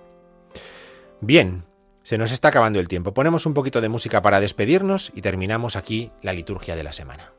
Bien, 1.20 1.64
se 2.11 2.18
nos 2.18 2.32
está 2.32 2.48
acabando 2.48 2.80
el 2.80 2.88
tiempo. 2.88 3.14
Ponemos 3.14 3.46
un 3.46 3.54
poquito 3.54 3.80
de 3.80 3.88
música 3.88 4.20
para 4.20 4.40
despedirnos 4.40 5.12
y 5.14 5.22
terminamos 5.22 5.76
aquí 5.76 6.11
la 6.22 6.32
liturgia 6.32 6.74
de 6.74 6.82
la 6.82 6.90
semana. 6.90 7.32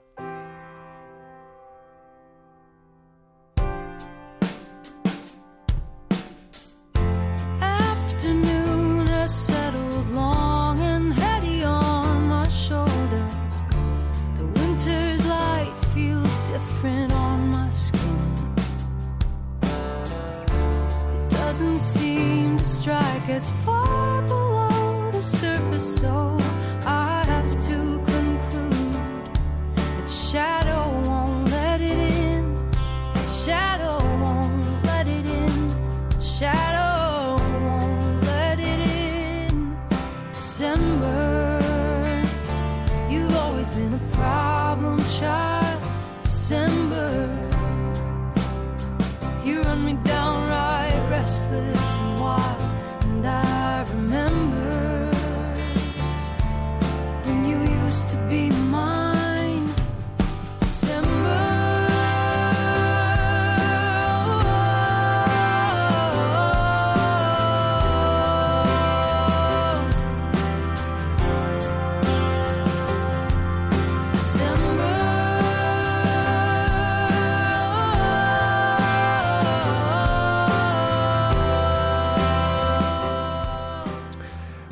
Afternoon 7.59 9.09
has 23.31 23.51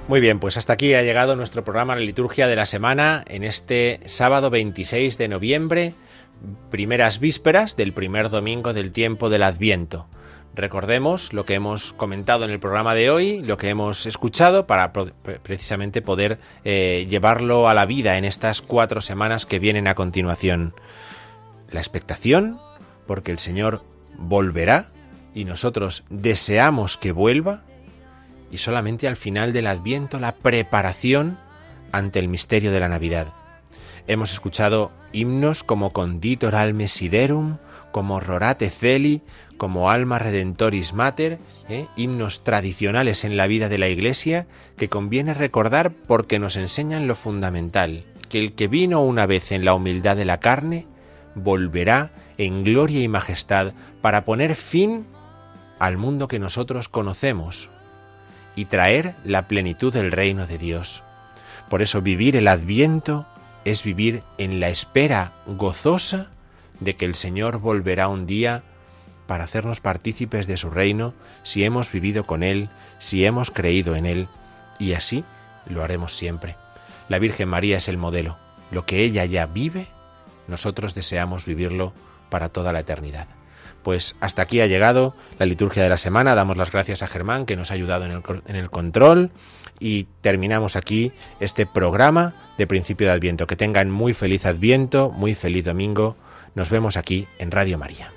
Muy 0.09 0.21
bien, 0.21 0.39
pues 0.39 0.57
hasta 0.57 0.73
aquí 0.73 0.95
ha 0.95 1.03
llegado 1.03 1.35
nuestro 1.35 1.63
programa 1.63 1.93
La 1.93 2.01
Liturgia 2.01 2.47
de 2.47 2.55
la 2.55 2.65
Semana 2.65 3.23
en 3.27 3.43
este 3.43 3.99
sábado 4.07 4.49
26 4.49 5.19
de 5.19 5.27
noviembre, 5.27 5.93
primeras 6.71 7.19
vísperas 7.19 7.77
del 7.77 7.93
primer 7.93 8.31
domingo 8.31 8.73
del 8.73 8.91
tiempo 8.91 9.29
del 9.29 9.43
Adviento. 9.43 10.07
Recordemos 10.55 11.31
lo 11.31 11.45
que 11.45 11.53
hemos 11.53 11.93
comentado 11.93 12.43
en 12.43 12.49
el 12.49 12.59
programa 12.59 12.95
de 12.95 13.11
hoy, 13.11 13.43
lo 13.43 13.57
que 13.57 13.69
hemos 13.69 14.07
escuchado 14.07 14.65
para 14.65 14.93
precisamente 14.93 16.01
poder 16.01 16.39
eh, 16.63 17.05
llevarlo 17.07 17.69
a 17.69 17.75
la 17.75 17.85
vida 17.85 18.17
en 18.17 18.25
estas 18.25 18.63
cuatro 18.63 19.01
semanas 19.01 19.45
que 19.45 19.59
vienen 19.59 19.85
a 19.85 19.93
continuación. 19.93 20.73
La 21.71 21.81
expectación, 21.81 22.59
porque 23.05 23.31
el 23.31 23.37
Señor 23.37 23.83
volverá 24.17 24.87
y 25.35 25.45
nosotros 25.45 26.03
deseamos 26.09 26.97
que 26.97 27.11
vuelva, 27.11 27.61
y 28.51 28.57
solamente 28.57 29.07
al 29.07 29.15
final 29.15 29.53
del 29.53 29.67
Adviento 29.67 30.19
la 30.19 30.35
preparación 30.35 31.37
ante 31.91 32.19
el 32.19 32.27
misterio 32.27 32.71
de 32.71 32.79
la 32.79 32.89
Navidad. 32.89 33.33
Hemos 34.07 34.31
escuchado 34.31 34.91
himnos 35.11 35.63
como 35.63 35.91
Conditor 35.91 36.55
Alme 36.55 36.87
Siderum, 36.87 37.57
como 37.91 38.19
Rorate 38.19 38.69
Celi, 38.69 39.21
como 39.57 39.89
Alma 39.89 40.19
Redentoris 40.19 40.93
Mater, 40.93 41.39
¿eh? 41.67 41.87
himnos 41.95 42.43
tradicionales 42.43 43.23
en 43.23 43.35
la 43.35 43.47
vida 43.47 43.69
de 43.69 43.77
la 43.77 43.89
Iglesia 43.89 44.47
que 44.77 44.89
conviene 44.89 45.33
recordar 45.33 45.91
porque 45.91 46.39
nos 46.39 46.55
enseñan 46.55 47.07
lo 47.07 47.15
fundamental, 47.15 48.05
que 48.29 48.39
el 48.39 48.53
que 48.53 48.67
vino 48.67 49.01
una 49.01 49.25
vez 49.25 49.51
en 49.51 49.65
la 49.65 49.73
humildad 49.73 50.15
de 50.15 50.25
la 50.25 50.39
carne, 50.39 50.87
volverá 51.35 52.11
en 52.37 52.63
gloria 52.63 53.01
y 53.01 53.07
majestad 53.07 53.73
para 54.01 54.23
poner 54.23 54.55
fin 54.55 55.05
al 55.77 55.97
mundo 55.97 56.27
que 56.27 56.39
nosotros 56.39 56.89
conocemos, 56.89 57.69
y 58.59 58.65
traer 58.65 59.15
la 59.23 59.47
plenitud 59.47 59.93
del 59.93 60.11
reino 60.11 60.45
de 60.45 60.57
Dios. 60.57 61.01
Por 61.69 61.81
eso 61.81 62.01
vivir 62.01 62.35
el 62.35 62.49
adviento 62.49 63.25
es 63.63 63.85
vivir 63.85 64.21
en 64.37 64.59
la 64.59 64.67
espera 64.67 65.31
gozosa 65.47 66.27
de 66.81 66.97
que 66.97 67.05
el 67.05 67.15
Señor 67.15 67.59
volverá 67.59 68.09
un 68.09 68.27
día 68.27 68.63
para 69.27 69.45
hacernos 69.45 69.79
partícipes 69.79 70.45
de 70.45 70.57
su 70.57 70.71
reino 70.71 71.13
si 71.41 71.63
hemos 71.63 71.89
vivido 71.89 72.25
con 72.25 72.43
Él, 72.43 72.67
si 72.97 73.23
hemos 73.23 73.49
creído 73.49 73.95
en 73.95 74.05
Él, 74.05 74.27
y 74.77 74.91
así 74.91 75.23
lo 75.65 75.81
haremos 75.81 76.17
siempre. 76.17 76.57
La 77.07 77.17
Virgen 77.17 77.47
María 77.47 77.77
es 77.77 77.87
el 77.87 77.97
modelo. 77.97 78.37
Lo 78.71 78.85
que 78.85 79.05
ella 79.05 79.23
ya 79.23 79.45
vive, 79.45 79.87
nosotros 80.49 80.95
deseamos 80.95 81.45
vivirlo 81.45 81.93
para 82.29 82.49
toda 82.49 82.73
la 82.73 82.81
eternidad. 82.81 83.38
Pues 83.83 84.15
hasta 84.19 84.41
aquí 84.41 84.61
ha 84.61 84.67
llegado 84.67 85.15
la 85.37 85.45
liturgia 85.45 85.83
de 85.83 85.89
la 85.89 85.97
semana. 85.97 86.35
Damos 86.35 86.57
las 86.57 86.71
gracias 86.71 87.01
a 87.01 87.07
Germán 87.07 87.45
que 87.45 87.55
nos 87.55 87.71
ha 87.71 87.75
ayudado 87.75 88.05
en 88.05 88.11
el, 88.11 88.23
en 88.47 88.55
el 88.55 88.69
control 88.69 89.31
y 89.79 90.07
terminamos 90.21 90.75
aquí 90.75 91.11
este 91.39 91.65
programa 91.65 92.35
de 92.57 92.67
principio 92.67 93.07
de 93.07 93.13
Adviento. 93.13 93.47
Que 93.47 93.55
tengan 93.55 93.89
muy 93.89 94.13
feliz 94.13 94.45
Adviento, 94.45 95.09
muy 95.09 95.35
feliz 95.35 95.65
domingo. 95.65 96.17
Nos 96.55 96.69
vemos 96.69 96.97
aquí 96.97 97.27
en 97.37 97.51
Radio 97.51 97.77
María. 97.77 98.11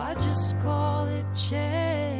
I 0.00 0.14
just 0.14 0.58
call 0.60 1.06
it 1.08 1.26
change. 1.36 2.19